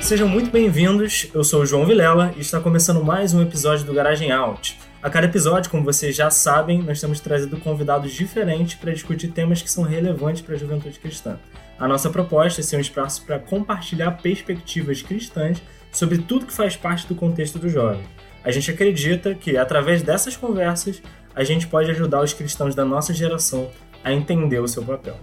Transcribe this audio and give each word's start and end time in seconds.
Sejam 0.00 0.28
muito 0.28 0.50
bem-vindos, 0.50 1.28
eu 1.32 1.42
sou 1.42 1.62
o 1.62 1.66
João 1.66 1.86
Vilela 1.86 2.34
e 2.36 2.40
está 2.40 2.60
começando 2.60 3.02
mais 3.02 3.32
um 3.32 3.40
episódio 3.40 3.86
do 3.86 3.94
Garagem 3.94 4.30
Out. 4.30 4.78
A 5.02 5.08
cada 5.08 5.26
episódio, 5.26 5.70
como 5.70 5.82
vocês 5.82 6.14
já 6.14 6.30
sabem, 6.30 6.82
nós 6.82 7.00
temos 7.00 7.20
trazido 7.20 7.56
convidados 7.56 8.12
diferentes 8.12 8.74
para 8.74 8.92
discutir 8.92 9.28
temas 9.28 9.62
que 9.62 9.70
são 9.70 9.82
relevantes 9.82 10.42
para 10.42 10.54
a 10.54 10.58
juventude 10.58 10.98
cristã. 10.98 11.38
A 11.78 11.88
nossa 11.88 12.10
proposta 12.10 12.60
é 12.60 12.64
ser 12.64 12.76
um 12.76 12.80
espaço 12.80 13.24
para 13.24 13.38
compartilhar 13.38 14.10
perspectivas 14.12 15.00
cristãs 15.00 15.62
sobre 15.90 16.18
tudo 16.18 16.46
que 16.46 16.52
faz 16.52 16.76
parte 16.76 17.06
do 17.06 17.14
contexto 17.14 17.58
do 17.58 17.68
jovem. 17.68 18.04
A 18.44 18.50
gente 18.50 18.70
acredita 18.70 19.34
que, 19.34 19.56
através 19.56 20.02
dessas 20.02 20.36
conversas, 20.36 21.02
a 21.34 21.42
gente 21.42 21.66
pode 21.66 21.90
ajudar 21.90 22.22
os 22.22 22.32
cristãos 22.32 22.74
da 22.74 22.84
nossa 22.84 23.12
geração 23.12 23.68
a 24.04 24.12
entender 24.12 24.60
o 24.60 24.68
seu 24.68 24.82
papel. 24.84 25.16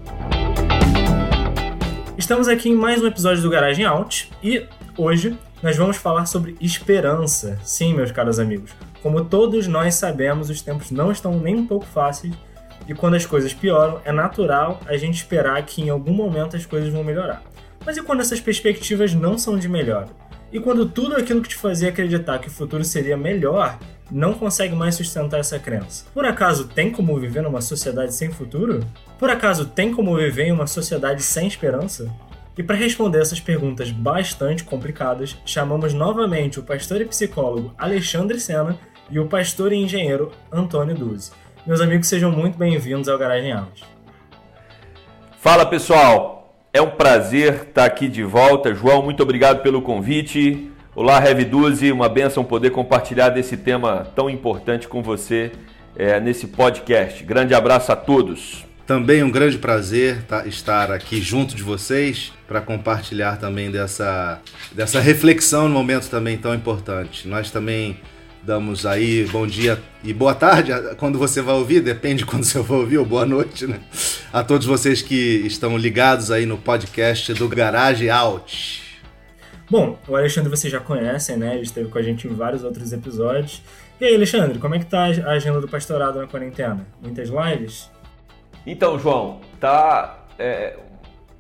Estamos 2.17 2.47
aqui 2.47 2.69
em 2.69 2.75
mais 2.75 3.01
um 3.01 3.07
episódio 3.07 3.41
do 3.41 3.49
Garagem 3.49 3.85
Out 3.85 4.29
e 4.43 4.65
hoje 4.97 5.37
nós 5.63 5.77
vamos 5.77 5.97
falar 5.97 6.25
sobre 6.25 6.57
esperança. 6.59 7.57
Sim, 7.63 7.93
meus 7.93 8.11
caros 8.11 8.39
amigos, 8.39 8.71
como 9.01 9.23
todos 9.23 9.67
nós 9.67 9.95
sabemos, 9.95 10.49
os 10.49 10.61
tempos 10.61 10.91
não 10.91 11.11
estão 11.11 11.39
nem 11.39 11.55
um 11.55 11.65
pouco 11.65 11.85
fáceis 11.85 12.33
e 12.87 12.93
quando 12.93 13.15
as 13.15 13.25
coisas 13.25 13.53
pioram, 13.53 14.01
é 14.03 14.11
natural 14.11 14.79
a 14.87 14.97
gente 14.97 15.15
esperar 15.15 15.63
que 15.63 15.81
em 15.81 15.89
algum 15.89 16.13
momento 16.13 16.57
as 16.57 16.65
coisas 16.65 16.91
vão 16.91 17.03
melhorar. 17.03 17.41
Mas 17.85 17.95
e 17.95 18.03
quando 18.03 18.19
essas 18.19 18.41
perspectivas 18.41 19.13
não 19.13 19.37
são 19.37 19.57
de 19.57 19.69
melhora? 19.69 20.09
E 20.51 20.59
quando 20.59 20.85
tudo 20.85 21.15
aquilo 21.15 21.41
que 21.41 21.49
te 21.49 21.55
fazia 21.55 21.89
acreditar 21.89 22.39
que 22.39 22.49
o 22.49 22.51
futuro 22.51 22.83
seria 22.83 23.15
melhor 23.15 23.79
não 24.11 24.33
consegue 24.33 24.75
mais 24.75 24.95
sustentar 24.95 25.39
essa 25.39 25.57
crença? 25.57 26.05
Por 26.13 26.25
acaso 26.25 26.67
tem 26.67 26.91
como 26.91 27.17
viver 27.17 27.41
numa 27.41 27.61
sociedade 27.61 28.13
sem 28.13 28.29
futuro? 28.29 28.81
Por 29.17 29.29
acaso 29.29 29.65
tem 29.65 29.93
como 29.93 30.15
viver 30.17 30.47
em 30.47 30.51
uma 30.51 30.67
sociedade 30.67 31.23
sem 31.23 31.47
esperança? 31.47 32.11
E 32.57 32.61
para 32.61 32.75
responder 32.75 33.21
essas 33.21 33.39
perguntas 33.39 33.89
bastante 33.91 34.65
complicadas, 34.65 35.37
chamamos 35.45 35.93
novamente 35.93 36.59
o 36.59 36.63
pastor 36.63 36.99
e 36.99 37.05
psicólogo 37.05 37.73
Alexandre 37.77 38.39
Sena 38.39 38.77
e 39.09 39.17
o 39.19 39.27
pastor 39.27 39.71
e 39.71 39.77
engenheiro 39.77 40.31
Antônio 40.51 40.93
Duzi. 40.93 41.31
Meus 41.65 41.79
amigos, 41.79 42.07
sejam 42.07 42.31
muito 42.31 42.57
bem-vindos 42.57 43.07
ao 43.07 43.17
Garagem 43.17 43.53
Out. 43.53 43.83
Fala 45.39 45.65
pessoal, 45.65 46.53
é 46.73 46.81
um 46.81 46.89
prazer 46.89 47.67
estar 47.67 47.85
aqui 47.85 48.07
de 48.07 48.23
volta. 48.23 48.73
João, 48.73 49.01
muito 49.01 49.23
obrigado 49.23 49.61
pelo 49.61 49.81
convite. 49.81 50.70
Olá, 50.93 51.21
Reviduzi, 51.21 51.89
uma 51.89 52.09
benção 52.09 52.43
poder 52.43 52.71
compartilhar 52.71 53.29
desse 53.29 53.55
tema 53.55 54.11
tão 54.13 54.29
importante 54.29 54.89
com 54.89 55.01
você 55.01 55.49
é, 55.95 56.19
nesse 56.19 56.47
podcast. 56.47 57.23
Grande 57.23 57.53
abraço 57.53 57.93
a 57.93 57.95
todos. 57.95 58.65
Também 58.85 59.23
um 59.23 59.31
grande 59.31 59.57
prazer 59.57 60.21
tá, 60.23 60.45
estar 60.45 60.91
aqui 60.91 61.21
junto 61.21 61.55
de 61.55 61.63
vocês 61.63 62.33
para 62.45 62.59
compartilhar 62.59 63.37
também 63.37 63.71
dessa, 63.71 64.41
dessa 64.73 64.99
reflexão 64.99 65.69
no 65.69 65.73
momento 65.73 66.09
também 66.09 66.37
tão 66.37 66.53
importante. 66.53 67.25
Nós 67.25 67.49
também 67.49 67.97
Damos 68.43 68.87
aí 68.87 69.27
bom 69.31 69.45
dia 69.45 69.79
e 70.03 70.11
boa 70.11 70.33
tarde 70.33 70.71
quando 70.97 71.19
você 71.19 71.43
vai 71.43 71.53
ouvir, 71.53 71.79
depende 71.79 72.23
de 72.23 72.25
quando 72.25 72.43
você 72.43 72.59
vai 72.59 72.79
ouvir, 72.79 72.97
ou 72.97 73.05
boa 73.05 73.23
noite, 73.23 73.67
né? 73.67 73.79
A 74.33 74.43
todos 74.43 74.65
vocês 74.65 74.99
que 74.99 75.43
estão 75.45 75.77
ligados 75.77 76.31
aí 76.31 76.47
no 76.47 76.57
podcast 76.57 77.35
do 77.35 77.47
Garage 77.47 78.09
Out. 78.09 78.90
Bom, 79.71 79.97
o 80.05 80.17
Alexandre 80.17 80.49
vocês 80.49 80.69
já 80.69 80.81
conhecem, 80.81 81.37
né? 81.37 81.53
Ele 81.53 81.63
esteve 81.63 81.87
com 81.87 81.97
a 81.97 82.01
gente 82.01 82.27
em 82.27 82.33
vários 82.33 82.61
outros 82.61 82.91
episódios. 82.91 83.63
E 84.01 84.03
aí, 84.03 84.13
Alexandre, 84.13 84.59
como 84.59 84.75
é 84.75 84.79
que 84.79 84.85
tá 84.85 85.05
a 85.05 85.31
agenda 85.31 85.61
do 85.61 85.67
pastorado 85.69 86.19
na 86.19 86.27
quarentena? 86.27 86.85
Muitas 87.01 87.29
lives? 87.29 87.89
Então, 88.67 88.99
João, 88.99 89.39
tá 89.61 90.25
é, 90.37 90.75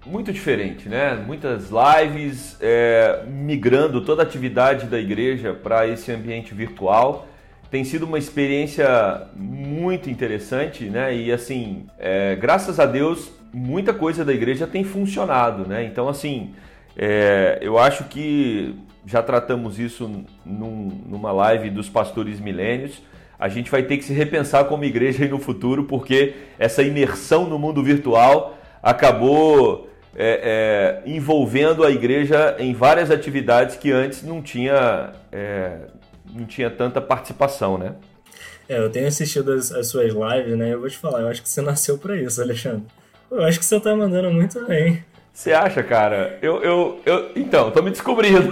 muito 0.05 0.31
diferente, 0.31 0.87
né? 0.87 1.13
Muitas 1.13 1.69
lives, 1.69 2.55
é, 2.61 3.21
migrando 3.27 3.99
toda 3.99 4.21
a 4.21 4.25
atividade 4.25 4.85
da 4.85 4.97
igreja 4.97 5.53
para 5.53 5.85
esse 5.85 6.09
ambiente 6.09 6.53
virtual. 6.53 7.27
Tem 7.69 7.83
sido 7.83 8.03
uma 8.03 8.17
experiência 8.17 9.27
muito 9.35 10.09
interessante, 10.09 10.85
né? 10.85 11.13
E 11.13 11.33
assim, 11.33 11.85
é, 11.99 12.37
graças 12.37 12.79
a 12.79 12.85
Deus, 12.85 13.29
muita 13.53 13.93
coisa 13.93 14.23
da 14.23 14.31
igreja 14.31 14.65
tem 14.65 14.85
funcionado, 14.85 15.67
né? 15.67 15.83
Então, 15.83 16.07
assim, 16.07 16.53
é, 16.97 17.59
eu 17.61 17.77
acho 17.77 18.05
que 18.05 18.75
já 19.05 19.21
tratamos 19.21 19.79
isso 19.79 20.09
num, 20.45 21.01
numa 21.05 21.31
live 21.31 21.69
dos 21.69 21.89
pastores 21.89 22.39
milênios. 22.39 23.01
A 23.39 23.49
gente 23.49 23.71
vai 23.71 23.81
ter 23.83 23.97
que 23.97 24.03
se 24.03 24.13
repensar 24.13 24.65
como 24.65 24.83
igreja 24.83 25.23
aí 25.23 25.29
no 25.29 25.39
futuro, 25.39 25.85
porque 25.85 26.35
essa 26.59 26.83
imersão 26.83 27.49
no 27.49 27.57
mundo 27.57 27.83
virtual 27.83 28.57
acabou 28.83 29.89
é, 30.15 31.01
é, 31.05 31.09
envolvendo 31.09 31.83
a 31.83 31.89
igreja 31.89 32.55
em 32.59 32.73
várias 32.73 33.09
atividades 33.09 33.75
que 33.75 33.91
antes 33.91 34.21
não 34.23 34.41
tinha, 34.41 35.13
é, 35.31 35.79
não 36.31 36.45
tinha 36.45 36.69
tanta 36.69 37.01
participação, 37.01 37.77
né? 37.77 37.95
É, 38.69 38.77
eu 38.77 38.89
tenho 38.89 39.07
assistido 39.07 39.51
as, 39.53 39.71
as, 39.71 39.87
suas 39.87 40.13
lives, 40.13 40.57
né? 40.57 40.73
Eu 40.73 40.79
vou 40.79 40.89
te 40.89 40.97
falar, 40.97 41.21
eu 41.21 41.27
acho 41.27 41.41
que 41.41 41.49
você 41.49 41.61
nasceu 41.61 41.97
para 41.97 42.15
isso, 42.15 42.41
Alexandre. 42.41 42.83
Eu 43.29 43.43
acho 43.43 43.57
que 43.57 43.65
você 43.65 43.79
tá 43.79 43.95
mandando 43.95 44.31
muito 44.31 44.65
bem. 44.67 45.03
Você 45.33 45.53
acha, 45.53 45.81
cara? 45.81 46.37
Eu, 46.41 46.61
eu, 46.61 47.01
eu, 47.05 47.31
então, 47.35 47.71
tô 47.71 47.81
me 47.81 47.91
descobrindo. 47.91 48.51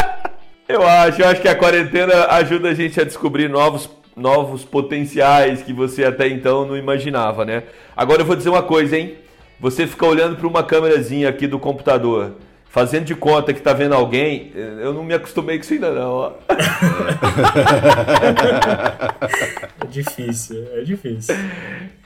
eu 0.68 0.86
acho, 0.86 1.22
eu 1.22 1.28
acho 1.28 1.40
que 1.40 1.48
a 1.48 1.56
quarentena 1.56 2.26
ajuda 2.30 2.68
a 2.68 2.74
gente 2.74 3.00
a 3.00 3.04
descobrir 3.04 3.48
novos 3.48 3.88
novos 4.14 4.62
potenciais 4.62 5.62
que 5.62 5.72
você 5.72 6.04
até 6.04 6.28
então 6.28 6.66
não 6.66 6.76
imaginava, 6.76 7.46
né? 7.46 7.62
Agora 7.96 8.20
eu 8.20 8.26
vou 8.26 8.36
dizer 8.36 8.50
uma 8.50 8.62
coisa, 8.62 8.94
hein? 8.94 9.16
você 9.62 9.86
fica 9.86 10.04
olhando 10.04 10.34
para 10.34 10.48
uma 10.48 10.64
câmerazinha 10.64 11.28
aqui 11.28 11.46
do 11.46 11.56
computador, 11.56 12.32
fazendo 12.68 13.04
de 13.04 13.14
conta 13.14 13.52
que 13.52 13.60
está 13.60 13.72
vendo 13.72 13.94
alguém, 13.94 14.50
eu 14.56 14.92
não 14.92 15.04
me 15.04 15.14
acostumei 15.14 15.56
com 15.56 15.62
isso 15.62 15.74
ainda 15.74 15.92
não. 15.92 16.10
Ó. 16.10 16.32
é 19.80 19.86
difícil, 19.86 20.66
é 20.74 20.80
difícil. 20.80 21.36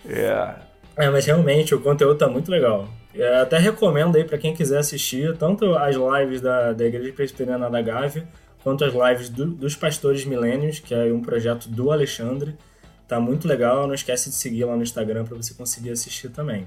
É. 0.07 0.66
é. 0.97 1.11
Mas 1.11 1.27
realmente 1.27 1.75
o 1.75 1.81
conteúdo 1.81 2.19
tá 2.19 2.29
muito 2.29 2.51
legal. 2.51 2.89
Eu 3.15 3.43
até 3.43 3.59
recomendo 3.59 4.17
aí 4.17 4.25
para 4.25 4.37
quem 4.37 4.55
quiser 4.55 4.79
assistir 4.79 5.37
tanto 5.37 5.75
as 5.75 5.97
lives 5.97 6.41
da, 6.41 6.73
da 6.73 6.85
Igreja 6.85 7.13
Presbiteriana 7.13 7.71
da 7.71 7.81
Gávea, 7.81 8.27
quanto 8.63 8.85
as 8.85 8.93
lives 8.93 9.29
do, 9.29 9.47
dos 9.47 9.75
Pastores 9.75 10.25
Milênios, 10.25 10.79
que 10.81 10.95
é 10.95 11.13
um 11.13 11.23
projeto 11.23 11.69
do 11.69 11.91
Alexandre. 11.91 12.55
Tá 13.09 13.21
muito 13.21 13.47
legal, 13.47 13.87
não 13.87 13.95
esquece 13.95 14.29
de 14.29 14.35
seguir 14.35 14.65
lá 14.65 14.77
no 14.77 14.83
Instagram 14.83 15.25
para 15.25 15.37
você 15.37 15.55
conseguir 15.55 15.91
assistir 15.91 16.29
também. 16.29 16.67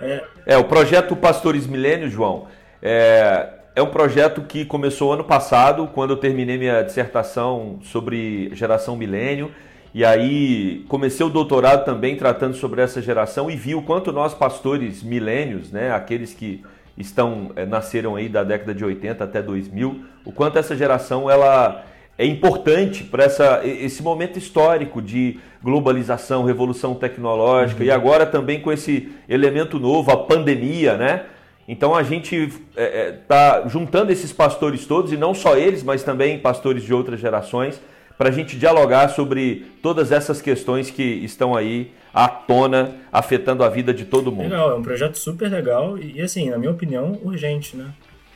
É, 0.00 0.24
é 0.46 0.56
o 0.56 0.64
projeto 0.64 1.16
Pastores 1.16 1.66
Milênio, 1.66 2.08
João, 2.08 2.46
é, 2.80 3.58
é 3.74 3.82
um 3.82 3.90
projeto 3.90 4.42
que 4.42 4.64
começou 4.64 5.12
ano 5.12 5.24
passado, 5.24 5.88
quando 5.94 6.10
eu 6.10 6.16
terminei 6.16 6.58
minha 6.58 6.82
dissertação 6.82 7.78
sobre 7.82 8.54
geração 8.54 8.96
milênio. 8.96 9.52
E 9.94 10.04
aí 10.04 10.84
comecei 10.88 11.24
o 11.24 11.30
doutorado 11.30 11.84
também 11.84 12.16
tratando 12.16 12.54
sobre 12.54 12.82
essa 12.82 13.00
geração 13.00 13.50
e 13.50 13.56
vi 13.56 13.74
o 13.74 13.82
quanto 13.82 14.12
nós 14.12 14.34
pastores 14.34 15.02
milênios, 15.02 15.72
né, 15.72 15.92
aqueles 15.92 16.34
que 16.34 16.62
estão 16.96 17.52
é, 17.56 17.64
nasceram 17.64 18.16
aí 18.16 18.28
da 18.28 18.44
década 18.44 18.74
de 18.74 18.84
80 18.84 19.24
até 19.24 19.40
2000, 19.40 20.02
o 20.24 20.32
quanto 20.32 20.58
essa 20.58 20.76
geração 20.76 21.30
ela 21.30 21.84
é 22.18 22.26
importante 22.26 23.04
para 23.04 23.26
esse 23.64 24.02
momento 24.02 24.38
histórico 24.38 25.00
de 25.00 25.38
globalização, 25.62 26.44
revolução 26.44 26.94
tecnológica 26.94 27.80
uhum. 27.80 27.86
e 27.86 27.90
agora 27.90 28.26
também 28.26 28.60
com 28.60 28.72
esse 28.72 29.08
elemento 29.28 29.78
novo, 29.78 30.10
a 30.10 30.16
pandemia, 30.16 30.96
né? 30.96 31.26
Então 31.68 31.94
a 31.94 32.02
gente 32.02 32.34
está 32.34 32.60
é, 32.76 33.08
é, 33.08 33.12
tá 33.12 33.68
juntando 33.68 34.10
esses 34.10 34.32
pastores 34.32 34.84
todos, 34.86 35.12
e 35.12 35.16
não 35.16 35.32
só 35.32 35.56
eles, 35.56 35.82
mas 35.82 36.02
também 36.02 36.38
pastores 36.38 36.82
de 36.82 36.92
outras 36.92 37.20
gerações, 37.20 37.80
para 38.18 38.30
a 38.30 38.32
gente 38.32 38.58
dialogar 38.58 39.08
sobre 39.10 39.66
todas 39.80 40.10
essas 40.10 40.42
questões 40.42 40.90
que 40.90 41.02
estão 41.02 41.54
aí 41.54 41.92
à 42.12 42.26
tona, 42.26 42.96
afetando 43.12 43.62
a 43.62 43.68
vida 43.68 43.94
de 43.94 44.04
todo 44.04 44.32
mundo. 44.32 44.50
Legal, 44.50 44.72
é 44.72 44.74
um 44.74 44.82
projeto 44.82 45.16
super 45.16 45.48
legal 45.48 45.96
e, 45.96 46.20
assim, 46.20 46.50
na 46.50 46.58
minha 46.58 46.72
opinião, 46.72 47.16
urgente, 47.22 47.76
né? 47.76 47.86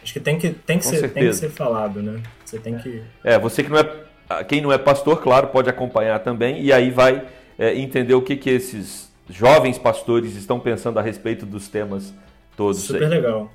Acho 0.00 0.12
que 0.12 0.20
tem 0.20 0.38
que, 0.38 0.50
tem 0.50 0.78
que, 0.78 0.86
ser, 0.86 1.08
tem 1.08 1.26
que 1.26 1.34
ser 1.34 1.50
falado, 1.50 2.00
né? 2.00 2.20
Você 2.44 2.58
tem 2.58 2.78
que. 2.78 3.02
É, 3.24 3.38
você 3.38 3.64
que 3.64 3.70
não 3.70 3.78
é. 3.78 4.44
Quem 4.44 4.60
não 4.60 4.72
é 4.72 4.78
pastor, 4.78 5.20
claro, 5.20 5.48
pode 5.48 5.68
acompanhar 5.68 6.20
também, 6.20 6.62
e 6.62 6.72
aí 6.72 6.90
vai 6.90 7.26
é, 7.58 7.76
entender 7.76 8.14
o 8.14 8.22
que, 8.22 8.36
que 8.36 8.48
esses 8.48 9.12
jovens 9.28 9.78
pastores 9.78 10.36
estão 10.36 10.58
pensando 10.58 10.98
a 10.98 11.02
respeito 11.02 11.44
dos 11.44 11.68
temas 11.68 12.14
todos. 12.56 12.82
Super 12.82 13.02
aí. 13.02 13.08
legal. 13.08 13.52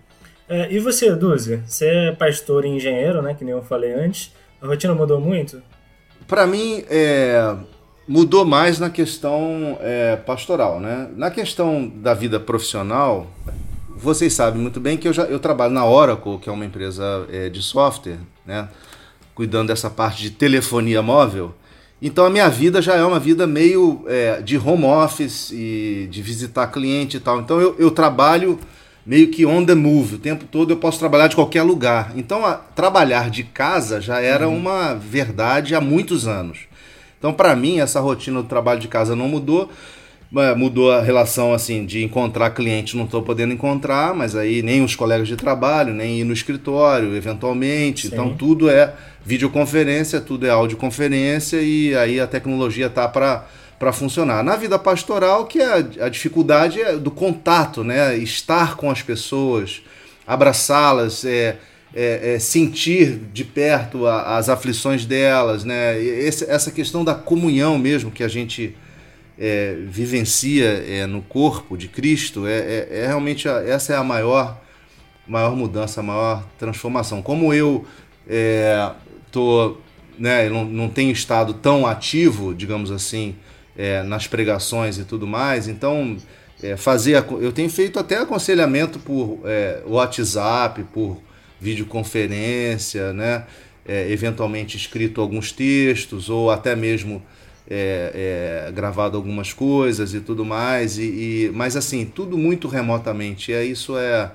É, 0.48 0.72
e 0.72 0.80
você, 0.80 1.14
Duzi? 1.16 1.62
Você 1.66 1.88
é 1.88 2.12
pastor 2.12 2.66
e 2.66 2.70
engenheiro, 2.70 3.22
né? 3.22 3.34
Que 3.34 3.44
nem 3.44 3.54
eu 3.54 3.64
falei 3.64 3.94
antes. 3.94 4.34
A 4.62 4.68
rotina 4.68 4.94
mudou 4.94 5.20
muito? 5.20 5.62
Para 6.28 6.46
mim, 6.46 6.84
é, 6.90 7.56
mudou 8.08 8.46
mais 8.46 8.80
na 8.80 8.90
questão 8.90 9.78
é, 9.82 10.16
pastoral, 10.18 10.80
né? 10.80 11.10
Na 11.16 11.32
questão 11.32 11.88
da 11.88 12.14
vida 12.14 12.40
profissional, 12.40 13.28
vocês 13.96 14.34
sabem 14.34 14.62
muito 14.62 14.80
bem 14.80 14.98
que 14.98 15.08
eu, 15.08 15.14
já, 15.14 15.24
eu 15.24 15.40
trabalho 15.40 15.74
na 15.74 15.86
Oracle, 15.86 16.38
que 16.38 16.50
é 16.50 16.52
uma 16.52 16.66
empresa 16.66 17.26
é, 17.32 17.50
de 17.50 17.62
software, 17.64 18.20
né? 18.46 18.70
Cuidando 19.34 19.70
dessa 19.70 19.90
parte 19.90 20.22
de 20.22 20.32
telefonia 20.32 21.02
móvel. 21.02 21.54
Então 22.02 22.26
a 22.26 22.30
minha 22.30 22.48
vida 22.48 22.82
já 22.82 22.96
é 22.96 23.04
uma 23.04 23.20
vida 23.20 23.48
meio 23.48 24.04
é, 24.08 24.42
de 24.42 24.58
home 24.58 24.86
office 24.86 25.52
e 25.52 26.08
de 26.12 26.22
visitar 26.22 26.68
cliente 26.68 27.18
e 27.18 27.20
tal. 27.20 27.40
Então 27.40 27.60
eu, 27.60 27.76
eu, 27.80 27.90
trabalho 27.90 28.60
meio 29.08 29.30
que 29.30 29.46
on 29.46 29.64
the 29.64 29.74
move. 29.74 30.16
O 30.16 30.20
tempo 30.20 30.44
todo 30.44 30.74
eu 30.74 30.78
posso 30.78 31.00
trabalhar 31.00 31.28
de 31.28 31.36
qualquer 31.36 31.64
lugar. 31.64 32.12
Então 32.18 32.46
a, 32.46 32.56
trabalhar 32.56 33.30
de 33.30 33.46
casa 33.46 34.02
já 34.02 34.20
era 34.20 34.50
uhum. 34.50 34.58
uma 34.58 34.94
verdade 34.94 35.74
há 35.74 35.80
muitos 35.80 36.28
anos. 36.28 36.60
Então 37.18 37.34
para 37.34 37.56
mim 37.56 37.80
essa 37.80 38.02
rotina 38.02 38.44
do 38.44 38.50
trabalho 38.50 38.82
de 38.82 38.90
casa 38.90 39.16
não 39.16 39.30
mudou. 39.30 39.72
Mudou 40.58 40.92
a 40.92 41.02
relação 41.02 41.54
assim 41.54 41.86
de 41.86 42.04
encontrar 42.04 42.50
cliente, 42.50 42.98
não 42.98 43.06
estou 43.06 43.22
podendo 43.22 43.54
encontrar, 43.54 44.14
mas 44.14 44.36
aí 44.36 44.62
nem 44.62 44.84
os 44.84 44.94
colegas 44.94 45.26
de 45.26 45.38
trabalho, 45.38 45.94
nem 45.94 46.20
ir 46.20 46.26
no 46.26 46.34
escritório, 46.34 47.16
eventualmente. 47.16 48.08
Então, 48.08 48.26
Sim. 48.26 48.32
Então 48.32 48.38
tudo 48.38 48.70
é 48.70 48.94
videoconferência, 49.24 50.20
tudo 50.20 50.46
é 50.46 50.50
audioconferência 50.50 51.62
e 51.62 51.96
aí 51.96 52.20
a 52.20 52.28
tecnologia 52.28 52.90
tá 52.90 53.08
para 53.08 53.48
para 53.80 53.94
funcionar. 53.94 54.44
Na 54.44 54.56
vida 54.56 54.78
pastoral, 54.80 55.46
que 55.46 55.60
é 55.60 55.66
a, 55.66 56.06
a 56.06 56.10
dificuldade 56.10 56.82
é 56.82 56.98
do 56.98 57.12
contato, 57.12 57.84
né? 57.84 58.18
Estar 58.18 58.76
com 58.76 58.90
as 58.90 59.02
pessoas, 59.02 59.82
abraçá-las, 60.26 61.24
é, 61.24 61.58
é, 61.94 62.34
é, 62.34 62.40
sentir 62.40 63.20
de 63.32 63.44
perto 63.44 64.06
a, 64.08 64.38
as 64.38 64.50
aflições 64.50 65.06
delas, 65.06 65.64
né? 65.64 66.00
Esse, 66.00 66.50
essa 66.50 66.72
questão 66.72 67.04
da 67.04 67.14
comunhão 67.14 67.78
mesmo 67.78 68.12
que 68.12 68.24
a 68.24 68.28
gente 68.28 68.76
é, 69.40 69.78
vivencia 69.88 70.66
é, 70.66 71.06
no 71.06 71.22
corpo 71.22 71.78
de 71.78 71.88
Cristo, 71.88 72.46
é, 72.48 73.06
realmente 73.06 73.48
a, 73.48 73.64
essa 73.64 73.94
é 73.94 73.96
a 73.96 74.04
maior, 74.04 74.60
maior 75.28 75.56
mudança, 75.56 76.00
a 76.00 76.04
maior 76.04 76.44
transformação. 76.58 77.22
Como 77.22 77.54
eu 77.54 77.86
tô, 79.32 79.78
né, 80.20 80.50
não, 80.50 80.66
não 80.66 80.90
tenho 80.90 81.12
estado 81.12 81.54
tão 81.54 81.88
ativo, 81.88 82.54
digamos 82.54 82.92
assim, 82.92 83.36
é, 83.78 84.02
nas 84.04 84.28
pregações 84.28 84.98
e 84.98 85.04
tudo 85.04 85.28
mais, 85.28 85.68
então 85.68 86.18
é, 86.62 86.76
fazer 86.76 87.24
eu 87.40 87.52
tenho 87.52 87.70
feito 87.70 88.00
até 88.00 88.18
aconselhamento 88.18 89.00
por 89.00 89.40
é, 89.46 89.82
WhatsApp, 89.86 90.84
por 90.92 91.22
videoconferência, 91.62 93.14
né? 93.14 93.46
É, 93.86 94.12
eventualmente 94.12 94.76
escrito 94.76 95.22
alguns 95.22 95.52
textos 95.52 96.30
ou 96.30 96.52
até 96.52 96.76
mesmo 96.76 97.24
é, 97.70 98.66
é, 98.68 98.72
gravado 98.72 99.16
algumas 99.16 99.54
coisas 99.54 100.14
e 100.14 100.20
tudo 100.20 100.44
mais, 100.44 100.98
e, 100.98 101.04
e, 101.04 101.52
mas 101.54 101.76
assim, 101.76 102.06
tudo 102.06 102.38
muito 102.38 102.68
remotamente. 102.68 103.52
E 103.52 103.72
isso 103.72 103.98
é, 103.98 104.32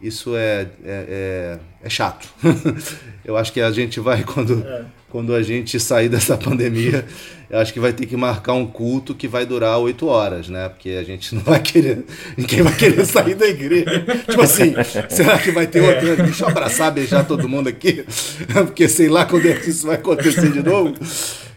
isso 0.00 0.36
é, 0.36 0.62
é, 0.62 0.68
é, 0.84 1.58
é 1.82 1.90
chato. 1.90 2.28
eu 3.24 3.36
acho 3.36 3.52
que 3.52 3.60
a 3.60 3.70
gente 3.70 3.98
vai, 3.98 4.22
quando, 4.22 4.64
é. 4.64 4.84
quando 5.10 5.34
a 5.34 5.42
gente 5.42 5.78
sair 5.80 6.08
dessa 6.08 6.36
pandemia, 6.36 7.04
eu 7.50 7.58
acho 7.58 7.72
que 7.72 7.80
vai 7.80 7.92
ter 7.92 8.06
que 8.06 8.16
marcar 8.16 8.52
um 8.52 8.66
culto 8.66 9.14
que 9.14 9.26
vai 9.26 9.44
durar 9.44 9.78
oito 9.78 10.06
horas, 10.06 10.48
né? 10.48 10.68
Porque 10.68 10.90
a 10.90 11.02
gente 11.02 11.34
não 11.34 11.42
vai 11.42 11.60
querer, 11.60 12.04
ninguém 12.36 12.62
vai 12.62 12.76
querer 12.76 13.04
sair 13.04 13.34
da 13.34 13.46
igreja. 13.46 14.04
tipo 14.28 14.40
assim, 14.40 14.74
será 15.08 15.38
que 15.38 15.50
vai 15.50 15.66
ter 15.66 15.80
outro? 15.80 16.16
Deixa 16.24 16.44
eu 16.44 16.48
abraçar, 16.48 16.92
beijar 16.92 17.26
todo 17.26 17.48
mundo 17.48 17.68
aqui, 17.68 18.04
porque 18.66 18.88
sei 18.88 19.08
lá 19.08 19.24
quando 19.24 19.46
é 19.46 19.54
que 19.54 19.70
isso 19.70 19.86
vai 19.86 19.96
acontecer 19.96 20.52
de 20.52 20.62
novo. 20.62 20.94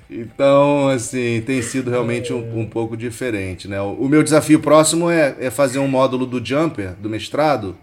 Então, 0.10 0.90
assim, 0.90 1.42
tem 1.46 1.62
sido 1.62 1.90
realmente 1.90 2.34
um, 2.34 2.60
um 2.60 2.66
pouco 2.66 2.98
diferente, 2.98 3.70
né? 3.70 3.80
O, 3.82 3.94
o, 3.94 4.10
meu 4.10 4.22
desafio 4.22 4.60
próximo 4.60 5.10
é, 5.10 5.38
é, 5.40 5.50
fazer 5.50 5.80
um 5.80 5.88
módulo 5.88 6.26
do 6.26 6.46
Jumper, 6.46 6.92
do 7.00 7.10
mestrado, 7.10 7.78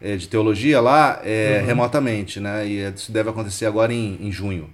é, 0.00 0.16
de 0.16 0.28
teologia 0.28 0.80
lá, 0.80 1.20
é, 1.24 1.58
uhum. 1.60 1.66
remotamente, 1.66 2.40
né? 2.40 2.66
E 2.66 2.92
isso 2.92 3.12
deve 3.12 3.30
acontecer 3.30 3.66
agora 3.66 3.92
em, 3.92 4.18
em 4.20 4.32
junho. 4.32 4.70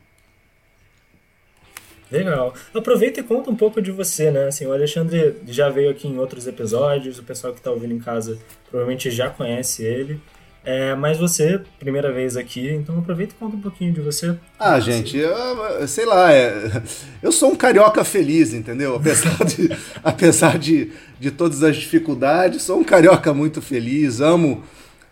Legal. 2.10 2.54
Aproveita 2.72 3.20
e 3.20 3.22
conta 3.22 3.50
um 3.50 3.56
pouco 3.56 3.82
de 3.82 3.90
você, 3.90 4.30
né? 4.30 4.46
Assim, 4.46 4.64
o 4.66 4.72
Alexandre 4.72 5.36
já 5.48 5.68
veio 5.68 5.90
aqui 5.90 6.06
em 6.06 6.18
outros 6.18 6.46
episódios, 6.46 7.18
o 7.18 7.22
pessoal 7.22 7.52
que 7.52 7.58
está 7.58 7.70
ouvindo 7.70 7.94
em 7.94 7.98
casa 7.98 8.38
provavelmente 8.70 9.10
já 9.10 9.28
conhece 9.28 9.82
ele. 9.82 10.20
É, 10.64 10.96
mas 10.96 11.16
você, 11.16 11.60
primeira 11.78 12.10
vez 12.12 12.36
aqui, 12.36 12.72
então 12.72 12.98
aproveita 12.98 13.32
e 13.32 13.38
conta 13.38 13.56
um 13.56 13.60
pouquinho 13.60 13.92
de 13.92 14.00
você. 14.00 14.36
Ah, 14.58 14.80
gente, 14.80 15.16
eu, 15.16 15.86
sei 15.86 16.04
lá, 16.04 16.32
é, 16.32 16.82
eu 17.22 17.30
sou 17.30 17.52
um 17.52 17.56
carioca 17.56 18.02
feliz, 18.02 18.52
entendeu? 18.52 18.96
Apesar 18.96 19.44
de, 19.44 19.70
apesar 20.02 20.58
de, 20.58 20.90
de 21.20 21.30
todas 21.30 21.62
as 21.62 21.76
dificuldades, 21.76 22.62
sou 22.62 22.80
um 22.80 22.84
carioca 22.84 23.32
muito 23.32 23.62
feliz, 23.62 24.20
amo, 24.20 24.64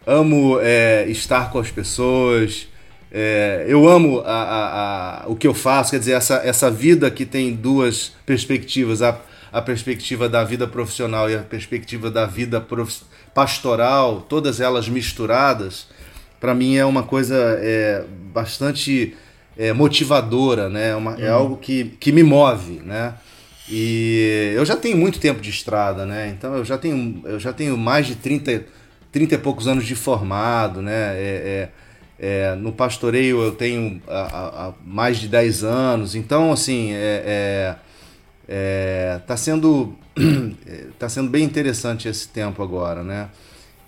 amo 0.06 0.58
é, 0.60 1.06
estar 1.08 1.50
com 1.50 1.58
as 1.58 1.70
pessoas, 1.70 2.68
é, 3.10 3.64
eu 3.68 3.88
amo 3.88 4.20
a, 4.20 4.32
a, 4.32 5.24
a, 5.24 5.28
o 5.28 5.36
que 5.36 5.46
eu 5.46 5.54
faço, 5.54 5.92
quer 5.92 5.98
dizer, 5.98 6.12
essa, 6.12 6.36
essa 6.44 6.70
vida 6.70 7.10
que 7.10 7.24
tem 7.24 7.54
duas 7.54 8.12
perspectivas, 8.26 9.02
a, 9.02 9.18
a 9.52 9.62
perspectiva 9.62 10.28
da 10.28 10.42
vida 10.42 10.66
profissional 10.66 11.30
e 11.30 11.36
a 11.36 11.40
perspectiva 11.40 12.10
da 12.10 12.26
vida 12.26 12.60
profissional 12.60 13.14
pastoral, 13.34 14.20
todas 14.22 14.60
elas 14.60 14.88
misturadas, 14.88 15.88
para 16.40 16.54
mim 16.54 16.76
é 16.76 16.84
uma 16.84 17.02
coisa 17.02 17.36
é, 17.60 18.04
bastante 18.32 19.14
é, 19.58 19.72
motivadora, 19.72 20.68
né? 20.68 20.94
Uma, 20.94 21.14
É 21.14 21.30
uhum. 21.30 21.36
algo 21.36 21.56
que, 21.56 21.96
que 21.98 22.12
me 22.12 22.22
move, 22.22 22.80
né? 22.84 23.14
E 23.68 24.52
eu 24.54 24.64
já 24.64 24.76
tenho 24.76 24.96
muito 24.96 25.18
tempo 25.18 25.40
de 25.40 25.50
estrada, 25.50 26.06
né? 26.06 26.28
Então 26.28 26.54
eu 26.54 26.64
já 26.64 26.78
tenho, 26.78 27.22
eu 27.24 27.40
já 27.40 27.52
tenho 27.52 27.76
mais 27.76 28.06
de 28.06 28.14
30, 28.14 28.64
30 29.14 29.36
e 29.36 29.38
poucos 29.38 29.68
anos 29.68 29.86
de 29.86 29.94
formado, 29.94 30.82
né? 30.82 31.14
É, 31.14 31.70
é, 32.18 32.50
é 32.50 32.54
no 32.56 32.72
pastoreio 32.72 33.40
eu 33.40 33.52
tenho 33.52 34.02
a, 34.08 34.66
a, 34.66 34.72
mais 34.84 35.18
de 35.18 35.28
10 35.28 35.62
anos, 35.62 36.16
então 36.16 36.52
assim, 36.52 36.90
é, 36.92 37.76
é, 38.48 39.20
tá 39.24 39.36
sendo 39.36 39.94
tá 40.98 41.08
sendo 41.08 41.30
bem 41.30 41.44
interessante 41.44 42.08
esse 42.08 42.26
tempo 42.28 42.60
agora, 42.60 43.04
né? 43.04 43.28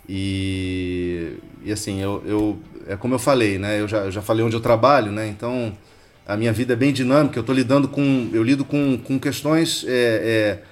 E, 0.08 1.32
e 1.64 1.73
assim, 1.73 2.00
eu, 2.00 2.23
eu, 2.25 2.58
é 2.87 2.96
como 2.96 3.12
eu 3.12 3.19
falei, 3.19 3.58
né? 3.58 3.81
Eu 3.81 3.88
já, 3.88 3.99
eu 3.99 4.12
já 4.12 4.23
falei 4.23 4.44
onde 4.44 4.55
eu 4.55 4.61
trabalho, 4.61 5.11
né? 5.11 5.26
Então 5.26 5.76
a 6.25 6.37
minha 6.37 6.52
vida 6.52 6.75
é 6.75 6.76
bem 6.76 6.93
dinâmica. 6.93 7.37
Eu 7.37 7.40
estou 7.40 7.55
lidando 7.55 7.88
com, 7.88 8.31
eu 8.32 8.44
lido 8.44 8.64
com, 8.64 8.96
com 8.96 9.19
questões 9.19 9.84
é, 9.88 9.90
é, 9.90 10.62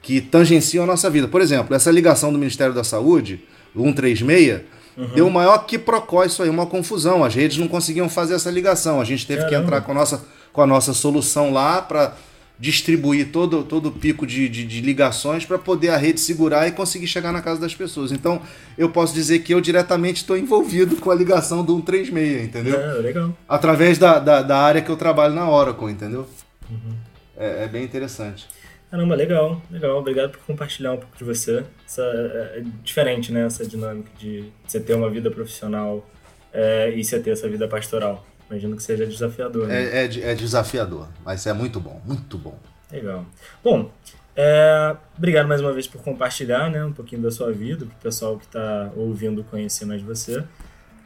que 0.00 0.22
tangenciam 0.22 0.84
a 0.84 0.86
nossa 0.86 1.10
vida. 1.10 1.28
Por 1.28 1.42
exemplo, 1.42 1.76
essa 1.76 1.90
ligação 1.90 2.32
do 2.32 2.38
Ministério 2.38 2.72
da 2.74 2.82
Saúde, 2.82 3.44
136, 3.74 4.60
uhum. 4.96 5.06
deu 5.14 5.26
o 5.26 5.30
maior 5.30 5.58
que 5.66 5.78
procó 5.78 6.24
isso 6.24 6.42
aí, 6.42 6.48
uma 6.48 6.66
confusão. 6.66 7.24
As 7.24 7.34
redes 7.34 7.58
não 7.58 7.68
conseguiam 7.68 8.08
fazer 8.08 8.34
essa 8.34 8.50
ligação. 8.50 9.00
A 9.00 9.04
gente 9.04 9.26
teve 9.26 9.42
Caramba. 9.42 9.58
que 9.58 9.64
entrar 9.64 9.80
com 9.82 9.92
a 9.92 9.94
nossa, 9.94 10.24
com 10.52 10.62
a 10.62 10.66
nossa 10.66 10.92
solução 10.92 11.52
lá 11.52 11.80
para 11.82 12.14
distribuir 12.60 13.32
todo, 13.32 13.64
todo 13.64 13.88
o 13.88 13.92
pico 13.92 14.26
de, 14.26 14.46
de, 14.46 14.66
de 14.66 14.80
ligações 14.82 15.46
para 15.46 15.58
poder 15.58 15.88
a 15.88 15.96
rede 15.96 16.20
segurar 16.20 16.68
e 16.68 16.72
conseguir 16.72 17.06
chegar 17.06 17.32
na 17.32 17.40
casa 17.40 17.58
das 17.58 17.74
pessoas. 17.74 18.12
Então, 18.12 18.42
eu 18.76 18.90
posso 18.90 19.14
dizer 19.14 19.38
que 19.38 19.54
eu 19.54 19.62
diretamente 19.62 20.20
estou 20.20 20.36
envolvido 20.36 20.96
com 20.96 21.10
a 21.10 21.14
ligação 21.14 21.64
do 21.64 21.74
136, 21.76 22.44
entendeu? 22.44 22.78
É, 22.78 22.92
legal. 23.00 23.34
Através 23.48 23.96
da, 23.96 24.18
da, 24.18 24.42
da, 24.42 24.58
área 24.58 24.82
que 24.82 24.90
eu 24.90 24.96
trabalho 24.96 25.34
na 25.34 25.48
Oracle, 25.48 25.90
entendeu? 25.90 26.28
Uhum. 26.68 26.94
É, 27.34 27.64
é, 27.64 27.66
bem 27.66 27.82
interessante. 27.82 28.46
Caramba, 28.90 29.14
legal, 29.14 29.62
legal. 29.70 29.98
Obrigado 29.98 30.32
por 30.32 30.40
compartilhar 30.40 30.92
um 30.92 30.96
pouco 30.96 31.16
de 31.16 31.22
você. 31.22 31.64
Essa, 31.86 32.02
é, 32.02 32.58
é 32.58 32.64
diferente, 32.82 33.30
né? 33.30 33.46
Essa 33.46 33.64
dinâmica 33.64 34.10
de 34.18 34.50
você 34.66 34.80
ter 34.80 34.94
uma 34.94 35.08
vida 35.08 35.30
profissional 35.30 36.04
é, 36.52 36.90
e 36.90 37.04
você 37.04 37.20
ter 37.20 37.30
essa 37.30 37.48
vida 37.48 37.68
pastoral. 37.68 38.26
Imagino 38.50 38.76
que 38.76 38.82
seja 38.82 39.06
desafiador. 39.06 39.68
Né? 39.68 39.84
É, 39.84 40.06
é, 40.06 40.30
é, 40.32 40.34
desafiador, 40.34 41.08
mas 41.24 41.46
é 41.46 41.52
muito 41.52 41.78
bom, 41.78 42.00
muito 42.04 42.36
bom. 42.36 42.58
Legal. 42.90 43.24
Bom, 43.62 43.92
é, 44.34 44.96
obrigado 45.16 45.46
mais 45.46 45.60
uma 45.60 45.72
vez 45.72 45.86
por 45.86 46.02
compartilhar 46.02 46.68
né, 46.68 46.84
um 46.84 46.92
pouquinho 46.92 47.22
da 47.22 47.30
sua 47.30 47.52
vida, 47.52 47.86
para 47.86 47.94
o 47.94 48.00
pessoal 48.00 48.36
que 48.36 48.46
está 48.46 48.90
ouvindo 48.96 49.44
conhecer 49.44 49.84
mais 49.84 50.02
você. 50.02 50.42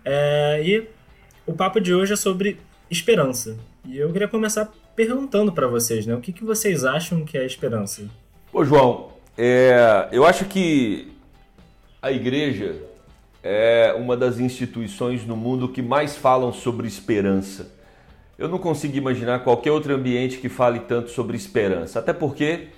É, 0.02 0.62
e 0.64 0.88
o 1.46 1.52
papo 1.52 1.80
de 1.80 1.94
hoje 1.94 2.14
é 2.14 2.16
sobre 2.16 2.58
esperança. 2.90 3.58
E 3.84 3.98
eu 3.98 4.10
queria 4.10 4.28
começar 4.28 4.72
perguntando 4.94 5.52
para 5.52 5.66
vocês, 5.66 6.06
né, 6.06 6.14
o 6.14 6.20
que, 6.20 6.32
que 6.32 6.44
vocês 6.44 6.84
acham 6.84 7.24
que 7.24 7.36
é 7.36 7.44
esperança? 7.44 8.02
Ô 8.52 8.64
João, 8.64 9.10
é, 9.36 10.08
eu 10.12 10.24
acho 10.24 10.44
que 10.44 11.12
a 12.00 12.12
igreja 12.12 12.76
é 13.42 13.94
uma 13.98 14.16
das 14.16 14.38
instituições 14.38 15.26
no 15.26 15.36
mundo 15.36 15.68
que 15.68 15.82
mais 15.82 16.16
falam 16.16 16.52
sobre 16.52 16.86
esperança. 16.86 17.72
Eu 18.38 18.48
não 18.48 18.58
consigo 18.58 18.96
imaginar 18.96 19.40
qualquer 19.40 19.70
outro 19.70 19.94
ambiente 19.94 20.38
que 20.38 20.48
fale 20.48 20.80
tanto 20.80 21.10
sobre 21.10 21.36
esperança, 21.36 21.98
até 21.98 22.12
porque 22.12 22.68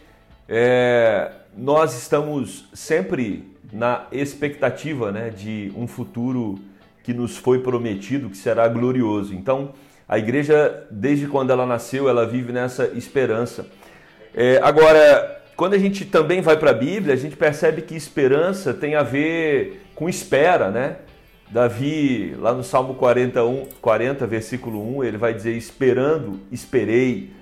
é, 0.48 1.30
nós 1.56 1.96
estamos 1.96 2.66
sempre 2.72 3.44
na 3.72 4.06
expectativa 4.12 5.10
né, 5.10 5.30
de 5.30 5.72
um 5.76 5.86
futuro 5.86 6.58
que 7.02 7.14
nos 7.14 7.36
foi 7.36 7.60
prometido, 7.60 8.28
que 8.28 8.36
será 8.36 8.66
glorioso. 8.68 9.34
Então, 9.34 9.72
a 10.08 10.18
igreja, 10.18 10.86
desde 10.90 11.26
quando 11.26 11.50
ela 11.50 11.66
nasceu, 11.66 12.08
ela 12.08 12.26
vive 12.26 12.52
nessa 12.52 12.86
esperança. 12.94 13.66
É, 14.34 14.60
agora, 14.62 15.42
quando 15.56 15.74
a 15.74 15.78
gente 15.78 16.04
também 16.04 16.40
vai 16.40 16.56
para 16.56 16.70
a 16.70 16.74
Bíblia, 16.74 17.14
a 17.14 17.16
gente 17.16 17.36
percebe 17.36 17.82
que 17.82 17.96
esperança 17.96 18.72
tem 18.72 18.94
a 18.94 19.02
ver 19.02 19.82
com 19.94 20.08
espera, 20.08 20.70
né? 20.70 20.96
Davi, 21.50 22.34
lá 22.38 22.52
no 22.52 22.62
Salmo 22.62 22.94
41, 22.94 23.66
40, 23.80 24.26
versículo 24.26 24.98
1, 24.98 25.04
ele 25.04 25.16
vai 25.16 25.32
dizer: 25.32 25.52
Esperando, 25.52 26.40
esperei. 26.52 27.32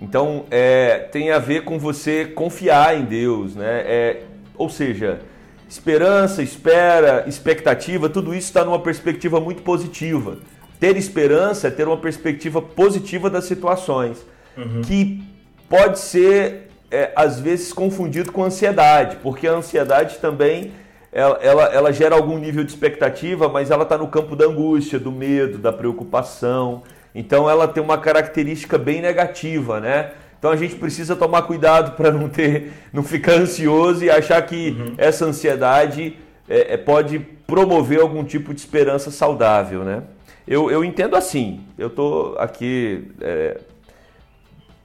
Então, 0.00 0.44
é, 0.50 0.98
tem 0.98 1.32
a 1.32 1.38
ver 1.38 1.64
com 1.64 1.78
você 1.78 2.24
confiar 2.24 2.96
em 2.96 3.04
Deus, 3.04 3.56
né? 3.56 3.82
É, 3.84 4.22
ou 4.56 4.68
seja, 4.70 5.20
esperança, 5.68 6.42
espera, 6.42 7.24
expectativa, 7.26 8.08
tudo 8.08 8.32
isso 8.32 8.46
está 8.46 8.64
numa 8.64 8.78
perspectiva 8.80 9.40
muito 9.40 9.62
positiva. 9.62 10.38
Ter 10.80 10.96
esperança 10.96 11.68
é 11.68 11.70
ter 11.70 11.86
uma 11.86 11.96
perspectiva 11.96 12.62
positiva 12.62 13.28
das 13.28 13.44
situações, 13.44 14.18
uhum. 14.56 14.82
que 14.82 15.22
pode 15.68 15.98
ser, 15.98 16.70
é, 16.90 17.10
às 17.16 17.40
vezes, 17.40 17.72
confundido 17.72 18.32
com 18.32 18.44
ansiedade, 18.44 19.16
porque 19.22 19.46
a 19.46 19.52
ansiedade 19.52 20.18
também 20.18 20.72
ela, 21.10 21.38
ela, 21.40 21.64
ela 21.66 21.92
gera 21.92 22.14
algum 22.14 22.38
nível 22.38 22.62
de 22.62 22.70
expectativa, 22.70 23.48
mas 23.48 23.70
ela 23.70 23.82
está 23.82 23.96
no 23.96 24.08
campo 24.08 24.36
da 24.36 24.46
angústia, 24.46 24.98
do 24.98 25.10
medo, 25.10 25.58
da 25.58 25.72
preocupação. 25.72 26.82
Então 27.14 27.48
ela 27.48 27.66
tem 27.66 27.82
uma 27.82 27.98
característica 27.98 28.76
bem 28.76 29.00
negativa, 29.00 29.80
né? 29.80 30.12
Então 30.38 30.50
a 30.50 30.56
gente 30.56 30.76
precisa 30.76 31.16
tomar 31.16 31.42
cuidado 31.42 31.92
para 31.96 32.12
não 32.12 32.28
ter, 32.28 32.72
não 32.92 33.02
ficar 33.02 33.32
ansioso 33.32 34.04
e 34.04 34.10
achar 34.10 34.40
que 34.42 34.76
uhum. 34.78 34.94
essa 34.98 35.24
ansiedade 35.24 36.16
é, 36.48 36.74
é, 36.74 36.76
pode 36.76 37.18
promover 37.46 38.00
algum 38.00 38.22
tipo 38.22 38.52
de 38.52 38.60
esperança 38.60 39.10
saudável, 39.10 39.82
né? 39.84 40.02
Eu, 40.48 40.70
eu 40.70 40.82
entendo 40.82 41.14
assim. 41.14 41.60
Eu 41.76 41.88
estou 41.88 42.36
aqui 42.38 43.12
é, 43.20 43.60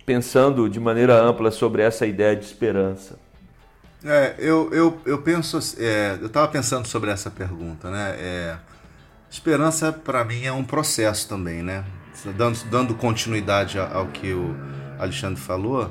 pensando 0.05 0.70
de 0.70 0.77
maneira 0.77 1.15
ampla 1.15 1.50
sobre 1.51 1.82
essa 1.82 2.05
ideia 2.05 2.36
de 2.36 2.43
esperança. 2.43 3.17
É, 4.03 4.36
eu, 4.38 4.70
eu, 4.74 5.01
eu 5.05 5.22
penso, 5.22 5.58
é, 5.79 6.17
eu 6.20 6.27
estava 6.27 6.50
pensando 6.50 6.86
sobre 6.86 7.10
essa 7.10 7.32
pergunta, 7.32 7.89
né? 7.89 8.13
É, 8.20 8.58
esperança 9.32 9.93
para 9.93 10.25
mim 10.25 10.43
é 10.43 10.51
um 10.51 10.65
processo 10.65 11.29
também, 11.29 11.63
né? 11.63 11.86
Dando, 12.36 12.60
dando 12.65 12.96
continuidade 12.96 13.79
ao 13.79 14.08
que 14.08 14.34
o 14.34 14.53
Alexandre 15.00 15.41
falou, 15.41 15.89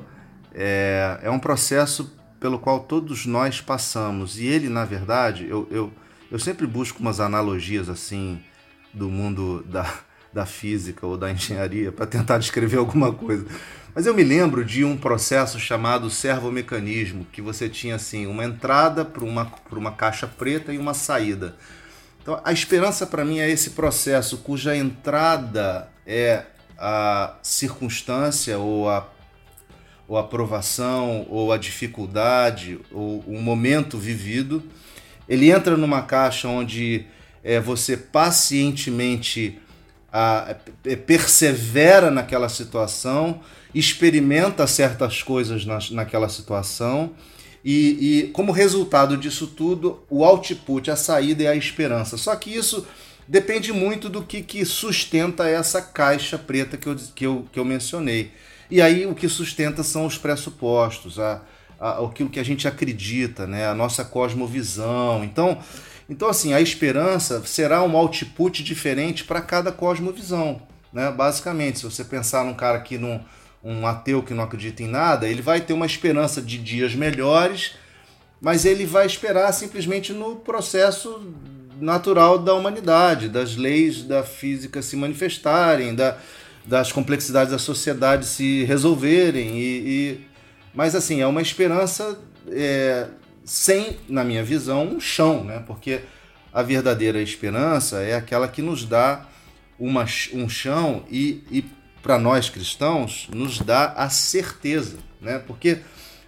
é, 0.54 1.18
é 1.22 1.30
um 1.30 1.38
processo 1.38 2.14
pelo 2.38 2.58
qual 2.58 2.80
todos 2.80 3.24
nós 3.24 3.62
passamos. 3.62 4.38
E 4.38 4.44
ele, 4.44 4.68
na 4.68 4.84
verdade, 4.84 5.46
eu, 5.48 5.66
eu, 5.70 5.90
eu 6.30 6.38
sempre 6.38 6.66
busco 6.66 7.00
umas 7.00 7.20
analogias 7.20 7.88
assim 7.88 8.38
do 8.92 9.08
mundo 9.08 9.62
da, 9.64 9.92
da 10.32 10.46
física 10.46 11.06
ou 11.06 11.16
da 11.16 11.30
engenharia 11.30 11.92
para 11.92 12.06
tentar 12.06 12.38
descrever 12.38 12.78
alguma 12.78 13.12
coisa. 13.12 13.46
Mas 13.94 14.06
eu 14.06 14.14
me 14.14 14.24
lembro 14.24 14.64
de 14.64 14.84
um 14.84 14.96
processo 14.96 15.60
chamado 15.60 16.08
servomecanismo, 16.08 17.26
que 17.30 17.42
você 17.42 17.68
tinha 17.68 17.96
assim 17.96 18.26
uma 18.26 18.44
entrada 18.44 19.04
para 19.04 19.22
uma, 19.22 19.52
uma 19.70 19.92
caixa 19.92 20.26
preta 20.26 20.72
e 20.72 20.78
uma 20.78 20.94
saída. 20.94 21.54
Então, 22.22 22.40
a 22.42 22.52
esperança 22.52 23.06
para 23.06 23.24
mim 23.24 23.40
é 23.40 23.50
esse 23.50 23.70
processo 23.70 24.38
cuja 24.38 24.76
entrada 24.76 25.90
é 26.06 26.44
a 26.78 27.34
circunstância 27.42 28.58
ou 28.58 28.88
a, 28.88 29.06
ou 30.08 30.16
a 30.16 30.24
provação 30.24 31.26
ou 31.28 31.52
a 31.52 31.58
dificuldade 31.58 32.80
ou 32.90 33.20
o 33.26 33.40
momento 33.42 33.98
vivido. 33.98 34.62
Ele 35.28 35.50
entra 35.50 35.76
numa 35.76 36.02
caixa 36.02 36.48
onde 36.48 37.06
é, 37.42 37.60
você 37.60 37.96
pacientemente 37.96 39.58
a, 40.12 40.50
a, 40.50 40.96
persevera 41.06 42.10
naquela 42.10 42.48
situação 42.48 43.40
experimenta 43.74 44.66
certas 44.66 45.22
coisas 45.22 45.64
na, 45.64 45.78
naquela 45.90 46.28
situação 46.28 47.12
e, 47.64 48.24
e, 48.24 48.28
como 48.28 48.50
resultado 48.50 49.16
disso 49.16 49.46
tudo, 49.46 50.02
o 50.10 50.24
output, 50.24 50.90
a 50.90 50.96
saída 50.96 51.44
é 51.44 51.48
a 51.48 51.56
esperança. 51.56 52.16
Só 52.16 52.34
que 52.34 52.50
isso 52.50 52.86
depende 53.26 53.72
muito 53.72 54.08
do 54.08 54.22
que, 54.22 54.42
que 54.42 54.64
sustenta 54.64 55.48
essa 55.48 55.80
caixa 55.80 56.36
preta 56.36 56.76
que 56.76 56.88
eu, 56.88 56.96
que, 57.14 57.26
eu, 57.26 57.46
que 57.52 57.58
eu 57.58 57.64
mencionei. 57.64 58.32
E 58.70 58.80
aí 58.80 59.06
o 59.06 59.14
que 59.14 59.28
sustenta 59.28 59.82
são 59.82 60.06
os 60.06 60.18
pressupostos, 60.18 61.20
a, 61.20 61.42
a, 61.78 62.04
aquilo 62.04 62.30
que 62.30 62.40
a 62.40 62.44
gente 62.44 62.66
acredita, 62.66 63.46
né? 63.46 63.68
a 63.68 63.74
nossa 63.74 64.04
cosmovisão. 64.04 65.22
Então, 65.22 65.58
então, 66.12 66.28
assim, 66.28 66.52
a 66.52 66.60
esperança 66.60 67.42
será 67.46 67.82
um 67.82 67.96
output 67.96 68.62
diferente 68.62 69.24
para 69.24 69.40
cada 69.40 69.72
cosmovisão. 69.72 70.60
Né? 70.92 71.10
Basicamente, 71.10 71.78
se 71.78 71.86
você 71.86 72.04
pensar 72.04 72.44
num 72.44 72.52
cara 72.52 72.80
que 72.80 72.98
não 72.98 73.24
um 73.64 73.86
ateu 73.86 74.22
que 74.22 74.34
não 74.34 74.44
acredita 74.44 74.82
em 74.82 74.88
nada, 74.88 75.26
ele 75.26 75.40
vai 75.40 75.62
ter 75.62 75.72
uma 75.72 75.86
esperança 75.86 76.42
de 76.42 76.58
dias 76.58 76.94
melhores, 76.94 77.76
mas 78.42 78.66
ele 78.66 78.84
vai 78.84 79.06
esperar 79.06 79.50
simplesmente 79.52 80.12
no 80.12 80.36
processo 80.36 81.32
natural 81.80 82.38
da 82.38 82.52
humanidade, 82.52 83.30
das 83.30 83.56
leis 83.56 84.02
da 84.02 84.22
física 84.22 84.82
se 84.82 84.96
manifestarem, 84.96 85.94
da, 85.94 86.18
das 86.66 86.92
complexidades 86.92 87.52
da 87.52 87.58
sociedade 87.58 88.26
se 88.26 88.64
resolverem. 88.64 89.56
E, 89.56 89.88
e 89.88 90.20
mas 90.74 90.94
assim, 90.94 91.22
é 91.22 91.26
uma 91.26 91.40
esperança 91.40 92.18
é, 92.50 93.06
sem, 93.52 93.98
na 94.08 94.24
minha 94.24 94.42
visão, 94.42 94.86
um 94.86 94.98
chão, 94.98 95.44
né? 95.44 95.62
porque 95.66 96.00
a 96.50 96.62
verdadeira 96.62 97.20
esperança 97.20 98.00
é 98.00 98.14
aquela 98.14 98.48
que 98.48 98.62
nos 98.62 98.86
dá 98.86 99.26
uma, 99.78 100.06
um 100.32 100.48
chão 100.48 101.04
e, 101.10 101.44
e 101.50 101.62
para 102.02 102.18
nós 102.18 102.48
cristãos, 102.48 103.28
nos 103.30 103.58
dá 103.58 103.92
a 103.92 104.08
certeza, 104.08 104.96
né? 105.20 105.38
Porque 105.38 105.80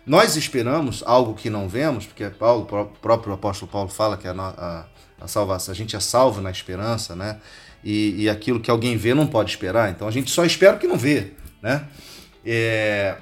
nós 0.06 0.36
esperamos 0.36 1.02
algo 1.06 1.34
que 1.34 1.48
não 1.48 1.66
vemos, 1.66 2.04
porque 2.04 2.28
Paulo, 2.28 2.68
o 2.70 2.84
próprio 3.00 3.32
apóstolo 3.32 3.72
Paulo 3.72 3.88
fala 3.88 4.18
que 4.18 4.28
a, 4.28 4.32
a, 4.32 4.84
a 5.18 5.26
salvação, 5.26 5.72
a 5.72 5.74
gente 5.74 5.96
é 5.96 6.00
salvo 6.00 6.42
na 6.42 6.50
esperança, 6.50 7.16
né? 7.16 7.40
E, 7.82 8.22
e, 8.22 8.28
aquilo 8.28 8.60
que 8.60 8.70
alguém 8.70 8.96
vê 8.96 9.14
não 9.14 9.26
pode 9.26 9.50
esperar, 9.50 9.90
então 9.90 10.06
a 10.06 10.10
gente 10.10 10.30
só 10.30 10.44
espera 10.44 10.76
o 10.76 10.78
que 10.78 10.86
não 10.86 10.96
vê, 10.96 11.32
né? 11.62 11.86
É, 12.44 13.16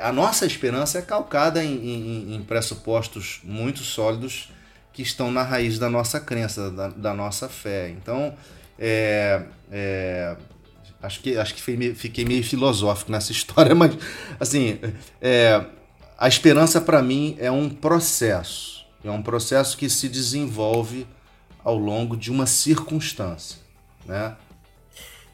a 0.00 0.12
nossa 0.12 0.46
esperança 0.46 0.98
é 0.98 1.02
calcada 1.02 1.62
em, 1.62 1.74
em, 1.74 2.34
em, 2.34 2.42
pressupostos 2.42 3.40
muito 3.44 3.80
sólidos 3.80 4.50
que 4.92 5.02
estão 5.02 5.30
na 5.30 5.42
raiz 5.42 5.78
da 5.78 5.90
nossa 5.90 6.18
crença, 6.18 6.70
da, 6.70 6.88
da 6.88 7.14
nossa 7.14 7.48
fé. 7.48 7.90
Então, 7.90 8.34
é, 8.78 9.42
é, 9.70 10.36
Acho 11.02 11.20
que, 11.20 11.36
acho 11.36 11.54
que 11.54 11.94
fiquei 11.94 12.24
meio 12.24 12.42
filosófico 12.42 13.12
nessa 13.12 13.30
história, 13.32 13.74
mas 13.74 13.96
assim, 14.40 14.78
é, 15.20 15.64
a 16.18 16.26
esperança 16.26 16.80
para 16.80 17.02
mim 17.02 17.36
é 17.38 17.50
um 17.50 17.68
processo. 17.68 18.84
É 19.04 19.10
um 19.10 19.22
processo 19.22 19.76
que 19.76 19.88
se 19.88 20.08
desenvolve 20.08 21.06
ao 21.62 21.76
longo 21.76 22.16
de 22.16 22.30
uma 22.30 22.44
circunstância, 22.44 23.58
né? 24.04 24.34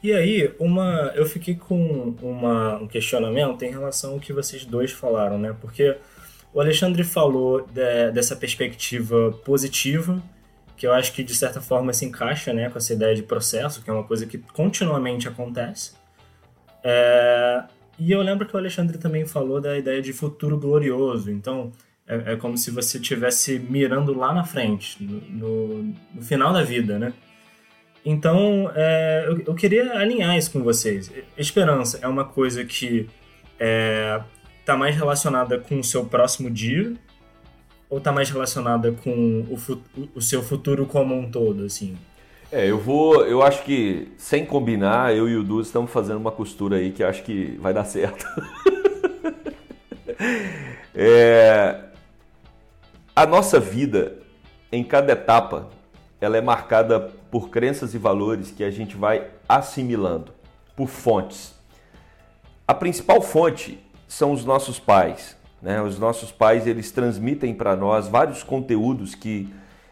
E 0.03 0.11
aí, 0.11 0.53
uma, 0.59 1.13
eu 1.15 1.25
fiquei 1.25 1.55
com 1.55 2.13
uma, 2.21 2.75
um 2.75 2.87
questionamento 2.87 3.63
em 3.63 3.71
relação 3.71 4.13
ao 4.13 4.19
que 4.19 4.33
vocês 4.33 4.65
dois 4.65 4.91
falaram, 4.91 5.39
né? 5.39 5.55
Porque 5.61 5.95
o 6.53 6.59
Alexandre 6.59 7.03
falou 7.05 7.65
de, 7.65 8.11
dessa 8.11 8.35
perspectiva 8.35 9.31
positiva 9.45 10.21
que 10.75 10.85
eu 10.85 10.91
acho 10.91 11.13
que 11.13 11.23
de 11.23 11.33
certa 11.33 11.61
forma 11.61 11.93
se 11.93 12.03
encaixa 12.03 12.51
né, 12.51 12.69
com 12.69 12.77
essa 12.77 12.91
ideia 12.91 13.15
de 13.15 13.23
processo, 13.23 13.81
que 13.81 13.89
é 13.89 13.93
uma 13.93 14.03
coisa 14.03 14.25
que 14.25 14.37
continuamente 14.37 15.27
acontece. 15.27 15.93
É... 16.83 17.63
E 17.97 18.11
eu 18.11 18.21
lembro 18.21 18.45
que 18.45 18.53
o 18.53 18.57
Alexandre 18.59 18.97
também 18.97 19.25
falou 19.25 19.61
da 19.61 19.77
ideia 19.77 20.01
de 20.01 20.11
futuro 20.11 20.59
glorioso. 20.59 21.31
Então, 21.31 21.71
é, 22.05 22.33
é 22.33 22.35
como 22.35 22.57
se 22.57 22.71
você 22.71 22.97
estivesse 22.97 23.57
mirando 23.59 24.13
lá 24.13 24.33
na 24.33 24.43
frente, 24.43 25.01
no, 25.01 25.21
no, 25.21 25.95
no, 26.13 26.21
final 26.21 26.51
da 26.51 26.63
vida, 26.63 26.99
né? 26.99 27.13
Então, 28.05 28.71
é, 28.75 29.25
eu, 29.27 29.43
eu, 29.47 29.55
queria 29.55 29.97
alinhar 29.97 30.37
isso 30.37 30.51
com 30.51 30.61
vocês. 30.61 31.11
Esperança 31.37 31.99
é 32.01 32.07
uma 32.07 32.25
coisa 32.25 32.65
que 32.65 33.07
está 33.53 34.73
é, 34.73 34.75
mais 34.75 34.95
relacionada 34.95 35.57
com 35.57 35.79
o 35.79 35.83
seu 35.83 36.05
próximo 36.05 36.49
dia, 36.49 36.93
ou 37.89 38.01
tá 38.01 38.11
mais 38.11 38.29
relacionada 38.29 38.91
com 38.91 39.45
o, 39.49 39.57
o 40.15 40.21
seu 40.21 40.43
futuro 40.43 40.85
como 40.85 41.15
um 41.15 41.31
todo, 41.31 41.63
assim? 41.65 41.97
É, 42.51 42.69
eu 42.69 42.77
vou. 42.77 43.25
Eu 43.25 43.41
acho 43.41 43.63
que, 43.63 44.11
sem 44.17 44.45
combinar, 44.45 45.15
eu 45.15 45.27
e 45.27 45.35
o 45.35 45.43
Du 45.43 45.59
estamos 45.59 45.89
fazendo 45.89 46.17
uma 46.17 46.31
costura 46.31 46.75
aí 46.77 46.91
que 46.91 47.03
acho 47.03 47.23
que 47.23 47.57
vai 47.59 47.73
dar 47.73 47.83
certo. 47.83 48.25
é, 50.93 51.79
a 53.15 53.25
nossa 53.25 53.59
vida, 53.59 54.19
em 54.71 54.83
cada 54.83 55.13
etapa, 55.13 55.69
ela 56.23 56.37
é 56.37 56.41
marcada 56.41 56.99
por 57.29 57.49
crenças 57.49 57.93
e 57.93 57.97
valores 57.97 58.51
que 58.51 58.63
a 58.63 58.71
gente 58.71 58.95
vai 58.95 59.27
assimilando, 59.47 60.31
por 60.75 60.87
fontes. 60.87 61.53
A 62.67 62.73
principal 62.73 63.21
fonte 63.21 63.79
são 64.07 64.31
os 64.31 64.45
nossos 64.45 64.79
pais, 64.79 65.35
né? 65.61 65.81
Os 65.81 65.99
nossos 65.99 66.31
pais 66.31 66.67
eles 66.67 66.91
transmitem 66.91 67.53
para 67.53 67.75
nós 67.75 68.07
vários 68.07 68.43
conteúdos 68.43 69.15
que 69.15 69.49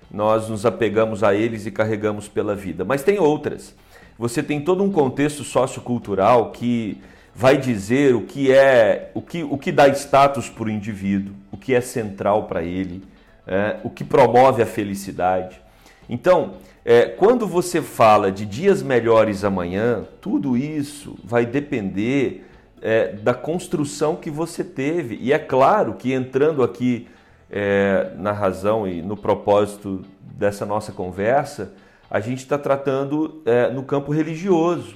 nós 0.09 0.49
nos 0.49 0.65
apegamos 0.65 1.23
a 1.23 1.33
eles 1.33 1.65
e 1.65 1.71
carregamos 1.71 2.27
pela 2.27 2.55
vida. 2.55 2.83
Mas 2.85 3.03
tem 3.03 3.19
outras. 3.19 3.73
Você 4.17 4.43
tem 4.43 4.61
todo 4.61 4.83
um 4.83 4.91
contexto 4.91 5.43
sociocultural 5.43 6.51
que 6.51 7.01
vai 7.33 7.57
dizer 7.57 8.13
o 8.13 8.21
que 8.21 8.51
é 8.51 9.11
o 9.13 9.21
que, 9.21 9.43
o 9.43 9.57
que 9.57 9.71
dá 9.71 9.87
status 9.89 10.49
para 10.49 10.65
o 10.65 10.69
indivíduo, 10.69 11.33
o 11.51 11.57
que 11.57 11.73
é 11.73 11.81
central 11.81 12.43
para 12.43 12.61
ele, 12.61 13.03
é, 13.47 13.77
o 13.83 13.89
que 13.89 14.03
promove 14.03 14.61
a 14.61 14.65
felicidade. 14.65 15.61
Então, 16.09 16.55
é, 16.83 17.05
quando 17.05 17.47
você 17.47 17.81
fala 17.81 18.31
de 18.31 18.45
dias 18.45 18.81
melhores 18.81 19.43
amanhã, 19.43 20.05
tudo 20.19 20.57
isso 20.57 21.15
vai 21.23 21.45
depender 21.45 22.45
é, 22.81 23.13
da 23.13 23.33
construção 23.33 24.15
que 24.15 24.29
você 24.29 24.63
teve. 24.63 25.17
E 25.21 25.31
é 25.31 25.39
claro 25.39 25.93
que 25.93 26.11
entrando 26.11 26.63
aqui 26.63 27.07
é, 27.49 28.11
na 28.17 28.31
razão 28.31 28.87
e 28.87 29.01
no 29.01 29.15
propósito 29.15 30.01
dessa 30.19 30.65
nossa 30.65 30.91
conversa, 30.91 31.73
a 32.09 32.19
gente 32.19 32.39
está 32.39 32.57
tratando 32.57 33.41
é, 33.45 33.69
no 33.69 33.83
campo 33.83 34.11
religioso. 34.11 34.95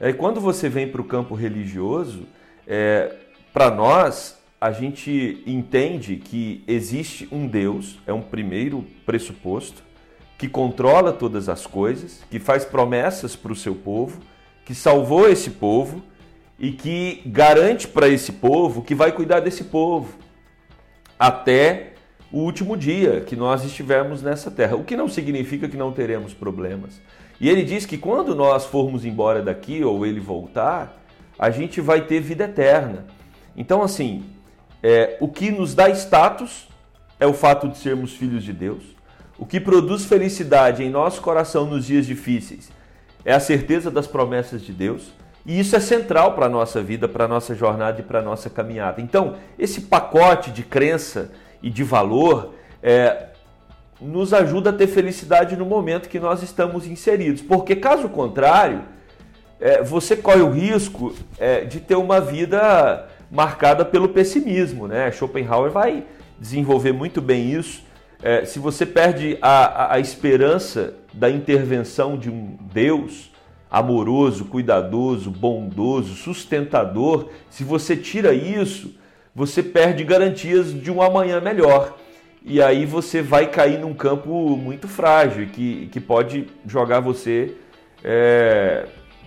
E 0.00 0.12
quando 0.12 0.40
você 0.40 0.68
vem 0.68 0.88
para 0.88 1.00
o 1.00 1.04
campo 1.04 1.34
religioso, 1.34 2.26
é, 2.66 3.14
para 3.52 3.70
nós, 3.70 4.42
a 4.60 4.72
gente 4.72 5.42
entende 5.46 6.16
que 6.16 6.64
existe 6.66 7.28
um 7.30 7.46
Deus, 7.46 7.98
é 8.06 8.12
um 8.12 8.22
primeiro 8.22 8.84
pressuposto, 9.06 9.82
que 10.42 10.48
controla 10.48 11.12
todas 11.12 11.48
as 11.48 11.68
coisas, 11.68 12.20
que 12.28 12.40
faz 12.40 12.64
promessas 12.64 13.36
para 13.36 13.52
o 13.52 13.54
seu 13.54 13.76
povo, 13.76 14.18
que 14.64 14.74
salvou 14.74 15.28
esse 15.28 15.50
povo 15.50 16.02
e 16.58 16.72
que 16.72 17.22
garante 17.24 17.86
para 17.86 18.08
esse 18.08 18.32
povo 18.32 18.82
que 18.82 18.92
vai 18.92 19.12
cuidar 19.12 19.38
desse 19.38 19.62
povo 19.62 20.18
até 21.16 21.92
o 22.32 22.40
último 22.40 22.76
dia 22.76 23.20
que 23.20 23.36
nós 23.36 23.64
estivermos 23.64 24.20
nessa 24.20 24.50
terra. 24.50 24.74
O 24.74 24.82
que 24.82 24.96
não 24.96 25.06
significa 25.06 25.68
que 25.68 25.76
não 25.76 25.92
teremos 25.92 26.34
problemas. 26.34 27.00
E 27.40 27.48
ele 27.48 27.62
diz 27.62 27.86
que 27.86 27.96
quando 27.96 28.34
nós 28.34 28.64
formos 28.64 29.04
embora 29.04 29.40
daqui 29.40 29.84
ou 29.84 30.04
ele 30.04 30.18
voltar, 30.18 31.00
a 31.38 31.50
gente 31.50 31.80
vai 31.80 32.04
ter 32.04 32.18
vida 32.18 32.46
eterna. 32.46 33.06
Então, 33.56 33.80
assim, 33.80 34.24
é, 34.82 35.16
o 35.20 35.28
que 35.28 35.52
nos 35.52 35.72
dá 35.72 35.88
status 35.90 36.66
é 37.20 37.28
o 37.28 37.32
fato 37.32 37.68
de 37.68 37.78
sermos 37.78 38.12
filhos 38.14 38.42
de 38.42 38.52
Deus. 38.52 39.00
O 39.42 39.44
que 39.44 39.58
produz 39.58 40.04
felicidade 40.04 40.84
em 40.84 40.88
nosso 40.88 41.20
coração 41.20 41.66
nos 41.66 41.84
dias 41.84 42.06
difíceis 42.06 42.70
é 43.24 43.32
a 43.32 43.40
certeza 43.40 43.90
das 43.90 44.06
promessas 44.06 44.62
de 44.62 44.72
Deus. 44.72 45.12
E 45.44 45.58
isso 45.58 45.74
é 45.74 45.80
central 45.80 46.34
para 46.34 46.46
a 46.46 46.48
nossa 46.48 46.80
vida, 46.80 47.08
para 47.08 47.24
a 47.24 47.28
nossa 47.28 47.52
jornada 47.52 47.98
e 47.98 48.04
para 48.04 48.20
a 48.20 48.22
nossa 48.22 48.48
caminhada. 48.48 49.00
Então, 49.00 49.34
esse 49.58 49.80
pacote 49.80 50.52
de 50.52 50.62
crença 50.62 51.32
e 51.60 51.70
de 51.70 51.82
valor 51.82 52.54
é, 52.80 53.30
nos 54.00 54.32
ajuda 54.32 54.70
a 54.70 54.72
ter 54.72 54.86
felicidade 54.86 55.56
no 55.56 55.66
momento 55.66 56.08
que 56.08 56.20
nós 56.20 56.40
estamos 56.40 56.86
inseridos. 56.86 57.42
Porque, 57.42 57.74
caso 57.74 58.08
contrário, 58.08 58.82
é, 59.58 59.82
você 59.82 60.14
corre 60.14 60.42
o 60.42 60.52
risco 60.52 61.16
é, 61.36 61.64
de 61.64 61.80
ter 61.80 61.96
uma 61.96 62.20
vida 62.20 63.08
marcada 63.28 63.84
pelo 63.84 64.10
pessimismo. 64.10 64.86
Né? 64.86 65.10
Schopenhauer 65.10 65.72
vai 65.72 66.04
desenvolver 66.38 66.92
muito 66.92 67.20
bem 67.20 67.50
isso 67.50 67.90
é, 68.22 68.44
se 68.44 68.58
você 68.58 68.86
perde 68.86 69.36
a, 69.42 69.64
a, 69.64 69.94
a 69.94 69.98
esperança 69.98 70.94
da 71.12 71.28
intervenção 71.28 72.16
de 72.16 72.30
um 72.30 72.56
Deus 72.72 73.32
amoroso, 73.68 74.44
cuidadoso, 74.44 75.30
bondoso, 75.30 76.14
sustentador, 76.14 77.30
se 77.50 77.64
você 77.64 77.96
tira 77.96 78.32
isso, 78.32 78.94
você 79.34 79.62
perde 79.62 80.04
garantias 80.04 80.72
de 80.72 80.90
um 80.90 81.02
amanhã 81.02 81.40
melhor. 81.40 81.98
E 82.44 82.62
aí 82.62 82.84
você 82.84 83.22
vai 83.22 83.46
cair 83.46 83.78
num 83.78 83.94
campo 83.94 84.56
muito 84.56 84.86
frágil 84.86 85.48
que, 85.48 85.88
que 85.90 86.00
pode 86.00 86.48
jogar 86.66 87.00
você 87.00 87.54
é, 88.04 88.86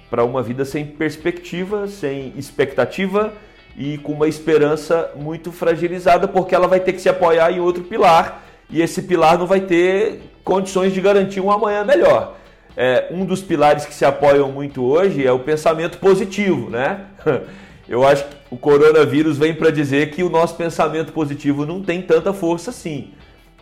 para 0.10 0.24
uma 0.24 0.44
vida 0.44 0.64
sem 0.64 0.86
perspectiva, 0.86 1.88
sem 1.88 2.34
expectativa 2.38 3.34
e 3.76 3.98
com 3.98 4.14
uma 4.14 4.28
esperança 4.28 5.12
muito 5.16 5.52
fragilizada, 5.52 6.28
porque 6.28 6.54
ela 6.54 6.68
vai 6.68 6.80
ter 6.80 6.94
que 6.94 7.02
se 7.02 7.10
apoiar 7.10 7.52
em 7.52 7.60
outro 7.60 7.84
pilar 7.84 8.45
e 8.70 8.82
esse 8.82 9.04
pilar 9.04 9.38
não 9.38 9.48
vai 9.48 9.62
ter 9.62 10.22
condições 10.44 10.94
de 10.94 11.02
garantir 11.02 11.40
um 11.40 11.52
amanhã 11.52 11.84
melhor. 11.84 12.36
É, 12.78 13.08
um 13.12 13.26
dos 13.26 13.42
pilares 13.42 13.86
que 13.86 13.94
se 13.94 14.04
apoiam 14.04 14.52
muito 14.52 14.84
hoje 14.84 15.26
é 15.26 15.32
o 15.32 15.40
pensamento 15.40 15.98
positivo, 15.98 16.70
né? 16.70 17.06
Eu 17.88 18.06
acho 18.06 18.26
que 18.26 18.36
o 18.50 18.58
coronavírus 18.58 19.38
vem 19.38 19.54
para 19.54 19.70
dizer 19.70 20.10
que 20.10 20.24
o 20.24 20.30
nosso 20.30 20.56
pensamento 20.56 21.14
positivo 21.14 21.66
não 21.66 21.82
tem 21.84 22.02
tanta 22.02 22.34
força 22.34 22.72
assim 22.72 23.14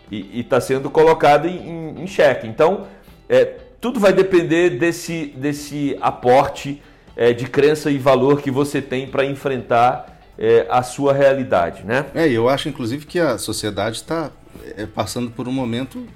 e 0.09 0.39
está 0.39 0.61
sendo 0.61 0.89
colocado 0.89 1.47
em, 1.47 2.01
em, 2.01 2.07
xeque. 2.07 2.47
Então, 2.47 2.85
é, 3.27 3.45
tudo 3.81 3.99
vai 3.99 4.13
depender 4.13 4.71
desse, 4.71 5.27
desse 5.35 5.97
aporte 6.01 6.81
é, 7.15 7.33
de 7.33 7.45
crença 7.47 7.89
e 7.89 7.97
valor 7.97 8.41
que 8.41 8.51
você 8.51 8.81
tem 8.81 9.07
para 9.07 9.25
enfrentar 9.25 10.12
é, 10.37 10.65
a 10.69 10.81
sua 10.81 11.13
realidade, 11.13 11.83
né? 11.83 12.05
É, 12.15 12.27
eu 12.27 12.49
acho 12.49 12.69
inclusive 12.69 13.05
que 13.05 13.19
a 13.19 13.37
sociedade 13.37 13.97
está 13.97 14.31
é, 14.75 14.85
passando 14.85 15.31
por 15.31 15.47
um 15.47 15.51
momento 15.51 16.07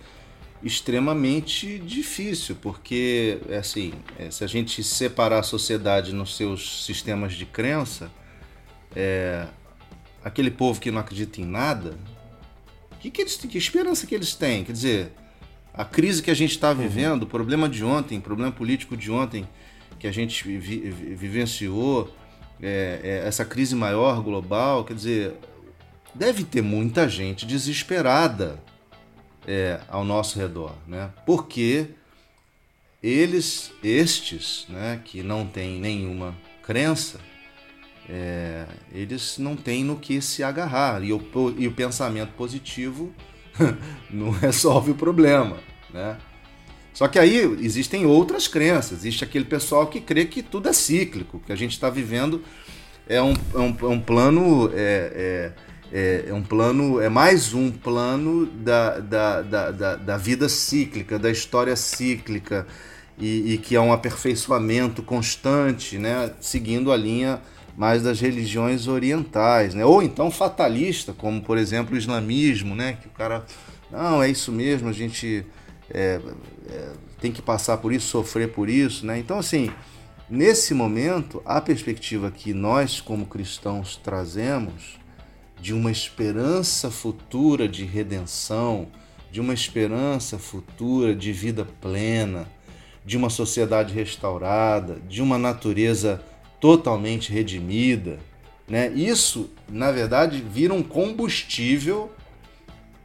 extremamente 0.64 1.78
difícil, 1.80 2.58
porque 2.62 3.40
assim, 3.58 3.94
é, 4.18 4.32
se 4.32 4.44
a 4.44 4.48
gente 4.48 4.84
separar 4.84 5.40
a 5.40 5.44
sociedade 5.44 6.14
nos 6.14 6.36
seus 6.36 6.86
sistemas 6.86 7.34
de 7.34 7.46
crença, 7.46 8.12
é, 8.96 9.46
aquele 10.24 10.50
povo 10.50 10.80
que 10.80 10.90
não 10.90 11.00
acredita 11.00 11.40
em 11.40 11.46
nada, 11.46 11.96
que, 13.00 13.12
que, 13.12 13.22
eles, 13.22 13.38
que 13.38 13.58
esperança 13.58 14.08
que 14.08 14.16
eles 14.16 14.34
têm? 14.34 14.64
Quer 14.64 14.72
dizer, 14.72 15.12
a 15.74 15.86
crise 15.86 16.24
que 16.24 16.32
a 16.32 16.34
gente 16.34 16.52
está 16.52 16.70
uhum. 16.72 16.76
vivendo, 16.76 17.24
o 17.24 17.28
problema 17.28 17.70
de 17.70 17.84
ontem, 17.84 18.18
o 18.18 18.22
problema 18.22 18.52
político 18.52 18.98
de 18.98 19.12
ontem 19.12 19.48
que 20.00 20.08
a 20.08 20.12
gente 20.12 20.44
vi, 20.58 20.90
vivenciou, 20.90 22.14
é, 22.62 23.00
é, 23.04 23.28
essa 23.28 23.46
crise 23.46 23.76
maior 23.76 24.22
global, 24.22 24.84
quer 24.84 24.94
dizer, 24.94 25.34
deve 26.14 26.44
ter 26.44 26.62
muita 26.62 27.08
gente 27.08 27.46
desesperada 27.46 28.60
é, 29.48 29.80
ao 29.88 30.04
nosso 30.04 30.38
redor, 30.40 30.74
né? 30.88 31.12
Porque 31.26 31.88
eles, 33.02 33.72
estes, 33.84 34.66
né, 34.68 35.00
que 35.04 35.22
não 35.22 35.46
têm 35.46 35.80
nenhuma 35.80 36.36
crença, 36.64 37.20
é, 38.10 38.66
eles 38.92 39.38
não 39.38 39.56
têm 39.56 39.84
no 39.84 39.98
que 39.98 40.22
se 40.22 40.44
agarrar 40.44 41.04
e 41.04 41.14
o, 41.14 41.22
e 41.58 41.68
o 41.68 41.72
pensamento 41.72 42.32
positivo 42.34 43.14
não 44.10 44.32
resolve 44.32 44.92
o 44.92 44.96
problema, 44.96 45.58
né? 45.94 46.18
Só 46.98 47.08
que 47.08 47.20
aí 47.20 47.38
existem 47.62 48.08
outras 48.08 48.48
crenças, 48.48 48.98
existe 48.98 49.24
aquele 49.24 49.46
pessoal 49.46 49.86
que 49.86 50.02
crê 50.02 50.26
que 50.26 50.42
tudo 50.42 50.68
é 50.68 50.74
cíclico, 50.74 51.40
que 51.46 51.52
a 51.52 51.56
gente 51.56 51.74
está 51.74 51.92
vivendo 51.92 52.42
é 53.08 53.22
um, 53.22 53.36
é 53.54 53.60
um, 53.60 53.78
é 53.80 53.86
um 53.86 54.00
plano 54.00 54.72
é, 54.74 55.52
é 55.54 55.68
é, 55.94 56.26
é, 56.28 56.34
um 56.34 56.42
plano, 56.42 57.00
é 57.00 57.08
mais 57.08 57.54
um 57.54 57.72
plano 57.72 58.48
da, 58.48 59.00
da, 59.00 59.42
da, 59.44 59.72
da, 59.72 59.96
da 59.96 60.18
vida 60.18 60.50
cíclica, 60.50 61.20
da 61.20 61.30
história 61.30 61.76
cíclica, 61.76 62.66
e, 63.18 63.54
e, 63.54 63.58
que 63.60 63.76
é 63.76 63.80
um 63.80 63.94
aperfeiçoamento 63.94 65.04
constante, 65.04 66.00
né, 66.00 66.32
seguindo 66.42 66.92
a 66.92 66.98
linha 66.98 67.40
mais 67.78 68.02
das 68.02 68.20
religiões 68.20 68.88
orientais, 68.88 69.76
né, 69.76 69.86
ou 69.86 70.02
então 70.02 70.32
fatalista, 70.32 71.14
como 71.14 71.42
por 71.42 71.60
exemplo 71.60 71.96
o 71.96 71.98
islamismo, 71.98 72.76
né, 72.76 72.98
que 73.00 73.08
o 73.08 73.12
cara, 73.12 73.46
não, 73.90 74.22
é 74.22 74.30
isso 74.30 74.52
mesmo, 74.52 74.90
a 74.90 74.94
gente 74.94 75.46
é, 75.90 76.20
é, 76.70 76.92
tem 77.20 77.32
que 77.32 77.42
passar 77.42 77.78
por 77.78 77.92
isso, 77.94 78.08
sofrer 78.08 78.52
por 78.52 78.70
isso, 78.70 79.06
né, 79.06 79.18
então 79.20 79.40
assim, 79.40 79.72
nesse 80.30 80.74
momento, 80.74 81.42
a 81.46 81.60
perspectiva 81.62 82.32
que 82.32 82.54
nós 82.54 83.02
como 83.02 83.26
cristãos 83.26 83.96
trazemos 83.96 84.98
de 85.60 85.74
uma 85.74 85.92
esperança 85.92 86.92
futura 86.92 87.68
de 87.68 87.84
redenção, 87.84 88.88
de 89.32 89.42
uma 89.42 89.54
esperança 89.54 90.38
futura 90.38 91.16
de 91.16 91.32
vida 91.32 91.68
plena, 91.82 92.48
de 93.06 93.18
uma 93.18 93.30
sociedade 93.30 93.94
restaurada, 93.94 95.00
de 95.08 95.22
uma 95.22 95.38
natureza 95.38 96.22
totalmente 96.60 97.32
redimida. 97.32 98.20
Né? 98.68 98.90
Isso, 98.90 99.50
na 99.70 99.92
verdade, 99.92 100.42
vira 100.42 100.74
um 100.74 100.84
combustível 100.84 102.12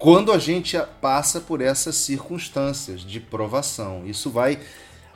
quando 0.02 0.32
a 0.32 0.38
gente 0.38 0.76
passa 1.00 1.40
por 1.40 1.60
essas 1.60 1.94
circunstâncias 1.94 3.02
de 3.02 3.20
provação. 3.20 4.02
Isso 4.04 4.30
vai 4.30 4.58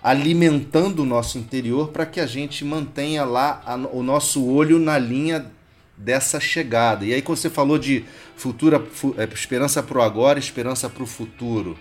alimentando 0.00 1.02
o 1.02 1.04
nosso 1.04 1.38
interior 1.38 1.88
para 1.88 2.06
que 2.06 2.20
a 2.20 2.26
gente 2.26 2.64
mantenha 2.64 3.24
lá 3.24 3.64
o 3.92 4.00
nosso 4.00 4.46
olho 4.46 4.78
na 4.78 4.96
linha 4.96 5.50
dessa 5.96 6.38
chegada. 6.38 7.04
E 7.04 7.12
aí, 7.12 7.20
quando 7.20 7.38
você 7.38 7.50
falou 7.50 7.78
de 7.78 8.04
futura 8.36 8.80
é, 9.18 9.24
esperança 9.24 9.82
para 9.82 9.98
o 9.98 10.02
agora, 10.02 10.38
esperança 10.38 10.88
para 10.88 11.02
o 11.02 11.06
futuro, 11.06 11.76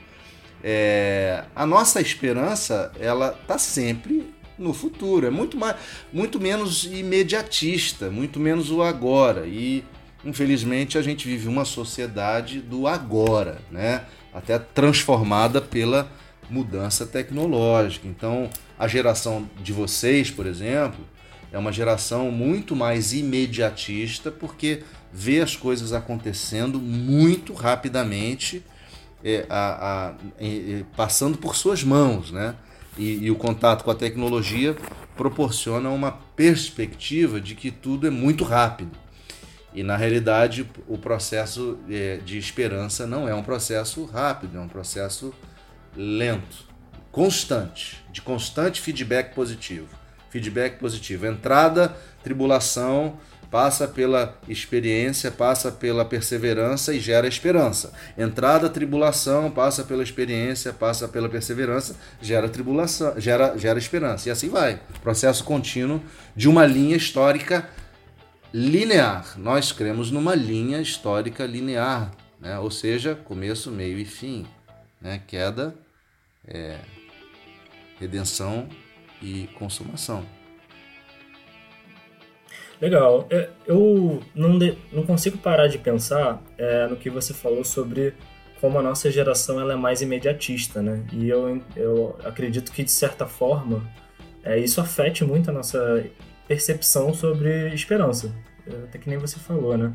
é, 0.64 1.44
a 1.56 1.64
nossa 1.64 2.02
esperança 2.02 2.92
ela 3.00 3.38
está 3.40 3.60
sempre 3.60 4.34
no 4.58 4.74
futuro. 4.74 5.28
É 5.28 5.30
muito 5.30 5.58
mais, 5.58 5.76
muito 6.12 6.40
menos 6.40 6.86
imediatista, 6.86 8.10
muito 8.10 8.40
menos 8.40 8.72
o 8.72 8.82
agora. 8.82 9.46
E 9.46 9.84
infelizmente 10.26 10.98
a 10.98 11.02
gente 11.02 11.28
vive 11.28 11.48
uma 11.48 11.64
sociedade 11.64 12.60
do 12.60 12.88
agora, 12.88 13.60
né? 13.72 14.04
Até 14.34 14.58
transformada 14.60 15.62
pela 15.62 16.12
mudança 16.50 17.06
tecnológica. 17.06 18.08
Então, 18.08 18.50
a 18.78 18.88
geração 18.88 19.50
de 19.62 19.72
vocês, 19.72 20.30
por 20.30 20.46
exemplo, 20.46 21.06
é 21.52 21.58
uma 21.58 21.72
geração 21.72 22.32
muito 22.32 22.76
mais 22.76 23.14
imediatista, 23.14 24.32
porque 24.32 24.84
vê 25.14 25.40
as 25.40 25.56
coisas 25.56 25.94
acontecendo 25.94 26.80
muito 26.80 27.54
rapidamente, 27.54 28.62
é, 29.24 29.46
a, 29.50 30.10
a, 30.10 30.14
passando 30.96 31.38
por 31.38 31.56
suas 31.56 31.84
mãos, 31.84 32.32
né? 32.32 32.56
E, 32.98 33.26
e, 33.26 33.32
o 33.32 33.36
contato 33.36 33.84
com 33.84 33.92
a 33.92 33.96
tecnologia 33.96 34.76
proporciona 35.18 35.90
uma 35.90 36.12
perspectiva 36.12 37.42
de 37.42 37.54
que 37.56 37.70
tudo 37.70 38.08
é 38.08 38.10
muito 38.10 38.44
rápido. 38.44 39.05
E 39.76 39.84
na 39.84 39.98
realidade, 39.98 40.66
o 40.88 40.98
processo 40.98 41.78
é, 41.90 42.18
de 42.24 42.38
esperança 42.38 43.06
não 43.06 43.28
é 43.28 43.36
um 43.36 43.44
processo 43.44 44.06
rápido, 44.06 44.58
é 44.58 44.62
um 44.62 44.70
processo 44.70 45.34
lento, 45.94 46.66
constante, 47.12 48.02
de 48.10 48.22
constante 48.22 48.80
feedback 48.80 49.36
positivo. 49.36 49.90
Feedback 50.30 50.80
positivo. 50.80 51.26
Entrada, 51.26 51.94
tribulação, 52.24 53.20
passa 53.52 53.88
pela 53.88 54.38
experiência, 54.48 55.30
passa 55.30 55.72
pela 55.72 56.06
perseverança 56.06 56.94
e 56.94 57.00
gera 57.00 57.28
esperança. 57.28 57.94
Entrada, 58.18 58.70
tribulação, 58.70 59.52
passa 59.52 59.84
pela 59.84 60.04
experiência, 60.04 60.72
passa 60.74 61.08
pela 61.08 61.28
perseverança, 61.28 61.96
gera 62.22 62.48
tribulação, 62.48 63.14
gera, 63.20 63.58
gera 63.58 63.78
esperança. 63.78 64.30
E 64.30 64.32
assim 64.32 64.50
vai. 64.50 64.80
Processo 65.02 65.44
contínuo 65.44 66.02
de 66.36 66.48
uma 66.48 66.66
linha 66.66 66.96
histórica 66.96 67.70
linear. 68.56 69.38
Nós 69.38 69.74
cremos 69.74 70.12
numa 70.12 70.34
linha 70.34 70.80
histórica 70.80 71.46
linear, 71.46 72.12
né? 72.40 72.58
ou 72.58 72.72
seja, 72.72 73.14
começo, 73.14 73.70
meio 73.70 74.00
e 74.00 74.06
fim. 74.06 74.48
Né? 75.02 75.22
Queda, 75.28 75.76
é, 76.48 76.78
redenção 78.00 78.70
e 79.22 79.50
consumação. 79.56 80.26
Legal. 82.80 83.28
É, 83.30 83.50
eu 83.68 84.24
não, 84.34 84.58
de, 84.58 84.78
não 84.90 85.06
consigo 85.06 85.38
parar 85.38 85.68
de 85.68 85.78
pensar 85.78 86.42
é, 86.58 86.88
no 86.88 86.96
que 86.96 87.10
você 87.10 87.34
falou 87.34 87.66
sobre 87.66 88.14
como 88.62 88.80
a 88.80 88.82
nossa 88.82 89.12
geração 89.12 89.60
ela 89.60 89.74
é 89.74 89.76
mais 89.76 90.02
imediatista, 90.02 90.82
né? 90.82 91.06
E 91.12 91.28
eu, 91.28 91.62
eu 91.76 92.18
acredito 92.24 92.72
que, 92.72 92.86
de 92.86 92.92
certa 92.92 93.28
forma, 93.28 93.86
é, 94.42 94.58
isso 94.58 94.80
afete 94.80 95.26
muito 95.26 95.50
a 95.50 95.54
nossa 95.54 96.06
percepção 96.48 97.14
sobre 97.14 97.74
esperança. 97.74 98.34
É, 98.68 98.76
até 98.86 98.98
que 98.98 99.10
nem 99.10 99.18
você 99.18 99.40
falou, 99.40 99.78
né? 99.78 99.94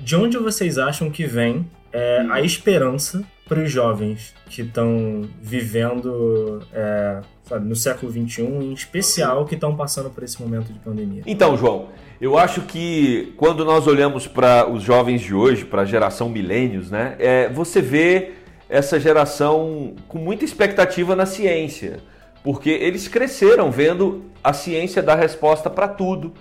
De 0.00 0.16
onde 0.16 0.36
vocês 0.38 0.78
acham 0.78 1.10
que 1.10 1.24
vem 1.26 1.68
é, 1.92 2.26
a 2.30 2.40
esperança 2.40 3.22
para 3.48 3.60
os 3.60 3.70
jovens 3.70 4.34
que 4.46 4.62
estão 4.62 5.28
vivendo 5.40 6.60
é, 6.72 7.20
sabe, 7.44 7.68
no 7.68 7.76
século 7.76 8.10
XXI, 8.10 8.42
em 8.42 8.72
especial 8.72 9.44
que 9.44 9.54
estão 9.54 9.76
passando 9.76 10.10
por 10.10 10.22
esse 10.24 10.40
momento 10.40 10.72
de 10.72 10.78
pandemia? 10.78 11.22
Então, 11.26 11.56
João, 11.56 11.88
eu 12.20 12.38
acho 12.38 12.62
que 12.62 13.34
quando 13.36 13.64
nós 13.64 13.86
olhamos 13.86 14.26
para 14.26 14.68
os 14.68 14.82
jovens 14.82 15.20
de 15.20 15.34
hoje, 15.34 15.64
para 15.64 15.82
a 15.82 15.84
geração 15.84 16.28
milênios, 16.28 16.90
né, 16.90 17.16
é, 17.18 17.48
você 17.48 17.82
vê 17.82 18.32
essa 18.68 18.98
geração 18.98 19.94
com 20.08 20.18
muita 20.18 20.44
expectativa 20.44 21.14
na 21.14 21.26
ciência, 21.26 22.00
porque 22.42 22.70
eles 22.70 23.08
cresceram 23.08 23.70
vendo 23.70 24.24
a 24.42 24.52
ciência 24.52 25.02
dar 25.02 25.16
resposta 25.16 25.70
para 25.70 25.88
tudo. 25.88 26.32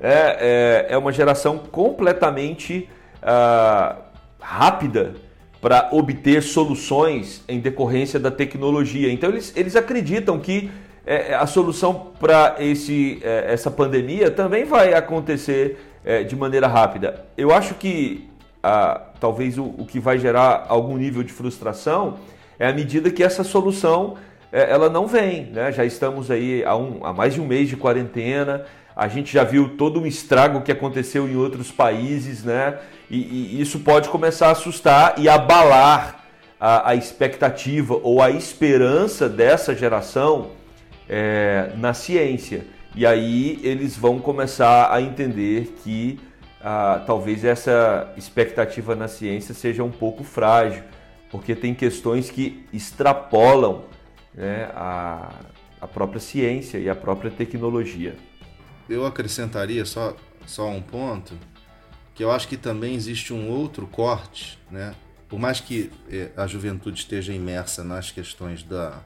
É, 0.00 0.86
é, 0.88 0.94
é, 0.94 0.98
uma 0.98 1.12
geração 1.12 1.58
completamente 1.58 2.88
uh, 3.22 4.00
rápida 4.40 5.14
para 5.60 5.90
obter 5.92 6.42
soluções 6.42 7.44
em 7.46 7.60
decorrência 7.60 8.18
da 8.18 8.30
tecnologia. 8.30 9.12
Então 9.12 9.28
eles, 9.28 9.52
eles 9.54 9.76
acreditam 9.76 10.38
que 10.38 10.70
é, 11.06 11.34
a 11.34 11.46
solução 11.46 12.12
para 12.18 12.56
é, 12.58 13.52
essa 13.52 13.70
pandemia 13.70 14.30
também 14.30 14.64
vai 14.64 14.94
acontecer 14.94 15.78
é, 16.04 16.22
de 16.22 16.36
maneira 16.36 16.66
rápida. 16.66 17.26
Eu 17.36 17.52
acho 17.52 17.74
que 17.74 18.28
ah, 18.62 19.00
talvez 19.18 19.58
o, 19.58 19.64
o, 19.64 19.86
que 19.86 19.98
vai 19.98 20.18
gerar 20.18 20.66
algum 20.68 20.96
nível 20.96 21.22
de 21.22 21.32
frustração 21.32 22.18
é 22.58 22.68
à 22.68 22.72
medida 22.72 23.10
que 23.10 23.22
essa 23.22 23.42
solução 23.42 24.16
é, 24.16 24.29
ela 24.52 24.88
não 24.88 25.06
vem. 25.06 25.44
Né? 25.46 25.72
Já 25.72 25.84
estamos 25.84 26.30
aí 26.30 26.64
há, 26.64 26.76
um, 26.76 27.04
há 27.04 27.12
mais 27.12 27.34
de 27.34 27.40
um 27.40 27.46
mês 27.46 27.68
de 27.68 27.76
quarentena, 27.76 28.64
a 28.94 29.08
gente 29.08 29.32
já 29.32 29.44
viu 29.44 29.76
todo 29.76 30.00
um 30.00 30.06
estrago 30.06 30.60
que 30.62 30.72
aconteceu 30.72 31.28
em 31.28 31.36
outros 31.36 31.70
países, 31.70 32.44
né? 32.44 32.78
E, 33.08 33.18
e 33.18 33.60
isso 33.60 33.80
pode 33.80 34.08
começar 34.08 34.48
a 34.48 34.50
assustar 34.50 35.14
e 35.16 35.28
abalar 35.28 36.24
a, 36.60 36.90
a 36.90 36.94
expectativa 36.94 37.98
ou 38.02 38.20
a 38.20 38.30
esperança 38.30 39.28
dessa 39.28 39.74
geração 39.74 40.50
é, 41.08 41.72
na 41.76 41.94
ciência. 41.94 42.66
E 42.94 43.06
aí 43.06 43.58
eles 43.62 43.96
vão 43.96 44.18
começar 44.18 44.92
a 44.92 45.00
entender 45.00 45.74
que 45.82 46.20
ah, 46.62 47.02
talvez 47.06 47.44
essa 47.44 48.12
expectativa 48.16 48.94
na 48.94 49.08
ciência 49.08 49.54
seja 49.54 49.82
um 49.82 49.90
pouco 49.90 50.22
frágil, 50.22 50.82
porque 51.30 51.54
tem 51.54 51.74
questões 51.74 52.28
que 52.28 52.66
extrapolam 52.72 53.84
né, 54.34 54.70
a, 54.74 55.32
a 55.80 55.86
própria 55.86 56.20
ciência 56.20 56.78
e 56.78 56.88
a 56.88 56.94
própria 56.94 57.30
tecnologia. 57.30 58.16
Eu 58.88 59.06
acrescentaria 59.06 59.84
só, 59.84 60.16
só 60.46 60.68
um 60.68 60.82
ponto 60.82 61.34
que 62.14 62.24
eu 62.24 62.30
acho 62.30 62.48
que 62.48 62.56
também 62.56 62.94
existe 62.94 63.32
um 63.32 63.48
outro 63.48 63.86
corte, 63.86 64.58
né? 64.70 64.94
Por 65.28 65.38
mais 65.38 65.60
que 65.60 65.92
eh, 66.10 66.30
a 66.36 66.46
juventude 66.46 66.98
esteja 66.98 67.32
imersa 67.32 67.84
nas 67.84 68.10
questões 68.10 68.64
da, 68.64 69.00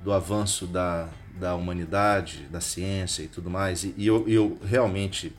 do 0.00 0.12
avanço 0.12 0.66
da, 0.66 1.08
da 1.38 1.54
humanidade, 1.54 2.46
da 2.50 2.60
ciência 2.60 3.22
e 3.22 3.28
tudo 3.28 3.50
mais, 3.50 3.84
e, 3.84 3.94
eu, 3.98 4.28
eu 4.28 4.58
realmente 4.64 5.34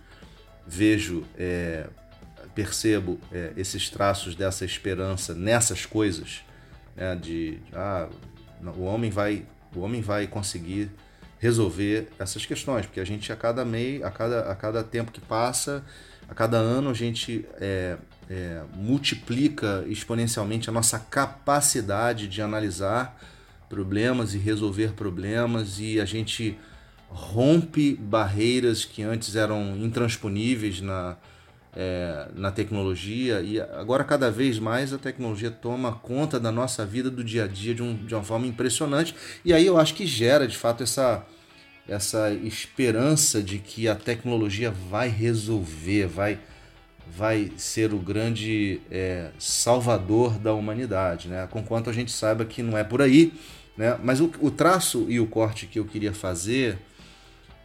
vejo, 0.67 1.24
é, 1.38 1.88
percebo 2.54 3.19
é, 3.32 3.54
esses 3.58 3.89
traços 3.89 4.36
dessa 4.36 4.63
esperança 4.65 5.34
nessas 5.34 5.86
coisas, 5.86 6.43
né? 6.95 7.15
de 7.15 7.60
ah, 7.74 8.10
o 8.76 8.84
homem 8.84 9.10
vai, 9.10 9.45
o 9.76 9.80
homem 9.80 10.02
vai 10.02 10.28
conseguir 10.28 10.89
resolver 11.39 12.10
essas 12.19 12.45
questões, 12.45 12.86
porque 12.86 13.00
a 13.00 13.06
gente 13.06 13.32
a 13.32 13.36
cada 13.36 13.65
mês, 13.65 14.04
a 14.04 14.12
cada, 14.12 14.52
a 14.52 14.56
cada 14.56 14.84
tempo 14.84 15.12
que 15.12 15.19
passa, 15.19 15.84
a 16.30 16.36
cada 16.36 16.58
ano 16.58 16.91
a 16.91 16.93
gente 16.93 17.45
é, 17.60 17.97
é, 18.30 18.62
multiplica 18.76 19.84
exponencialmente 19.88 20.69
a 20.69 20.74
nossa 20.74 21.00
capacidade 21.00 22.28
de 22.28 22.41
analisar 22.41 23.19
problemas 23.67 24.34
e 24.34 24.38
resolver 24.38 24.93
problemas 24.93 25.80
e 25.80 26.00
a 26.00 26.06
gente 26.06 26.58
rompe 27.10 27.95
barreiras 27.95 28.86
que 28.86 29.02
antes 29.02 29.36
eram 29.36 29.76
intransponíveis 29.78 30.80
na, 30.80 31.17
é, 31.75 32.27
na 32.36 32.51
tecnologia 32.51 33.41
e 33.41 33.60
agora 33.60 34.03
cada 34.03 34.29
vez 34.29 34.60
mais 34.60 34.93
a 34.93 34.97
tecnologia 34.97 35.49
toma 35.49 35.93
conta 35.93 36.39
da 36.39 36.51
nossa 36.51 36.86
vida 36.86 37.10
do 37.10 37.23
dia 37.23 37.45
a 37.45 37.47
dia 37.47 37.73
de, 37.73 37.81
um, 37.81 37.95
de 37.95 38.13
uma 38.13 38.23
forma 38.23 38.45
impressionante 38.45 39.15
e 39.45 39.53
aí 39.53 39.65
eu 39.65 39.77
acho 39.77 39.93
que 39.93 40.05
gera 40.05 40.47
de 40.47 40.57
fato 40.57 40.84
essa 40.84 41.25
essa 41.88 42.31
esperança 42.31 43.41
de 43.41 43.57
que 43.57 43.88
a 43.88 43.95
tecnologia 43.95 44.71
vai 44.71 45.10
resolver, 45.10 46.07
vai, 46.07 46.39
vai 47.07 47.51
ser 47.57 47.93
o 47.93 47.97
grande 47.97 48.79
é, 48.89 49.31
salvador 49.38 50.38
da 50.38 50.53
humanidade, 50.53 51.27
né? 51.27 51.47
Conquanto 51.49 51.89
a 51.89 51.93
gente 51.93 52.12
saiba 52.12 52.45
que 52.45 52.62
não 52.62 52.77
é 52.77 52.84
por 52.84 53.01
aí, 53.01 53.34
né? 53.75 53.99
Mas 54.03 54.21
o, 54.21 54.31
o 54.39 54.51
traço 54.51 55.05
e 55.10 55.19
o 55.19 55.27
corte 55.27 55.65
que 55.65 55.79
eu 55.79 55.86
queria 55.86 56.13
fazer 56.13 56.77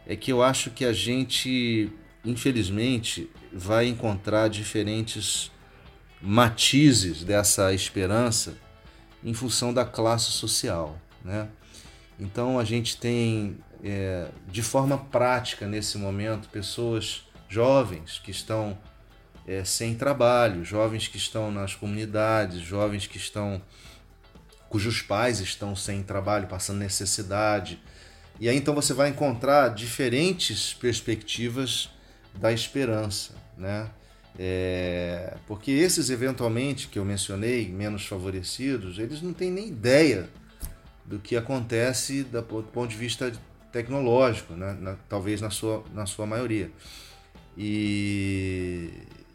é 0.05 0.15
que 0.15 0.31
eu 0.31 0.41
acho 0.41 0.71
que 0.71 0.83
a 0.83 0.93
gente, 0.93 1.89
infelizmente, 2.25 3.29
vai 3.57 3.87
encontrar 3.87 4.47
diferentes 4.49 5.51
matizes 6.21 7.23
dessa 7.23 7.73
esperança 7.73 8.55
em 9.23 9.33
função 9.33 9.73
da 9.73 9.83
classe 9.83 10.31
social, 10.31 10.99
né? 11.23 11.49
Então 12.19 12.59
a 12.59 12.63
gente 12.63 12.97
tem 12.97 13.57
é, 13.83 14.29
de 14.47 14.61
forma 14.61 14.97
prática 14.97 15.67
nesse 15.67 15.97
momento 15.97 16.49
pessoas 16.49 17.23
jovens 17.49 18.19
que 18.23 18.31
estão 18.31 18.77
é, 19.47 19.63
sem 19.63 19.95
trabalho, 19.95 20.63
jovens 20.63 21.07
que 21.07 21.17
estão 21.17 21.51
nas 21.51 21.73
comunidades, 21.73 22.59
jovens 22.59 23.07
que 23.07 23.17
estão 23.17 23.61
cujos 24.69 25.01
pais 25.01 25.39
estão 25.39 25.75
sem 25.75 26.03
trabalho, 26.03 26.47
passando 26.47 26.79
necessidade. 26.79 27.79
E 28.39 28.47
aí 28.49 28.57
então 28.57 28.75
você 28.75 28.93
vai 28.93 29.09
encontrar 29.09 29.69
diferentes 29.69 30.73
perspectivas 30.73 31.89
da 32.35 32.51
esperança, 32.51 33.33
né? 33.57 33.89
É, 34.39 35.35
porque 35.47 35.71
esses 35.71 36.09
eventualmente 36.09 36.87
que 36.87 36.99
eu 36.99 37.05
mencionei, 37.05 37.69
menos 37.69 38.05
favorecidos, 38.05 38.99
eles 38.99 39.21
não 39.21 39.33
têm 39.33 39.49
nem 39.49 39.69
ideia 39.69 40.29
do 41.05 41.17
que 41.17 41.35
acontece 41.35 42.23
do 42.23 42.43
ponto 42.43 42.89
de 42.89 42.97
vista 42.97 43.31
tecnológico, 43.71 44.53
né? 44.53 44.77
na, 44.79 44.95
talvez 45.09 45.41
na 45.41 45.49
sua, 45.49 45.83
na 45.93 46.05
sua 46.05 46.25
maioria. 46.25 46.69
E 47.57 48.91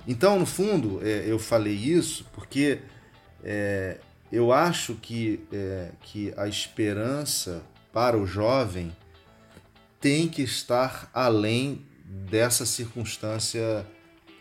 então, 0.06 0.38
no 0.38 0.46
fundo, 0.46 1.00
é, 1.02 1.24
eu 1.26 1.38
falei 1.38 1.74
isso 1.74 2.26
porque 2.32 2.80
é, 3.42 3.98
eu 4.30 4.52
acho 4.52 4.94
que, 4.94 5.40
é, 5.52 5.90
que 6.02 6.32
a 6.37 6.48
esperança 6.48 7.62
para 7.92 8.16
o 8.16 8.26
jovem 8.26 8.94
tem 10.00 10.28
que 10.28 10.42
estar 10.42 11.08
além 11.14 11.87
dessa 12.04 12.66
circunstância 12.66 13.87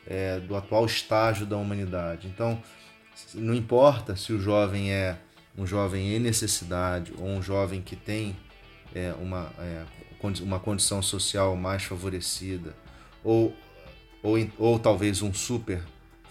é, 0.08 0.40
do 0.40 0.56
atual 0.56 0.86
estágio 0.86 1.46
da 1.46 1.58
humanidade. 1.58 2.28
Então, 2.28 2.62
não 3.34 3.54
importa 3.54 4.16
se 4.16 4.34
o 4.34 4.40
jovem 4.40 4.92
é 4.92 5.18
um 5.58 5.66
jovem 5.66 6.16
em 6.16 6.20
necessidade 6.20 7.14
ou 7.18 7.28
um 7.28 7.42
jovem 7.42 7.82
que 7.82 7.96
tem 7.96 8.36
é, 8.96 9.14
uma, 9.20 9.52
é, 9.60 9.84
uma 10.42 10.60
condição 10.60 11.02
social 11.02 11.56
mais 11.56 11.84
favorecida, 11.84 12.76
ou, 13.24 13.56
ou, 14.24 14.38
ou 14.58 14.80
talvez 14.80 15.22
um 15.22 15.34
super 15.34 15.82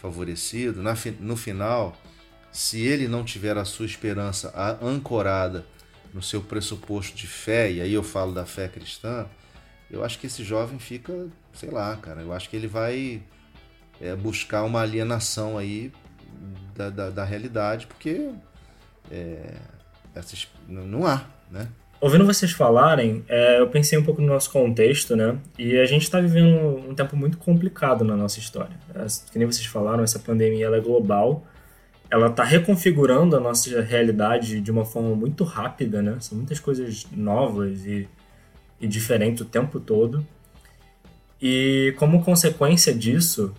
favorecido, 0.00 0.82
na, 0.82 0.94
no 1.20 1.36
final, 1.36 1.96
se 2.50 2.80
ele 2.80 3.06
não 3.06 3.24
tiver 3.24 3.56
a 3.56 3.64
sua 3.64 3.86
esperança 3.86 4.52
ancorada 4.82 5.64
no 6.12 6.22
seu 6.22 6.40
pressuposto 6.40 7.16
de 7.16 7.26
fé, 7.26 7.70
e 7.70 7.80
aí 7.80 7.92
eu 7.92 8.02
falo 8.02 8.32
da 8.32 8.44
fé 8.44 8.68
cristã, 8.68 9.26
eu 9.90 10.04
acho 10.04 10.18
que 10.18 10.26
esse 10.26 10.42
jovem 10.42 10.78
fica, 10.78 11.28
sei 11.52 11.70
lá, 11.70 11.96
cara, 11.96 12.22
eu 12.22 12.32
acho 12.32 12.48
que 12.48 12.56
ele 12.56 12.66
vai 12.66 13.22
é, 14.00 14.14
buscar 14.16 14.64
uma 14.64 14.80
alienação 14.80 15.58
aí 15.58 15.92
da, 16.74 16.90
da, 16.90 17.10
da 17.10 17.24
realidade, 17.24 17.86
porque 17.86 18.30
é, 19.10 19.54
essas, 20.14 20.48
não 20.68 21.06
há, 21.06 21.24
né? 21.50 21.68
Ouvindo 22.00 22.24
vocês 22.24 22.50
falarem, 22.52 23.22
é, 23.28 23.60
eu 23.60 23.68
pensei 23.68 23.98
um 23.98 24.02
pouco 24.02 24.22
no 24.22 24.28
nosso 24.28 24.50
contexto, 24.50 25.14
né? 25.14 25.36
E 25.58 25.76
a 25.76 25.84
gente 25.84 26.02
está 26.02 26.18
vivendo 26.18 26.78
um 26.88 26.94
tempo 26.94 27.14
muito 27.14 27.36
complicado 27.36 28.06
na 28.06 28.16
nossa 28.16 28.38
história. 28.38 28.74
É, 28.94 29.04
que 29.30 29.38
nem 29.38 29.46
vocês 29.46 29.66
falaram, 29.66 30.02
essa 30.02 30.18
pandemia 30.18 30.64
ela 30.64 30.78
é 30.78 30.80
global. 30.80 31.44
Ela 32.10 32.28
está 32.28 32.42
reconfigurando 32.42 33.36
a 33.36 33.40
nossa 33.40 33.82
realidade 33.82 34.62
de 34.62 34.70
uma 34.70 34.86
forma 34.86 35.14
muito 35.14 35.44
rápida, 35.44 36.00
né? 36.00 36.16
São 36.20 36.38
muitas 36.38 36.58
coisas 36.58 37.06
novas 37.14 37.84
e, 37.84 38.08
e 38.80 38.88
diferentes 38.88 39.42
o 39.42 39.44
tempo 39.44 39.78
todo. 39.78 40.26
E 41.40 41.94
como 41.98 42.24
consequência 42.24 42.94
disso, 42.94 43.54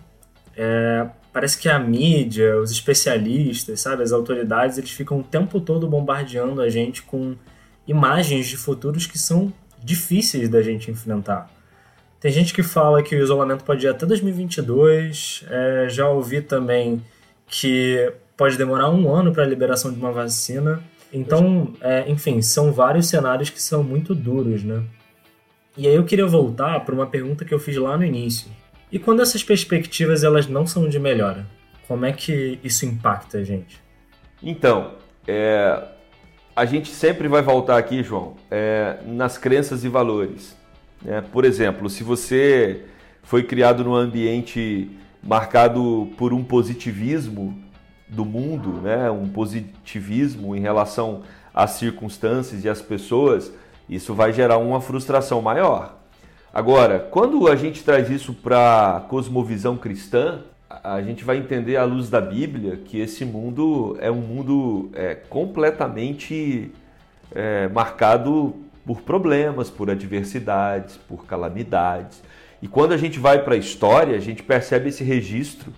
é, 0.56 1.06
parece 1.32 1.58
que 1.58 1.68
a 1.68 1.78
mídia, 1.78 2.58
os 2.58 2.70
especialistas, 2.70 3.80
sabe, 3.80 4.02
as 4.02 4.12
autoridades, 4.12 4.78
eles 4.78 4.90
ficam 4.90 5.20
o 5.20 5.22
tempo 5.22 5.60
todo 5.60 5.88
bombardeando 5.88 6.60
a 6.60 6.68
gente 6.68 7.02
com 7.02 7.34
imagens 7.86 8.46
de 8.46 8.56
futuros 8.56 9.06
que 9.06 9.18
são 9.18 9.52
difíceis 9.82 10.48
da 10.48 10.62
gente 10.62 10.90
enfrentar. 10.90 11.50
Tem 12.20 12.30
gente 12.30 12.54
que 12.54 12.62
fala 12.62 13.02
que 13.02 13.16
o 13.16 13.22
isolamento 13.22 13.64
pode 13.64 13.84
ir 13.84 13.88
até 13.88 14.06
2022, 14.06 15.44
é, 15.50 15.88
já 15.88 16.08
ouvi 16.08 16.40
também 16.40 17.02
que 17.48 18.12
pode 18.36 18.56
demorar 18.56 18.90
um 18.90 19.12
ano 19.12 19.32
para 19.32 19.42
a 19.42 19.46
liberação 19.46 19.92
de 19.92 19.98
uma 19.98 20.12
vacina. 20.12 20.82
Então, 21.12 21.74
é, 21.80 22.08
enfim, 22.08 22.40
são 22.40 22.72
vários 22.72 23.08
cenários 23.08 23.50
que 23.50 23.60
são 23.60 23.82
muito 23.82 24.14
duros, 24.14 24.62
né? 24.62 24.82
E 25.76 25.86
aí 25.88 25.94
eu 25.94 26.04
queria 26.04 26.26
voltar 26.26 26.80
para 26.84 26.94
uma 26.94 27.06
pergunta 27.06 27.44
que 27.44 27.52
eu 27.52 27.58
fiz 27.58 27.76
lá 27.76 27.96
no 27.96 28.04
início. 28.04 28.48
E 28.92 28.98
quando 28.98 29.22
essas 29.22 29.42
perspectivas 29.42 30.22
elas 30.22 30.46
não 30.46 30.66
são 30.66 30.86
de 30.86 30.98
melhora, 30.98 31.46
como 31.88 32.04
é 32.04 32.12
que 32.12 32.60
isso 32.62 32.84
impacta 32.84 33.38
a 33.38 33.42
gente? 33.42 33.80
Então, 34.42 34.92
é, 35.26 35.82
a 36.54 36.66
gente 36.66 36.90
sempre 36.90 37.26
vai 37.26 37.40
voltar 37.40 37.78
aqui, 37.78 38.02
João, 38.02 38.36
é, 38.50 38.98
nas 39.06 39.38
crenças 39.38 39.82
e 39.82 39.88
valores. 39.88 40.54
Né? 41.00 41.24
Por 41.32 41.46
exemplo, 41.46 41.88
se 41.88 42.04
você 42.04 42.84
foi 43.22 43.42
criado 43.42 43.82
num 43.82 43.94
ambiente 43.94 44.90
marcado 45.22 46.10
por 46.18 46.34
um 46.34 46.44
positivismo 46.44 47.58
do 48.06 48.26
mundo, 48.26 48.82
né? 48.82 49.10
um 49.10 49.26
positivismo 49.26 50.54
em 50.54 50.60
relação 50.60 51.22
às 51.54 51.70
circunstâncias 51.72 52.62
e 52.62 52.68
às 52.68 52.82
pessoas, 52.82 53.50
isso 53.88 54.12
vai 54.12 54.34
gerar 54.34 54.58
uma 54.58 54.82
frustração 54.82 55.40
maior. 55.40 56.01
Agora, 56.54 56.98
quando 56.98 57.48
a 57.48 57.56
gente 57.56 57.82
traz 57.82 58.10
isso 58.10 58.34
para 58.34 58.96
a 58.96 59.00
cosmovisão 59.00 59.74
cristã, 59.76 60.40
a 60.68 61.00
gente 61.00 61.24
vai 61.24 61.38
entender 61.38 61.76
à 61.76 61.84
luz 61.84 62.10
da 62.10 62.20
Bíblia 62.20 62.76
que 62.76 63.00
esse 63.00 63.24
mundo 63.24 63.96
é 64.00 64.10
um 64.10 64.20
mundo 64.20 64.90
é, 64.92 65.14
completamente 65.14 66.70
é, 67.34 67.68
marcado 67.68 68.54
por 68.84 69.00
problemas, 69.00 69.70
por 69.70 69.90
adversidades, 69.90 70.98
por 71.08 71.24
calamidades. 71.24 72.22
E 72.60 72.68
quando 72.68 72.92
a 72.92 72.98
gente 72.98 73.18
vai 73.18 73.42
para 73.42 73.54
a 73.54 73.58
história, 73.58 74.14
a 74.14 74.20
gente 74.20 74.42
percebe 74.42 74.90
esse 74.90 75.02
registro 75.02 75.72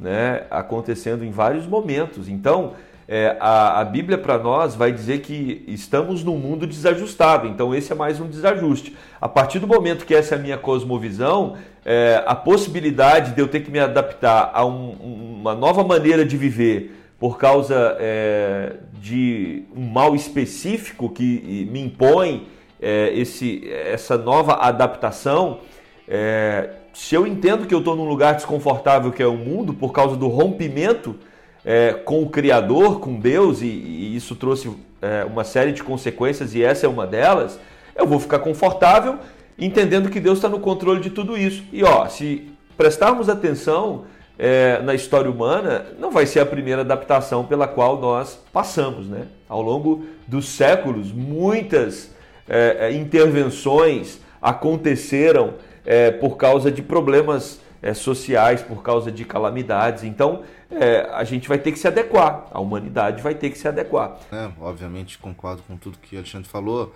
né, 0.00 0.44
acontecendo 0.50 1.24
em 1.24 1.32
vários 1.32 1.66
momentos. 1.66 2.28
Então, 2.28 2.74
é, 3.08 3.36
a, 3.40 3.80
a, 3.80 3.84
Bíblia 3.84 4.16
para 4.16 4.38
nós 4.38 4.74
vai 4.74 4.92
dizer 4.92 5.20
que 5.20 5.64
estamos 5.66 6.22
num 6.22 6.36
mundo 6.36 6.66
desajustado, 6.66 7.48
então 7.48 7.74
esse 7.74 7.92
é 7.92 7.94
mais 7.94 8.20
um 8.20 8.28
desajuste. 8.28 8.96
A 9.20 9.28
partir 9.28 9.58
do 9.58 9.66
momento 9.66 10.06
que 10.06 10.14
essa 10.14 10.34
é 10.34 10.38
a 10.38 10.40
minha 10.40 10.56
cosmovisão, 10.56 11.56
é, 11.84 12.22
a 12.26 12.34
possibilidade 12.34 13.32
de 13.32 13.40
eu 13.40 13.48
ter 13.48 13.60
que 13.60 13.70
me 13.70 13.78
adaptar 13.78 14.50
a 14.54 14.64
um, 14.64 14.92
uma 15.40 15.54
nova 15.54 15.82
maneira 15.82 16.24
de 16.24 16.36
viver 16.36 16.96
por 17.18 17.38
causa 17.38 17.96
é, 18.00 18.74
de 18.94 19.64
um 19.76 19.86
mal 19.86 20.14
específico 20.14 21.08
que 21.08 21.68
me 21.70 21.80
impõe 21.80 22.46
é, 22.80 23.12
esse, 23.14 23.68
essa 23.70 24.18
nova 24.18 24.54
adaptação, 24.54 25.60
é, 26.08 26.70
se 26.92 27.14
eu 27.14 27.26
entendo 27.26 27.66
que 27.66 27.74
eu 27.74 27.78
estou 27.78 27.96
num 27.96 28.08
lugar 28.08 28.34
desconfortável 28.34 29.12
que 29.12 29.22
é 29.22 29.26
o 29.26 29.36
mundo 29.36 29.72
por 29.72 29.92
causa 29.92 30.16
do 30.16 30.28
rompimento 30.28 31.16
é, 31.64 31.92
com 31.92 32.22
o 32.22 32.28
Criador, 32.28 33.00
com 33.00 33.18
Deus, 33.18 33.62
e, 33.62 33.66
e 33.66 34.16
isso 34.16 34.34
trouxe 34.34 34.70
é, 35.00 35.24
uma 35.24 35.44
série 35.44 35.72
de 35.72 35.82
consequências, 35.82 36.54
e 36.54 36.62
essa 36.62 36.86
é 36.86 36.88
uma 36.88 37.06
delas, 37.06 37.58
eu 37.94 38.06
vou 38.06 38.18
ficar 38.18 38.38
confortável 38.38 39.18
entendendo 39.58 40.10
que 40.10 40.20
Deus 40.20 40.38
está 40.38 40.48
no 40.48 40.60
controle 40.60 41.00
de 41.00 41.10
tudo 41.10 41.36
isso. 41.36 41.62
E 41.72 41.84
ó, 41.84 42.06
se 42.08 42.48
prestarmos 42.76 43.28
atenção 43.28 44.04
é, 44.38 44.80
na 44.82 44.94
história 44.94 45.30
humana, 45.30 45.86
não 45.98 46.10
vai 46.10 46.26
ser 46.26 46.40
a 46.40 46.46
primeira 46.46 46.80
adaptação 46.80 47.44
pela 47.44 47.68
qual 47.68 48.00
nós 48.00 48.38
passamos. 48.52 49.06
Né? 49.08 49.26
Ao 49.48 49.60
longo 49.60 50.04
dos 50.26 50.48
séculos, 50.48 51.12
muitas 51.12 52.10
é, 52.48 52.88
é 52.88 52.92
intervenções 52.92 54.20
aconteceram 54.40 55.54
é, 55.84 56.10
por 56.10 56.36
causa 56.36 56.70
de 56.70 56.82
problemas 56.82 57.60
sociais, 57.96 58.62
por 58.62 58.80
causa 58.80 59.10
de 59.10 59.24
calamidades. 59.24 60.04
Então, 60.04 60.42
é, 60.72 61.08
a 61.12 61.24
gente 61.24 61.48
vai 61.48 61.58
ter 61.58 61.72
que 61.72 61.78
se 61.78 61.86
adequar, 61.86 62.46
a 62.50 62.60
humanidade 62.60 63.22
vai 63.22 63.34
ter 63.34 63.50
que 63.50 63.58
se 63.58 63.68
adequar. 63.68 64.18
É, 64.32 64.50
obviamente, 64.60 65.18
concordo 65.18 65.62
com 65.62 65.76
tudo 65.76 65.98
que 65.98 66.16
o 66.16 66.18
Alexandre 66.18 66.48
falou, 66.48 66.94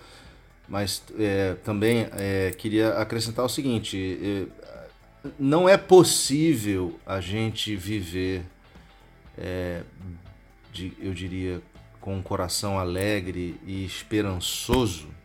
mas 0.67 1.03
é, 1.17 1.55
também 1.63 2.07
é, 2.13 2.51
queria 2.57 2.93
acrescentar 2.93 3.45
o 3.45 3.49
seguinte: 3.49 4.49
é, 4.53 5.27
não 5.39 5.67
é 5.67 5.77
possível 5.77 6.99
a 7.05 7.21
gente 7.21 7.75
viver, 7.75 8.43
é, 9.37 9.81
de, 10.71 10.93
eu 10.99 11.13
diria, 11.13 11.61
com 12.01 12.15
um 12.15 12.21
coração 12.21 12.79
alegre 12.79 13.59
e 13.65 13.85
esperançoso 13.85 15.17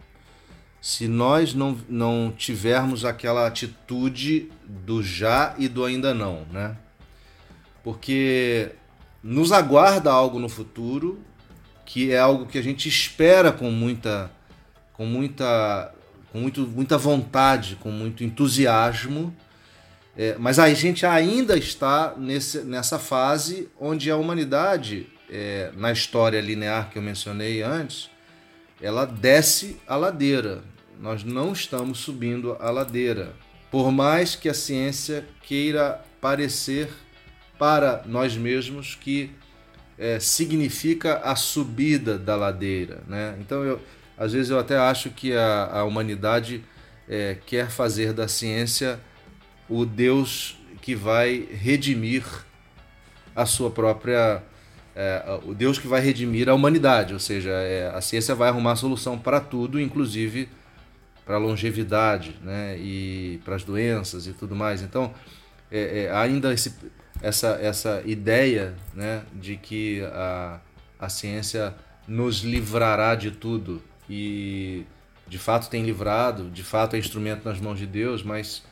se 0.83 1.07
nós 1.07 1.55
não, 1.55 1.79
não 1.88 2.35
tivermos 2.37 3.05
aquela 3.05 3.47
atitude 3.47 4.51
do 4.67 5.01
já 5.01 5.55
e 5.57 5.69
do 5.69 5.85
ainda 5.85 6.12
não, 6.12 6.45
né? 6.51 6.77
Porque 7.83 8.73
nos 9.23 9.53
aguarda 9.53 10.11
algo 10.11 10.38
no 10.38 10.49
futuro 10.49 11.21
que 11.85 12.12
é 12.12 12.18
algo 12.18 12.47
que 12.47 12.59
a 12.59 12.62
gente 12.62 12.88
espera 12.88 13.53
com 13.53 13.71
muita 13.71 14.31
com 14.92 15.05
muita 15.05 15.95
com 16.31 16.38
muito, 16.38 16.62
muita 16.62 16.97
vontade, 16.97 17.77
com 17.77 17.90
muito 17.90 18.25
entusiasmo, 18.25 19.37
é, 20.16 20.35
mas 20.38 20.59
a 20.59 20.73
gente 20.73 21.05
ainda 21.05 21.59
está 21.59 22.14
nesse, 22.16 22.61
nessa 22.61 22.99
fase 22.99 23.68
onde 23.79 24.11
a 24.11 24.16
humanidade, 24.16 25.07
é, 25.31 25.71
na 25.77 25.92
história 25.92 26.40
linear 26.40 26.88
que 26.88 26.97
eu 26.97 27.03
mencionei 27.03 27.62
antes, 27.62 28.09
ela 28.81 29.05
desce 29.05 29.77
a 29.87 29.95
ladeira 29.95 30.62
nós 31.03 31.25
não 31.25 31.53
estamos 31.53 31.99
subindo 31.99 32.57
a 32.61 32.71
ladeira. 32.71 33.35
Por 33.73 33.90
mais 33.90 34.37
que 34.37 34.49
a 34.49 34.55
ciência 34.55 35.27
queira 35.42 36.01
parecer 36.21 36.88
para 37.62 38.03
nós 38.07 38.37
mesmos 38.37 38.96
que 38.96 39.31
é, 39.96 40.18
significa 40.18 41.18
a 41.18 41.37
subida 41.37 42.18
da 42.18 42.35
ladeira. 42.35 43.05
Né? 43.07 43.37
Então, 43.38 43.62
eu, 43.62 43.81
às 44.18 44.33
vezes, 44.33 44.51
eu 44.51 44.59
até 44.59 44.77
acho 44.77 45.11
que 45.11 45.33
a, 45.33 45.66
a 45.66 45.85
humanidade 45.85 46.64
é, 47.09 47.37
quer 47.46 47.70
fazer 47.70 48.12
da 48.12 48.27
ciência 48.27 48.98
o 49.68 49.87
Deus 49.87 50.59
que 50.81 50.96
vai 50.96 51.46
redimir 51.53 52.25
a 53.37 53.46
sua 53.46 53.70
própria. 53.70 54.42
É, 54.96 55.38
o 55.44 55.55
Deus 55.55 55.79
que 55.79 55.87
vai 55.87 56.01
redimir 56.01 56.48
a 56.48 56.55
humanidade, 56.55 57.14
ou 57.14 57.20
seja, 57.20 57.51
é, 57.51 57.92
a 57.94 58.01
ciência 58.01 58.35
vai 58.35 58.48
arrumar 58.48 58.75
solução 58.75 59.16
para 59.16 59.38
tudo, 59.38 59.81
inclusive 59.81 60.48
para 61.25 61.37
a 61.37 61.38
longevidade 61.38 62.35
né, 62.42 62.77
e 62.77 63.40
para 63.44 63.55
as 63.55 63.62
doenças 63.62 64.27
e 64.27 64.33
tudo 64.33 64.57
mais. 64.57 64.83
Então, 64.83 65.14
é, 65.70 66.07
é, 66.07 66.12
ainda 66.12 66.53
esse, 66.53 66.75
essa, 67.20 67.59
essa 67.61 68.03
ideia 68.05 68.75
né, 68.94 69.22
de 69.33 69.57
que 69.57 70.03
a, 70.12 70.61
a 70.98 71.09
ciência 71.09 71.75
nos 72.07 72.40
livrará 72.40 73.14
de 73.14 73.31
tudo. 73.31 73.83
E 74.09 74.85
de 75.27 75.38
fato 75.38 75.70
tem 75.70 75.83
livrado, 75.83 76.51
de 76.51 76.62
fato 76.62 76.94
é 76.94 76.98
instrumento 76.98 77.44
nas 77.44 77.59
mãos 77.61 77.79
de 77.79 77.87
Deus, 77.87 78.22
mas 78.22 78.62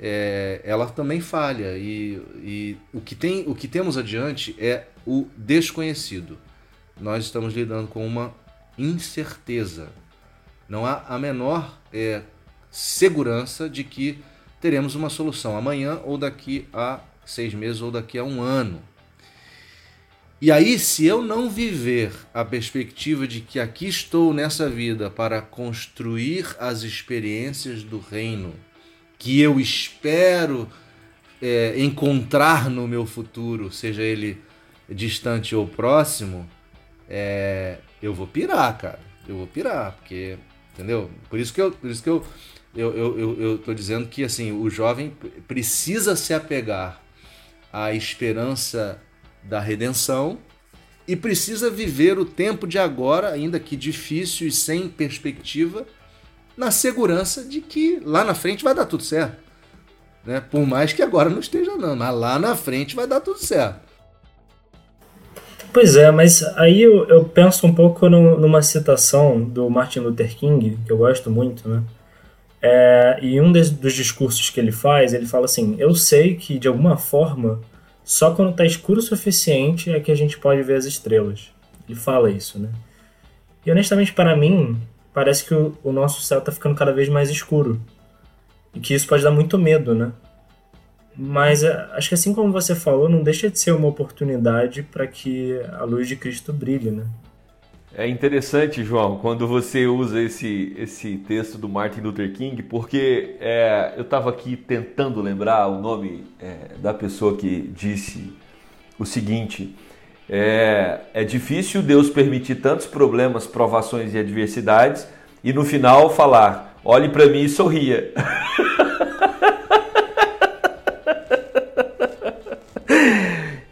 é, 0.00 0.60
ela 0.64 0.86
também 0.86 1.20
falha. 1.20 1.76
E, 1.76 2.20
e 2.42 2.76
o, 2.92 3.00
que 3.00 3.14
tem, 3.14 3.44
o 3.46 3.54
que 3.54 3.68
temos 3.68 3.96
adiante 3.96 4.54
é 4.58 4.86
o 5.06 5.28
desconhecido. 5.36 6.38
Nós 7.00 7.24
estamos 7.24 7.54
lidando 7.54 7.88
com 7.88 8.06
uma 8.06 8.34
incerteza. 8.76 9.88
Não 10.68 10.86
há 10.86 11.04
a 11.08 11.18
menor 11.18 11.78
é, 11.92 12.22
segurança 12.70 13.68
de 13.68 13.84
que 13.84 14.18
teremos 14.60 14.94
uma 14.94 15.10
solução 15.10 15.56
amanhã 15.56 16.00
ou 16.04 16.16
daqui 16.16 16.66
a 16.72 17.00
seis 17.24 17.54
meses 17.54 17.80
ou 17.80 17.90
daqui 17.90 18.18
a 18.18 18.24
um 18.24 18.40
ano. 18.40 18.82
E 20.40 20.50
aí, 20.50 20.76
se 20.76 21.06
eu 21.06 21.22
não 21.22 21.48
viver 21.48 22.12
a 22.34 22.44
perspectiva 22.44 23.28
de 23.28 23.40
que 23.40 23.60
aqui 23.60 23.86
estou 23.86 24.34
nessa 24.34 24.68
vida 24.68 25.08
para 25.08 25.40
construir 25.40 26.56
as 26.58 26.82
experiências 26.82 27.84
do 27.84 28.00
reino, 28.00 28.52
que 29.16 29.40
eu 29.40 29.60
espero 29.60 30.68
é, 31.40 31.74
encontrar 31.76 32.68
no 32.68 32.88
meu 32.88 33.06
futuro, 33.06 33.70
seja 33.70 34.02
ele 34.02 34.42
distante 34.88 35.54
ou 35.54 35.64
próximo, 35.64 36.48
é, 37.08 37.78
eu 38.02 38.12
vou 38.12 38.26
pirar, 38.26 38.76
cara. 38.78 38.98
Eu 39.28 39.36
vou 39.36 39.46
pirar, 39.46 39.92
porque, 39.92 40.36
entendeu? 40.74 41.08
Por 41.30 41.38
isso 41.38 41.52
que 41.54 41.60
eu, 41.60 41.70
por 41.70 41.88
isso 41.88 42.02
que 42.02 42.08
eu, 42.10 42.24
eu, 42.74 42.96
eu, 42.96 43.18
eu, 43.18 43.40
eu 43.40 43.58
tô 43.58 43.72
dizendo 43.72 44.08
que 44.08 44.24
assim, 44.24 44.50
o 44.50 44.68
jovem 44.68 45.12
precisa 45.46 46.16
se 46.16 46.34
apegar 46.34 47.01
à 47.72 47.92
esperança 47.92 48.98
da 49.42 49.58
redenção 49.58 50.38
e 51.06 51.16
precisa 51.16 51.70
viver 51.70 52.18
o 52.18 52.24
tempo 52.24 52.66
de 52.66 52.78
agora, 52.78 53.30
ainda 53.30 53.58
que 53.58 53.76
difícil 53.76 54.46
e 54.46 54.52
sem 54.52 54.88
perspectiva, 54.88 55.86
na 56.56 56.70
segurança 56.70 57.42
de 57.42 57.60
que 57.60 58.00
lá 58.04 58.24
na 58.24 58.34
frente 58.34 58.62
vai 58.62 58.74
dar 58.74 58.86
tudo 58.86 59.02
certo. 59.02 59.42
Né? 60.24 60.40
Por 60.40 60.66
mais 60.66 60.92
que 60.92 61.02
agora 61.02 61.28
não 61.28 61.40
esteja 61.40 61.76
não, 61.76 61.96
mas 61.96 62.14
lá 62.14 62.38
na 62.38 62.54
frente 62.54 62.94
vai 62.94 63.06
dar 63.06 63.20
tudo 63.20 63.38
certo. 63.38 63.80
Pois 65.72 65.96
é, 65.96 66.10
mas 66.10 66.42
aí 66.56 66.82
eu, 66.82 67.08
eu 67.08 67.24
penso 67.24 67.66
um 67.66 67.74
pouco 67.74 68.08
no, 68.08 68.38
numa 68.38 68.60
citação 68.60 69.42
do 69.42 69.70
Martin 69.70 70.00
Luther 70.00 70.36
King, 70.36 70.78
que 70.84 70.92
eu 70.92 70.98
gosto 70.98 71.30
muito, 71.30 71.66
né? 71.66 71.82
É, 72.64 73.18
e 73.20 73.40
um 73.40 73.50
des, 73.50 73.70
dos 73.70 73.92
discursos 73.92 74.48
que 74.48 74.60
ele 74.60 74.70
faz, 74.70 75.12
ele 75.12 75.26
fala 75.26 75.46
assim: 75.46 75.74
Eu 75.78 75.94
sei 75.94 76.36
que 76.36 76.58
de 76.58 76.68
alguma 76.68 76.96
forma, 76.96 77.60
só 78.04 78.32
quando 78.32 78.52
está 78.52 78.64
escuro 78.64 79.00
o 79.00 79.02
suficiente 79.02 79.90
é 79.90 79.98
que 79.98 80.12
a 80.12 80.14
gente 80.14 80.38
pode 80.38 80.62
ver 80.62 80.76
as 80.76 80.84
estrelas. 80.84 81.50
Ele 81.88 81.98
fala 81.98 82.30
isso, 82.30 82.60
né? 82.60 82.70
E 83.66 83.70
honestamente, 83.70 84.12
para 84.12 84.36
mim, 84.36 84.80
parece 85.12 85.44
que 85.44 85.54
o, 85.54 85.76
o 85.82 85.92
nosso 85.92 86.22
céu 86.22 86.38
está 86.38 86.52
ficando 86.52 86.76
cada 86.76 86.92
vez 86.92 87.08
mais 87.08 87.30
escuro. 87.30 87.80
E 88.74 88.80
que 88.80 88.94
isso 88.94 89.08
pode 89.08 89.24
dar 89.24 89.32
muito 89.32 89.58
medo, 89.58 89.94
né? 89.94 90.12
Mas 91.16 91.62
é, 91.62 91.88
acho 91.92 92.08
que 92.08 92.14
assim 92.14 92.32
como 92.32 92.52
você 92.52 92.74
falou, 92.74 93.08
não 93.08 93.22
deixa 93.22 93.50
de 93.50 93.58
ser 93.58 93.72
uma 93.72 93.88
oportunidade 93.88 94.82
para 94.82 95.06
que 95.06 95.60
a 95.72 95.84
luz 95.84 96.08
de 96.08 96.16
Cristo 96.16 96.52
brilhe, 96.52 96.90
né? 96.90 97.04
É 97.94 98.08
interessante, 98.08 98.82
João, 98.82 99.18
quando 99.18 99.46
você 99.46 99.86
usa 99.86 100.18
esse, 100.18 100.74
esse 100.78 101.18
texto 101.28 101.58
do 101.58 101.68
Martin 101.68 102.00
Luther 102.00 102.32
King, 102.32 102.62
porque 102.62 103.36
é, 103.38 103.92
eu 103.98 104.02
estava 104.02 104.30
aqui 104.30 104.56
tentando 104.56 105.20
lembrar 105.20 105.68
o 105.68 105.78
nome 105.78 106.24
é, 106.40 106.74
da 106.78 106.94
pessoa 106.94 107.36
que 107.36 107.70
disse 107.76 108.32
o 108.98 109.04
seguinte: 109.04 109.76
é, 110.26 111.00
é 111.12 111.22
difícil 111.22 111.82
Deus 111.82 112.08
permitir 112.08 112.56
tantos 112.56 112.86
problemas, 112.86 113.46
provações 113.46 114.14
e 114.14 114.18
adversidades 114.18 115.06
e 115.44 115.52
no 115.52 115.62
final 115.62 116.08
falar, 116.08 116.78
olhe 116.82 117.10
para 117.10 117.26
mim 117.26 117.42
e 117.42 117.48
sorria. 117.48 118.10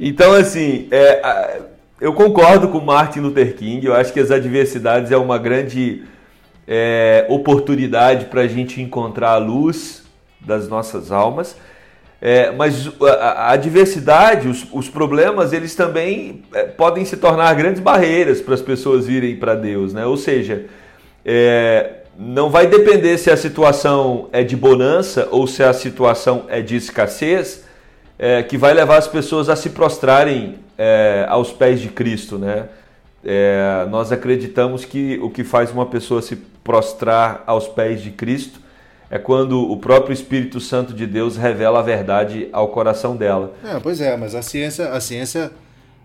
Então, 0.02 0.32
assim, 0.32 0.88
é, 0.90 1.60
eu 2.00 2.14
concordo 2.14 2.68
com 2.68 2.80
Martin 2.80 3.20
Luther 3.20 3.54
King. 3.54 3.86
Eu 3.86 3.94
acho 3.94 4.12
que 4.12 4.20
as 4.20 4.30
adversidades 4.30 5.12
é 5.12 5.16
uma 5.16 5.36
grande 5.38 6.02
é, 6.66 7.26
oportunidade 7.28 8.26
para 8.26 8.42
a 8.42 8.46
gente 8.46 8.80
encontrar 8.80 9.32
a 9.32 9.38
luz 9.38 10.04
das 10.40 10.68
nossas 10.68 11.12
almas. 11.12 11.56
É, 12.22 12.50
mas 12.52 12.90
a, 13.02 13.14
a 13.14 13.50
adversidade, 13.52 14.48
os, 14.48 14.66
os, 14.72 14.88
problemas, 14.88 15.52
eles 15.52 15.74
também 15.74 16.42
é, 16.52 16.64
podem 16.64 17.04
se 17.04 17.16
tornar 17.16 17.54
grandes 17.54 17.80
barreiras 17.80 18.40
para 18.40 18.54
as 18.54 18.60
pessoas 18.60 19.08
irem 19.08 19.36
para 19.36 19.54
Deus, 19.54 19.94
né? 19.94 20.04
Ou 20.04 20.18
seja, 20.18 20.66
é, 21.24 22.00
não 22.18 22.50
vai 22.50 22.66
depender 22.66 23.16
se 23.16 23.30
a 23.30 23.36
situação 23.36 24.28
é 24.32 24.42
de 24.42 24.54
bonança 24.54 25.28
ou 25.30 25.46
se 25.46 25.62
a 25.62 25.72
situação 25.72 26.44
é 26.48 26.60
de 26.60 26.76
escassez, 26.76 27.64
é, 28.18 28.42
que 28.42 28.58
vai 28.58 28.74
levar 28.74 28.98
as 28.98 29.08
pessoas 29.08 29.48
a 29.48 29.56
se 29.56 29.70
prostrarem 29.70 30.58
é, 30.82 31.26
aos 31.28 31.52
pés 31.52 31.78
de 31.78 31.88
Cristo, 31.88 32.38
né? 32.38 32.70
É, 33.22 33.86
nós 33.90 34.10
acreditamos 34.10 34.82
que 34.82 35.18
o 35.22 35.28
que 35.28 35.44
faz 35.44 35.70
uma 35.70 35.84
pessoa 35.84 36.22
se 36.22 36.36
prostrar 36.64 37.44
aos 37.46 37.68
pés 37.68 38.02
de 38.02 38.10
Cristo 38.10 38.58
é 39.10 39.18
quando 39.18 39.60
o 39.60 39.76
próprio 39.76 40.14
Espírito 40.14 40.58
Santo 40.58 40.94
de 40.94 41.06
Deus 41.06 41.36
revela 41.36 41.80
a 41.80 41.82
verdade 41.82 42.48
ao 42.50 42.68
coração 42.68 43.14
dela. 43.14 43.54
É, 43.62 43.78
pois 43.78 44.00
é, 44.00 44.16
mas 44.16 44.34
a 44.34 44.40
ciência, 44.40 44.90
a 44.90 45.00
ciência, 45.02 45.52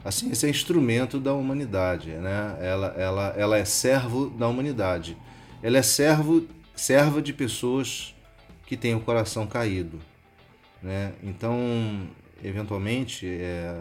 a 0.03 0.11
ciência 0.11 0.47
é 0.47 0.49
instrumento 0.49 1.21
da 1.21 1.33
humanidade, 1.33 2.09
né? 2.09 2.57
Ela, 2.59 2.93
ela, 2.97 3.33
ela 3.37 3.57
é 3.57 3.63
servo 3.63 4.29
da 4.29 4.45
humanidade. 4.45 5.15
Ela 5.63 5.77
é 5.77 5.81
servo, 5.81 6.45
serva 6.75 7.21
de 7.21 7.31
pessoas 7.31 8.13
que 8.67 8.75
têm 8.75 8.93
o 8.93 8.99
coração 8.99 9.47
caído. 9.47 10.01
Né? 10.83 11.13
Então, 11.23 11.57
eventualmente, 12.43 13.25
é, 13.25 13.73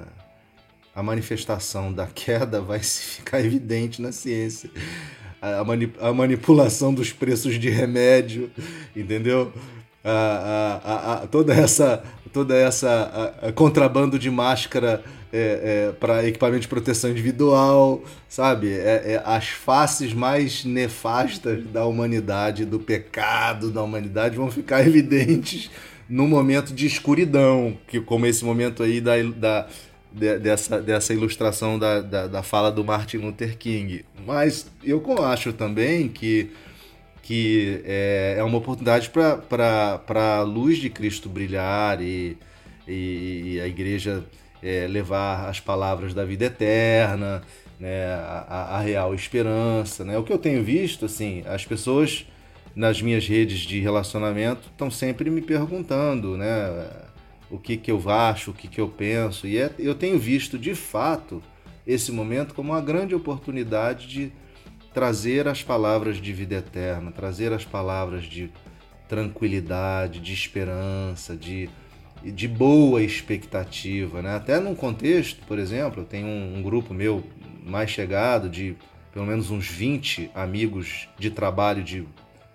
a 0.95 1.03
manifestação 1.03 1.93
da 1.93 2.07
queda 2.07 2.61
vai 2.61 2.79
ficar 2.81 3.41
evidente 3.41 4.01
na 4.01 4.13
ciência. 4.13 4.71
A, 5.43 5.61
a, 6.09 6.15
manipulação 6.15 6.95
dos 6.95 7.13
preços 7.13 7.59
de 7.59 7.69
remédio, 7.69 8.51
entendeu? 8.97 9.53
A, 10.03 11.23
a, 11.23 11.27
toda 11.27 11.53
essa, 11.53 12.03
toda 12.33 12.57
essa 12.57 13.35
contrabando 13.55 14.19
de 14.19 14.31
máscara 14.31 15.03
é, 15.37 15.89
é, 15.89 15.93
para 15.93 16.25
equipamento 16.25 16.61
de 16.61 16.69
proteção 16.69 17.11
individual, 17.11 18.05
sabe? 18.29 18.73
É, 18.73 19.15
é, 19.15 19.23
as 19.25 19.49
faces 19.49 20.15
mais 20.15 20.65
nefastas 20.65 21.65
da 21.65 21.85
humanidade, 21.85 22.65
do 22.65 22.79
pecado 22.79 23.69
da 23.69 23.83
humanidade, 23.83 24.37
vão 24.37 24.49
ficar 24.49 24.87
evidentes 24.87 25.73
num 26.09 26.29
momento 26.29 26.73
de 26.73 26.87
escuridão, 26.87 27.77
que 27.89 28.01
como 28.01 28.27
esse 28.27 28.45
momento 28.45 28.83
aí 28.85 29.01
da, 29.01 29.15
da 29.37 29.67
dessa, 30.15 30.81
dessa 30.81 31.13
ilustração 31.13 31.77
da, 31.77 32.01
da, 32.01 32.27
da, 32.29 32.43
fala 32.43 32.71
do 32.71 32.85
Martin 32.85 33.17
Luther 33.19 33.59
King. 33.59 34.05
Mas 34.25 34.71
eu 34.83 35.03
acho 35.25 35.53
também 35.53 36.09
que, 36.09 36.51
que 37.21 37.83
é, 37.85 38.37
é 38.39 38.43
uma 38.45 38.59
oportunidade 38.59 39.11
para 39.11 40.39
a 40.39 40.43
luz 40.43 40.79
de 40.79 40.89
Cristo 40.89 41.29
brilhar 41.29 42.01
e, 42.01 42.39
e, 42.87 43.55
e 43.55 43.61
a 43.61 43.67
igreja 43.67 44.25
é, 44.63 44.87
levar 44.87 45.49
as 45.49 45.59
palavras 45.59 46.15
da 46.15 46.25
vida 46.25 46.45
eterna, 46.45 47.43
né, 47.81 48.07
a, 48.15 48.77
a, 48.77 48.81
real 48.81 49.15
esperança. 49.15 50.05
Né? 50.05 50.17
O 50.17 50.23
que 50.23 50.33
eu 50.33 50.39
tenho 50.39 50.63
visto, 50.63 51.07
assim, 51.07 51.43
as 51.45 51.67
pessoas 51.67 52.25
nas 52.75 53.03
minhas 53.03 53.27
redes 53.27 53.61
de 53.61 53.81
relacionamento 53.81 54.69
estão 54.71 54.91
sempre 54.91 55.29
me 55.29 55.41
perguntando, 55.41 56.37
né? 56.37 56.89
O 57.55 57.59
que, 57.59 57.77
que 57.77 57.91
eu 57.91 58.03
acho, 58.11 58.51
o 58.51 58.55
que, 58.55 58.67
que 58.67 58.81
eu 58.81 58.89
penso. 58.89 59.47
E 59.47 59.59
é, 59.59 59.73
eu 59.79 59.95
tenho 59.95 60.19
visto, 60.19 60.59
de 60.59 60.75
fato, 60.75 61.43
esse 61.87 62.11
momento 62.11 62.55
como 62.55 62.73
uma 62.73 62.81
grande 62.81 63.15
oportunidade 63.15 64.09
de 64.09 64.33
trazer 64.93 65.47
as 65.47 65.63
palavras 65.63 66.17
de 66.17 66.33
vida 66.33 66.57
eterna, 66.57 67.11
trazer 67.11 67.53
as 67.53 67.65
palavras 67.65 68.25
de 68.25 68.51
tranquilidade, 69.09 70.21
de 70.21 70.33
esperança, 70.33 71.37
de, 71.37 71.69
de 72.23 72.49
boa 72.49 73.03
expectativa. 73.03 74.23
Né? 74.23 74.35
Até 74.35 74.59
num 74.59 74.75
contexto, 74.75 75.45
por 75.47 75.59
exemplo, 75.59 76.03
eu 76.03 76.07
tenho 76.07 76.27
um, 76.27 76.59
um 76.59 76.63
grupo 76.63 76.95
meu 76.95 77.25
mais 77.65 77.91
chegado 77.91 78.49
de 78.49 78.77
pelo 79.13 79.27
menos 79.27 79.51
uns 79.51 79.69
20 79.69 80.31
amigos 80.35 81.09
de 81.17 81.31
trabalho 81.31 81.85
de 81.85 82.05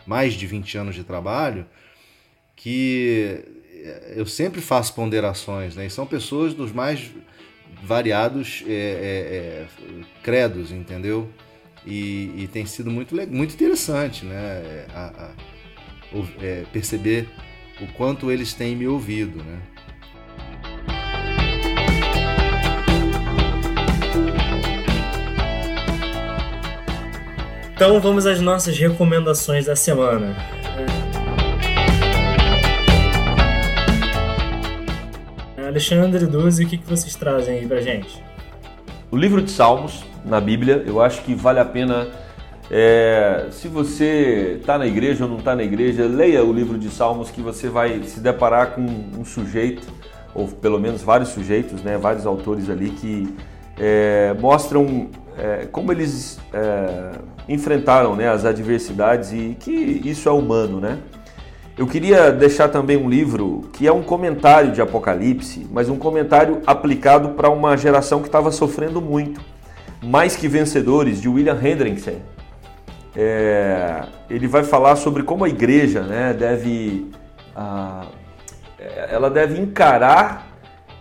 mais 0.05 0.33
de 0.33 0.45
20 0.45 0.77
anos 0.77 0.95
de 0.95 1.03
trabalho, 1.03 1.65
que 2.55 3.45
eu 4.15 4.25
sempre 4.25 4.61
faço 4.61 4.93
ponderações, 4.93 5.75
né? 5.75 5.85
E 5.85 5.89
são 5.89 6.05
pessoas 6.05 6.53
dos 6.53 6.71
mais 6.71 7.11
variados 7.83 8.63
é, 8.67 8.71
é, 8.71 8.73
é, 8.73 9.65
credos, 10.23 10.71
entendeu? 10.71 11.29
E, 11.85 12.33
e, 12.35 12.49
tem 12.51 12.65
sido 12.65 12.91
muito, 12.91 13.15
muito 13.31 13.53
interessante, 13.53 14.25
né? 14.25 14.85
A, 14.93 15.05
a, 15.17 15.31
é, 16.41 16.63
perceber 16.73 17.27
o 17.81 17.87
quanto 17.93 18.29
eles 18.29 18.53
têm 18.53 18.75
me 18.75 18.87
ouvido, 18.87 19.43
né? 19.43 19.59
Então 27.73 28.01
vamos 28.01 28.25
às 28.25 28.41
nossas 28.41 28.77
recomendações 28.77 29.67
da 29.67 29.75
semana. 29.75 30.58
Alexandre 35.69 36.25
Duzi, 36.25 36.63
o 36.63 36.67
que 36.67 36.77
vocês 36.77 37.15
trazem 37.15 37.59
aí 37.59 37.67
pra 37.67 37.79
gente? 37.79 38.23
O 39.11 39.15
livro 39.15 39.39
de 39.39 39.51
Salmos, 39.51 40.03
na 40.25 40.41
Bíblia, 40.41 40.83
eu 40.85 40.99
acho 40.99 41.21
que 41.21 41.35
vale 41.35 41.59
a 41.59 41.65
pena 41.65 42.07
É, 42.71 43.47
se 43.51 43.67
você 43.67 44.57
está 44.59 44.77
na 44.77 44.85
igreja 44.85 45.23
ou 45.25 45.29
não 45.29 45.37
está 45.39 45.55
na 45.55 45.63
igreja, 45.63 46.05
leia 46.05 46.43
o 46.43 46.53
livro 46.53 46.77
de 46.77 46.87
Salmos 46.89 47.31
que 47.31 47.41
você 47.41 47.67
vai 47.67 48.03
se 48.03 48.19
deparar 48.19 48.71
com 48.75 48.81
um 48.81 49.25
sujeito, 49.25 49.87
ou 50.35 50.47
pelo 50.47 50.79
menos 50.79 51.01
vários 51.01 51.29
sujeitos, 51.29 51.81
né, 51.81 51.97
vários 51.97 52.27
autores 52.27 52.69
ali 52.69 52.91
que 52.91 53.35
é, 53.79 54.35
mostram 54.39 55.09
é, 55.35 55.67
como 55.71 55.91
eles 55.91 56.39
é, 56.53 57.11
enfrentaram 57.47 58.15
né, 58.15 58.29
as 58.29 58.45
adversidades 58.45 59.33
e 59.33 59.57
que 59.59 59.71
isso 60.05 60.29
é 60.29 60.31
humano, 60.31 60.79
né? 60.79 60.99
Eu 61.79 61.87
queria 61.87 62.29
deixar 62.29 62.67
também 62.67 62.97
um 62.97 63.09
livro 63.09 63.69
que 63.71 63.87
é 63.87 63.93
um 63.93 64.03
comentário 64.03 64.73
de 64.73 64.81
Apocalipse, 64.81 65.65
mas 65.71 65.87
um 65.87 65.97
comentário 65.97 66.61
aplicado 66.67 67.29
para 67.29 67.49
uma 67.49 67.77
geração 67.77 68.19
que 68.19 68.27
estava 68.27 68.51
sofrendo 68.51 69.01
muito. 69.01 69.39
Mais 70.03 70.35
que 70.35 70.45
Vencedores, 70.45 71.21
de 71.21 71.29
William 71.29 71.57
Hendrickson. 71.57 72.17
É, 73.15 74.03
ele 74.29 74.45
vai 74.45 74.65
falar 74.65 74.97
sobre 74.97 75.23
como 75.23 75.45
a 75.45 75.49
igreja 75.49 76.01
né, 76.01 76.33
deve, 76.33 77.09
a, 77.55 78.07
ela 79.09 79.29
deve 79.29 79.57
encarar 79.57 80.49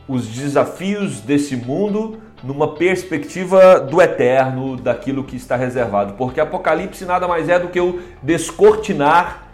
os 0.07 0.29
desafios 0.29 1.21
desse 1.21 1.57
mundo 1.57 2.19
numa 2.41 2.77
perspectiva 2.77 3.81
do 3.81 4.01
eterno, 4.01 4.77
daquilo 4.77 5.25
que 5.25 5.35
está 5.35 5.57
reservado. 5.57 6.13
Porque 6.13 6.41
Apocalipse 6.41 7.05
nada 7.05 7.27
mais 7.27 7.49
é 7.49 7.59
do 7.59 7.67
que 7.67 7.81
o 7.81 7.99
descortinar 8.23 9.48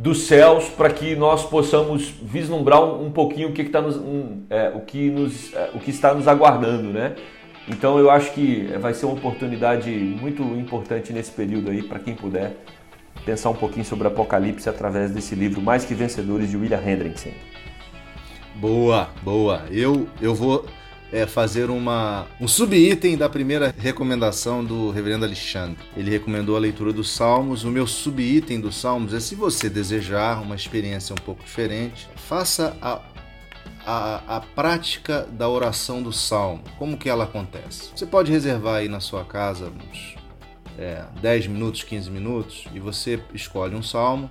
dos 0.00 0.22
céus 0.22 0.64
para 0.70 0.88
que 0.88 1.14
nós 1.14 1.44
possamos 1.44 2.08
vislumbrar 2.22 2.82
um, 2.82 3.06
um 3.06 3.10
pouquinho 3.10 3.50
o 3.50 3.52
que, 3.52 3.64
que, 3.64 3.70
tá 3.70 3.82
nos, 3.82 3.96
um, 3.96 4.44
é, 4.48 4.72
o, 4.74 4.80
que 4.80 5.10
nos, 5.10 5.52
é, 5.52 5.72
o 5.74 5.78
que 5.78 5.90
está 5.90 6.14
nos 6.14 6.26
aguardando, 6.26 6.88
né? 6.88 7.14
Então 7.68 7.98
eu 7.98 8.10
acho 8.10 8.32
que 8.32 8.64
vai 8.80 8.94
ser 8.94 9.04
uma 9.04 9.14
oportunidade 9.14 9.90
muito 9.90 10.42
importante 10.42 11.12
nesse 11.12 11.30
período 11.30 11.70
aí 11.70 11.82
para 11.82 11.98
quem 11.98 12.14
puder 12.14 12.56
pensar 13.26 13.50
um 13.50 13.54
pouquinho 13.54 13.84
sobre 13.84 14.08
Apocalipse 14.08 14.70
através 14.70 15.10
desse 15.10 15.34
livro 15.34 15.60
Mais 15.60 15.84
que 15.84 15.92
Vencedores 15.92 16.50
de 16.50 16.56
William 16.56 16.80
Hendrickson. 16.82 17.32
Boa, 18.54 19.10
boa. 19.22 19.64
Eu 19.70 20.08
eu 20.18 20.34
vou 20.34 20.64
é, 21.12 21.26
fazer 21.26 21.70
uma, 21.70 22.26
um 22.40 22.46
subitem 22.46 23.16
da 23.16 23.28
primeira 23.28 23.74
recomendação 23.76 24.64
do 24.64 24.90
reverendo 24.90 25.24
Alexandre. 25.24 25.78
Ele 25.96 26.10
recomendou 26.10 26.56
a 26.56 26.60
leitura 26.60 26.92
dos 26.92 27.10
Salmos. 27.10 27.64
O 27.64 27.68
meu 27.68 27.86
subitem 27.86 28.60
dos 28.60 28.76
Salmos 28.76 29.12
é 29.12 29.20
se 29.20 29.34
você 29.34 29.68
desejar 29.68 30.40
uma 30.40 30.54
experiência 30.54 31.12
um 31.12 31.18
pouco 31.18 31.42
diferente, 31.42 32.08
faça 32.14 32.76
a, 32.80 33.00
a, 33.84 34.36
a 34.36 34.40
prática 34.40 35.26
da 35.32 35.48
oração 35.48 36.02
do 36.02 36.12
Salmo. 36.12 36.62
Como 36.78 36.96
que 36.96 37.08
ela 37.08 37.24
acontece? 37.24 37.90
Você 37.94 38.06
pode 38.06 38.30
reservar 38.30 38.76
aí 38.76 38.88
na 38.88 39.00
sua 39.00 39.24
casa 39.24 39.66
uns 39.90 40.14
é, 40.78 41.04
10 41.20 41.48
minutos, 41.48 41.82
15 41.82 42.10
minutos 42.10 42.64
e 42.72 42.78
você 42.78 43.20
escolhe 43.34 43.74
um 43.74 43.82
Salmo. 43.82 44.30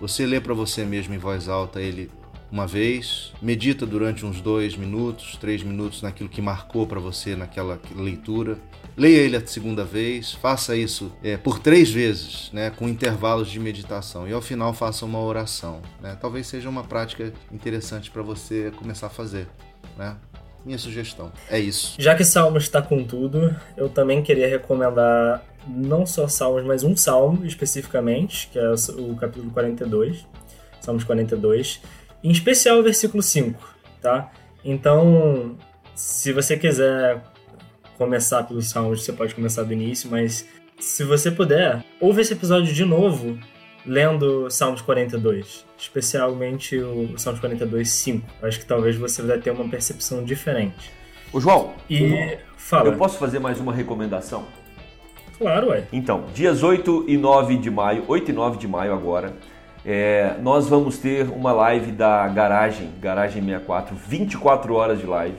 Você 0.00 0.24
lê 0.24 0.40
para 0.40 0.54
você 0.54 0.84
mesmo 0.84 1.14
em 1.14 1.18
voz 1.18 1.48
alta 1.48 1.80
ele 1.80 2.10
uma 2.50 2.66
vez, 2.66 3.32
medita 3.42 3.84
durante 3.84 4.24
uns 4.24 4.40
dois 4.40 4.76
minutos, 4.76 5.36
três 5.36 5.62
minutos 5.62 6.00
naquilo 6.02 6.28
que 6.28 6.40
marcou 6.40 6.86
para 6.86 6.98
você 6.98 7.36
naquela 7.36 7.78
leitura. 7.94 8.58
Leia 8.96 9.18
ele 9.18 9.36
a 9.36 9.46
segunda 9.46 9.84
vez, 9.84 10.32
faça 10.32 10.74
isso 10.74 11.12
é, 11.22 11.36
por 11.36 11.58
três 11.58 11.90
vezes, 11.90 12.50
né, 12.52 12.70
com 12.70 12.88
intervalos 12.88 13.50
de 13.50 13.60
meditação. 13.60 14.26
E 14.26 14.32
ao 14.32 14.40
final 14.40 14.72
faça 14.72 15.04
uma 15.04 15.20
oração. 15.20 15.80
Né? 16.00 16.16
Talvez 16.20 16.46
seja 16.46 16.68
uma 16.68 16.82
prática 16.82 17.32
interessante 17.52 18.10
para 18.10 18.22
você 18.22 18.72
começar 18.76 19.08
a 19.08 19.10
fazer. 19.10 19.46
Né? 19.96 20.16
Minha 20.64 20.78
sugestão 20.78 21.30
é 21.50 21.58
isso. 21.58 21.94
Já 21.98 22.14
que 22.14 22.24
Salmos 22.24 22.64
está 22.64 22.82
com 22.82 23.04
tudo, 23.04 23.54
eu 23.76 23.88
também 23.88 24.22
queria 24.22 24.48
recomendar 24.48 25.44
não 25.66 26.06
só 26.06 26.26
Salmos, 26.26 26.64
mas 26.64 26.82
um 26.82 26.96
Salmo 26.96 27.44
especificamente, 27.44 28.48
que 28.48 28.58
é 28.58 28.72
o 28.98 29.14
capítulo 29.16 29.50
42. 29.50 30.26
Salmos 30.80 31.04
42 31.04 31.80
em 32.22 32.30
especial 32.30 32.78
o 32.78 32.82
versículo 32.82 33.22
5, 33.22 33.76
tá? 34.00 34.30
Então, 34.64 35.56
se 35.94 36.32
você 36.32 36.56
quiser 36.56 37.22
começar 37.96 38.44
pelos 38.44 38.68
Salmos, 38.70 39.04
você 39.04 39.12
pode 39.12 39.34
começar 39.34 39.62
do 39.62 39.72
início, 39.72 40.10
mas 40.10 40.46
se 40.78 41.02
você 41.04 41.30
puder, 41.30 41.84
ouve 42.00 42.20
esse 42.20 42.32
episódio 42.32 42.72
de 42.72 42.84
novo 42.84 43.38
lendo 43.84 44.50
Salmos 44.50 44.80
42, 44.82 45.64
especialmente 45.76 46.76
o 46.76 47.18
Salmos 47.18 47.40
42, 47.40 47.88
5. 47.88 48.26
Acho 48.42 48.60
que 48.60 48.66
talvez 48.66 48.96
você 48.96 49.22
vai 49.22 49.38
ter 49.38 49.50
uma 49.50 49.68
percepção 49.68 50.24
diferente. 50.24 50.92
O 51.32 51.40
João, 51.40 51.74
e 51.90 52.38
fala. 52.56 52.88
Eu 52.88 52.96
posso 52.96 53.18
fazer 53.18 53.38
mais 53.38 53.58
uma 53.60 53.72
recomendação? 53.72 54.46
Claro, 55.38 55.68
ué. 55.68 55.84
Então, 55.92 56.26
dias 56.34 56.62
8 56.62 57.04
e 57.08 57.16
9 57.16 57.58
de 57.58 57.70
maio, 57.70 58.04
8 58.08 58.30
e 58.30 58.34
9 58.34 58.58
de 58.58 58.66
maio 58.66 58.92
agora, 58.92 59.34
é, 59.90 60.36
nós 60.42 60.68
vamos 60.68 60.98
ter 60.98 61.30
uma 61.30 61.50
live 61.50 61.92
da 61.92 62.28
Garagem, 62.28 62.90
Garagem 63.00 63.42
64, 63.42 63.96
24 63.96 64.74
horas 64.74 65.00
de 65.00 65.06
live. 65.06 65.38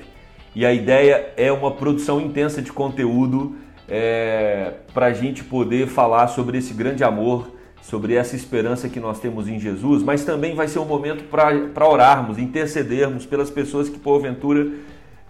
E 0.55 0.65
a 0.65 0.73
ideia 0.73 1.31
é 1.37 1.51
uma 1.51 1.69
produção 1.69 2.19
intensa 2.19 2.59
de 2.59 2.73
conteúdo 2.73 3.57
é, 3.87 4.73
para 4.91 5.05
a 5.05 5.13
gente 5.13 5.43
poder 5.43 5.87
falar 5.87 6.29
sobre 6.29 6.57
esse 6.57 6.73
grande 6.73 7.03
amor, 7.03 7.51
sobre 7.83 8.15
essa 8.15 8.35
esperança 8.35 8.89
que 8.89 8.99
nós 8.99 9.19
temos 9.19 9.47
em 9.47 9.59
Jesus, 9.59 10.01
mas 10.01 10.25
também 10.25 10.55
vai 10.55 10.67
ser 10.67 10.79
um 10.79 10.85
momento 10.85 11.25
para 11.25 11.87
orarmos, 11.87 12.39
intercedermos 12.39 13.27
pelas 13.27 13.51
pessoas 13.51 13.87
que 13.87 13.99
porventura 13.99 14.67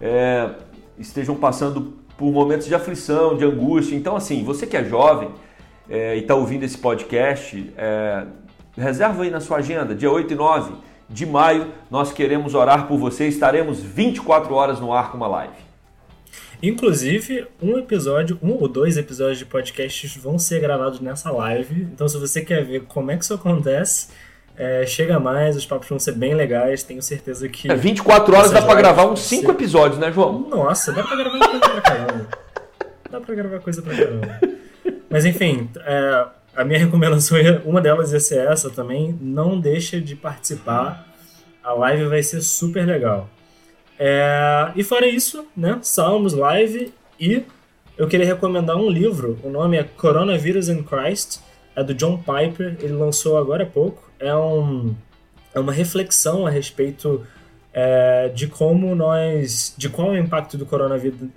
é, 0.00 0.48
estejam 0.98 1.36
passando 1.36 1.92
por 2.16 2.32
momentos 2.32 2.66
de 2.66 2.74
aflição, 2.74 3.36
de 3.36 3.44
angústia. 3.44 3.94
Então, 3.94 4.16
assim, 4.16 4.42
você 4.42 4.66
que 4.66 4.78
é 4.78 4.82
jovem 4.82 5.28
é, 5.90 6.16
e 6.16 6.20
está 6.20 6.34
ouvindo 6.34 6.62
esse 6.62 6.78
podcast, 6.78 7.70
é, 7.76 8.24
Reserva 8.76 9.22
aí 9.22 9.30
na 9.30 9.40
sua 9.40 9.58
agenda, 9.58 9.94
dia 9.94 10.10
8 10.10 10.32
e 10.32 10.36
9 10.36 10.72
de 11.08 11.26
maio, 11.26 11.72
nós 11.90 12.12
queremos 12.12 12.54
orar 12.54 12.86
por 12.86 12.96
você. 12.96 13.26
Estaremos 13.26 13.80
24 13.80 14.54
horas 14.54 14.78
no 14.78 14.92
ar 14.92 15.10
com 15.10 15.16
uma 15.16 15.26
live. 15.26 15.70
Inclusive, 16.62 17.46
um 17.60 17.78
episódio, 17.78 18.38
um 18.42 18.52
ou 18.52 18.68
dois 18.68 18.96
episódios 18.96 19.38
de 19.38 19.46
podcasts 19.46 20.14
vão 20.16 20.38
ser 20.38 20.60
gravados 20.60 21.00
nessa 21.00 21.30
live. 21.30 21.88
Então, 21.92 22.06
se 22.06 22.18
você 22.18 22.42
quer 22.42 22.64
ver 22.64 22.82
como 22.82 23.10
é 23.10 23.16
que 23.16 23.24
isso 23.24 23.34
acontece, 23.34 24.08
é, 24.56 24.84
chega 24.86 25.18
mais, 25.18 25.56
os 25.56 25.64
papos 25.64 25.88
vão 25.88 25.98
ser 25.98 26.12
bem 26.12 26.34
legais. 26.34 26.82
Tenho 26.82 27.02
certeza 27.02 27.48
que. 27.48 27.70
É, 27.70 27.74
24 27.74 28.36
horas 28.36 28.50
dá 28.50 28.60
pra 28.60 28.74
gravar 28.74 29.06
uns 29.06 29.20
5 29.20 29.46
ser... 29.46 29.50
episódios, 29.50 29.98
né, 29.98 30.12
João? 30.12 30.48
Nossa, 30.48 30.92
dá 30.92 31.02
pra 31.02 31.16
gravar 31.16 31.38
coisa 31.38 31.60
pra 31.60 31.80
caramba. 31.80 32.28
Dá 33.10 33.20
pra 33.20 33.34
gravar 33.34 33.60
coisa 33.60 33.82
pra 33.82 33.96
caramba. 33.96 34.40
Mas 35.08 35.24
enfim, 35.24 35.68
é, 35.78 36.26
a 36.54 36.64
minha 36.64 36.78
recomendação, 36.84 37.36
é, 37.36 37.60
uma 37.64 37.80
delas 37.80 38.12
ia 38.12 38.20
ser 38.20 38.46
essa 38.46 38.70
também. 38.70 39.16
Não 39.20 39.58
deixa 39.58 40.00
de 40.00 40.14
participar. 40.16 41.06
A 41.62 41.72
live 41.72 42.06
vai 42.06 42.22
ser 42.22 42.40
super 42.40 42.86
legal. 42.86 43.28
É, 43.98 44.72
e 44.74 44.82
fora 44.82 45.06
isso, 45.06 45.46
né? 45.54 45.78
Salmos 45.82 46.32
Live 46.32 46.92
e 47.18 47.44
eu 47.98 48.08
queria 48.08 48.24
recomendar 48.24 48.76
um 48.76 48.88
livro. 48.88 49.38
O 49.42 49.50
nome 49.50 49.76
é 49.76 49.84
Coronavirus 49.84 50.70
and 50.70 50.84
Christ. 50.84 51.40
É 51.76 51.84
do 51.84 51.92
John 51.92 52.16
Piper. 52.16 52.76
Ele 52.80 52.94
lançou 52.94 53.36
agora 53.36 53.64
há 53.64 53.66
pouco. 53.66 54.10
É, 54.18 54.34
um, 54.34 54.94
é 55.54 55.60
uma 55.60 55.72
reflexão 55.72 56.46
a 56.46 56.50
respeito 56.50 57.26
é, 57.74 58.30
de 58.30 58.46
como 58.46 58.94
nós. 58.94 59.74
de 59.76 59.90
qual 59.90 60.14
é 60.14 60.18
o 60.18 60.22
impacto 60.22 60.56
do 60.56 60.64
coronavírus, 60.64 61.28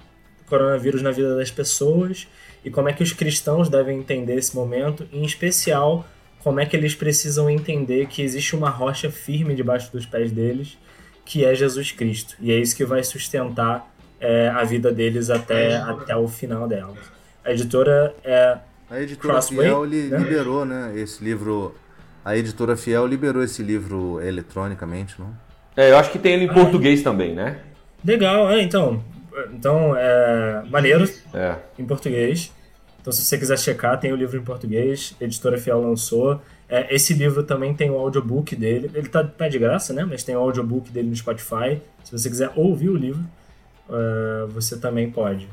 coronavírus 0.48 1.02
na 1.02 1.12
vida 1.12 1.36
das 1.36 1.52
pessoas 1.52 2.28
e 2.64 2.70
como 2.70 2.90
é 2.90 2.94
que 2.94 3.04
os 3.04 3.12
cristãos 3.12 3.70
devem 3.70 4.00
entender 4.00 4.36
esse 4.36 4.56
momento, 4.56 5.08
em 5.12 5.24
especial 5.24 6.06
como 6.40 6.60
é 6.60 6.66
que 6.66 6.76
eles 6.76 6.94
precisam 6.94 7.50
entender 7.50 8.08
que 8.08 8.22
existe 8.22 8.56
uma 8.56 8.70
rocha 8.70 9.10
firme 9.10 9.56
debaixo 9.56 9.92
dos 9.92 10.06
pés 10.06 10.32
deles, 10.32 10.78
que 11.26 11.46
é 11.46 11.56
Jesus 11.56 11.92
Cristo. 11.92 12.36
E 12.40 12.52
é 12.52 12.60
isso 12.60 12.76
que 12.76 12.84
vai 12.84 13.02
sustentar 13.04 13.90
é, 14.20 14.50
a 14.50 14.64
vida 14.64 14.92
deles 14.92 15.30
até, 15.30 15.78
até 15.78 16.16
o 16.16 16.28
final 16.28 16.68
dela. 16.68 16.96
A 17.44 17.52
editora 17.52 18.14
é. 18.24 18.58
A 18.90 19.00
editora 19.00 19.34
Crossway, 19.34 19.68
Fiel 19.68 19.86
li, 19.86 20.04
né? 20.04 20.18
liberou, 20.18 20.66
né? 20.66 20.94
Esse 20.96 21.24
livro. 21.24 21.76
A 22.24 22.38
editora 22.38 22.78
Fiel 22.78 23.06
liberou 23.08 23.44
esse 23.44 23.62
livro 23.64 24.22
eletronicamente, 24.22 25.16
não? 25.20 25.34
É, 25.76 25.92
eu 25.92 25.98
acho 25.98 26.12
que 26.12 26.20
tem 26.20 26.34
ele 26.34 26.46
em 26.46 26.50
ah, 26.50 26.54
português 26.54 27.02
também, 27.02 27.34
né? 27.34 27.60
Legal, 28.06 28.50
é, 28.52 28.62
então. 28.62 29.04
Então, 29.54 29.96
é 29.96 30.64
maneiro 30.70 31.10
é. 31.34 31.58
em 31.78 31.86
português. 31.86 32.52
Então, 33.02 33.12
se 33.12 33.22
você 33.22 33.38
quiser 33.38 33.60
checar, 33.60 34.00
tem 34.00 34.14
o 34.14 34.16
livro 34.16 34.38
em 34.38 34.44
português, 34.44 35.14
a 35.20 35.26
editora 35.26 35.58
Fiel 35.58 35.82
lançou. 35.82 36.42
É, 36.70 36.96
esse 36.96 37.14
livro 37.14 37.44
também 37.44 37.74
tem 37.74 37.90
o 37.90 37.98
audiobook 37.98 38.56
dele. 38.56 38.90
Ele 38.94 39.10
tá, 39.10 39.24
tá 39.24 39.50
de 39.50 39.60
graça, 39.60 39.94
né? 39.94 40.06
Mas 40.06 40.24
tem 40.24 40.36
o 40.36 40.40
audiobook 40.40 40.90
dele 40.90 41.10
no 41.10 41.16
Spotify. 41.16 41.82
Se 42.04 42.12
você 42.12 42.30
quiser 42.30 42.52
ouvir 42.56 42.90
o 42.90 42.96
livro, 42.96 43.24
uh, 43.90 44.48
você 44.48 44.78
também 44.78 45.12
pode. 45.12 45.48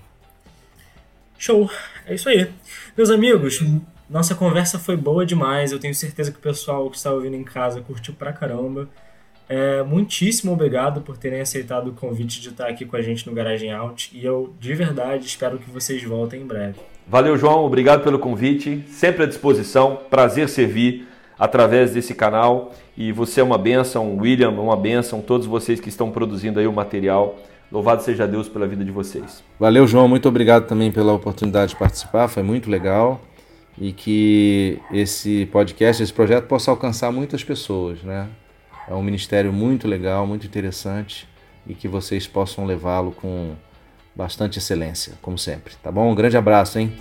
Show! 1.36 1.68
É 2.06 2.14
isso 2.14 2.28
aí. 2.28 2.52
Meus 2.96 3.10
amigos, 3.10 3.60
nossa 4.08 4.34
conversa 4.34 4.78
foi 4.78 4.96
boa 4.96 5.26
demais. 5.26 5.72
Eu 5.72 5.78
tenho 5.78 5.94
certeza 5.94 6.30
que 6.30 6.38
o 6.38 6.40
pessoal 6.40 6.88
que 6.88 6.96
está 6.96 7.10
ouvindo 7.10 7.36
em 7.36 7.44
casa 7.44 7.80
curtiu 7.80 8.14
pra 8.14 8.32
caramba. 8.32 8.88
É, 9.52 9.82
muitíssimo 9.82 10.52
obrigado 10.52 11.00
por 11.00 11.16
terem 11.16 11.40
aceitado 11.40 11.88
o 11.88 11.92
convite 11.92 12.40
de 12.40 12.50
estar 12.50 12.68
aqui 12.68 12.84
com 12.84 12.94
a 12.94 13.02
gente 13.02 13.26
no 13.26 13.34
Garagem 13.34 13.72
Out 13.72 14.16
e 14.16 14.24
eu, 14.24 14.54
de 14.60 14.72
verdade, 14.74 15.26
espero 15.26 15.58
que 15.58 15.68
vocês 15.68 16.00
voltem 16.04 16.42
em 16.42 16.46
breve. 16.46 16.78
Valeu, 17.04 17.36
João. 17.36 17.64
Obrigado 17.64 18.04
pelo 18.04 18.16
convite. 18.16 18.84
Sempre 18.86 19.24
à 19.24 19.26
disposição. 19.26 19.98
Prazer 20.08 20.48
servir 20.48 21.08
através 21.36 21.92
desse 21.92 22.14
canal. 22.14 22.72
E 22.96 23.10
você 23.10 23.40
é 23.40 23.42
uma 23.42 23.58
benção, 23.58 24.16
William, 24.18 24.50
uma 24.50 24.76
benção, 24.76 25.20
todos 25.20 25.48
vocês 25.48 25.80
que 25.80 25.88
estão 25.88 26.12
produzindo 26.12 26.60
aí 26.60 26.68
o 26.68 26.72
material. 26.72 27.36
Louvado 27.72 28.04
seja 28.04 28.28
Deus 28.28 28.48
pela 28.48 28.68
vida 28.68 28.84
de 28.84 28.92
vocês. 28.92 29.42
Valeu, 29.58 29.84
João. 29.84 30.06
Muito 30.06 30.28
obrigado 30.28 30.68
também 30.68 30.92
pela 30.92 31.12
oportunidade 31.12 31.72
de 31.72 31.76
participar. 31.76 32.28
Foi 32.28 32.44
muito 32.44 32.70
legal. 32.70 33.20
E 33.76 33.90
que 33.90 34.78
esse 34.92 35.46
podcast, 35.46 36.00
esse 36.00 36.12
projeto 36.12 36.46
possa 36.46 36.70
alcançar 36.70 37.10
muitas 37.10 37.42
pessoas, 37.42 38.00
né? 38.04 38.28
É 38.90 38.94
um 38.94 39.04
ministério 39.04 39.52
muito 39.52 39.86
legal, 39.86 40.26
muito 40.26 40.44
interessante 40.44 41.28
e 41.64 41.76
que 41.76 41.86
vocês 41.86 42.26
possam 42.26 42.66
levá-lo 42.66 43.12
com 43.12 43.52
bastante 44.16 44.58
excelência, 44.58 45.12
como 45.22 45.38
sempre. 45.38 45.76
Tá 45.80 45.92
bom? 45.92 46.10
Um 46.10 46.14
grande 46.16 46.36
abraço, 46.36 46.76
hein? 46.76 46.92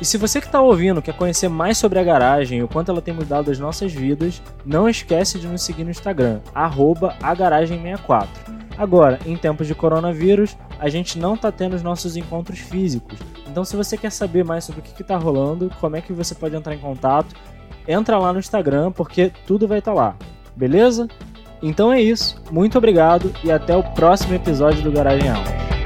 E 0.00 0.04
se 0.06 0.16
você 0.16 0.40
que 0.40 0.46
está 0.46 0.62
ouvindo 0.62 1.02
quer 1.02 1.14
conhecer 1.14 1.50
mais 1.50 1.76
sobre 1.76 1.98
a 1.98 2.02
garagem 2.02 2.60
e 2.60 2.62
o 2.62 2.68
quanto 2.68 2.90
ela 2.90 3.02
tem 3.02 3.12
mudado 3.12 3.50
as 3.50 3.58
nossas 3.58 3.92
vidas, 3.92 4.40
não 4.64 4.88
esquece 4.88 5.38
de 5.38 5.46
nos 5.46 5.60
seguir 5.60 5.84
no 5.84 5.90
Instagram, 5.90 6.40
agaragem64. 6.54 8.26
Agora, 8.78 9.18
em 9.26 9.36
tempos 9.36 9.66
de 9.66 9.74
coronavírus, 9.74 10.56
a 10.78 10.88
gente 10.88 11.18
não 11.18 11.34
está 11.34 11.52
tendo 11.52 11.76
os 11.76 11.82
nossos 11.82 12.16
encontros 12.16 12.60
físicos. 12.60 13.18
Então, 13.58 13.64
se 13.64 13.74
você 13.74 13.96
quer 13.96 14.12
saber 14.12 14.44
mais 14.44 14.62
sobre 14.62 14.80
o 14.80 14.84
que 14.84 15.02
está 15.02 15.16
rolando, 15.16 15.68
como 15.80 15.96
é 15.96 16.00
que 16.00 16.12
você 16.12 16.32
pode 16.32 16.54
entrar 16.54 16.76
em 16.76 16.78
contato, 16.78 17.34
entra 17.88 18.16
lá 18.16 18.32
no 18.32 18.38
Instagram, 18.38 18.92
porque 18.92 19.32
tudo 19.48 19.66
vai 19.66 19.80
estar 19.80 19.90
tá 19.90 19.96
lá. 19.96 20.16
Beleza? 20.54 21.08
Então 21.60 21.92
é 21.92 22.00
isso. 22.00 22.40
Muito 22.52 22.78
obrigado 22.78 23.32
e 23.42 23.50
até 23.50 23.76
o 23.76 23.82
próximo 23.82 24.32
episódio 24.32 24.80
do 24.84 24.92
Garagem 24.92 25.28
Alma. 25.28 25.77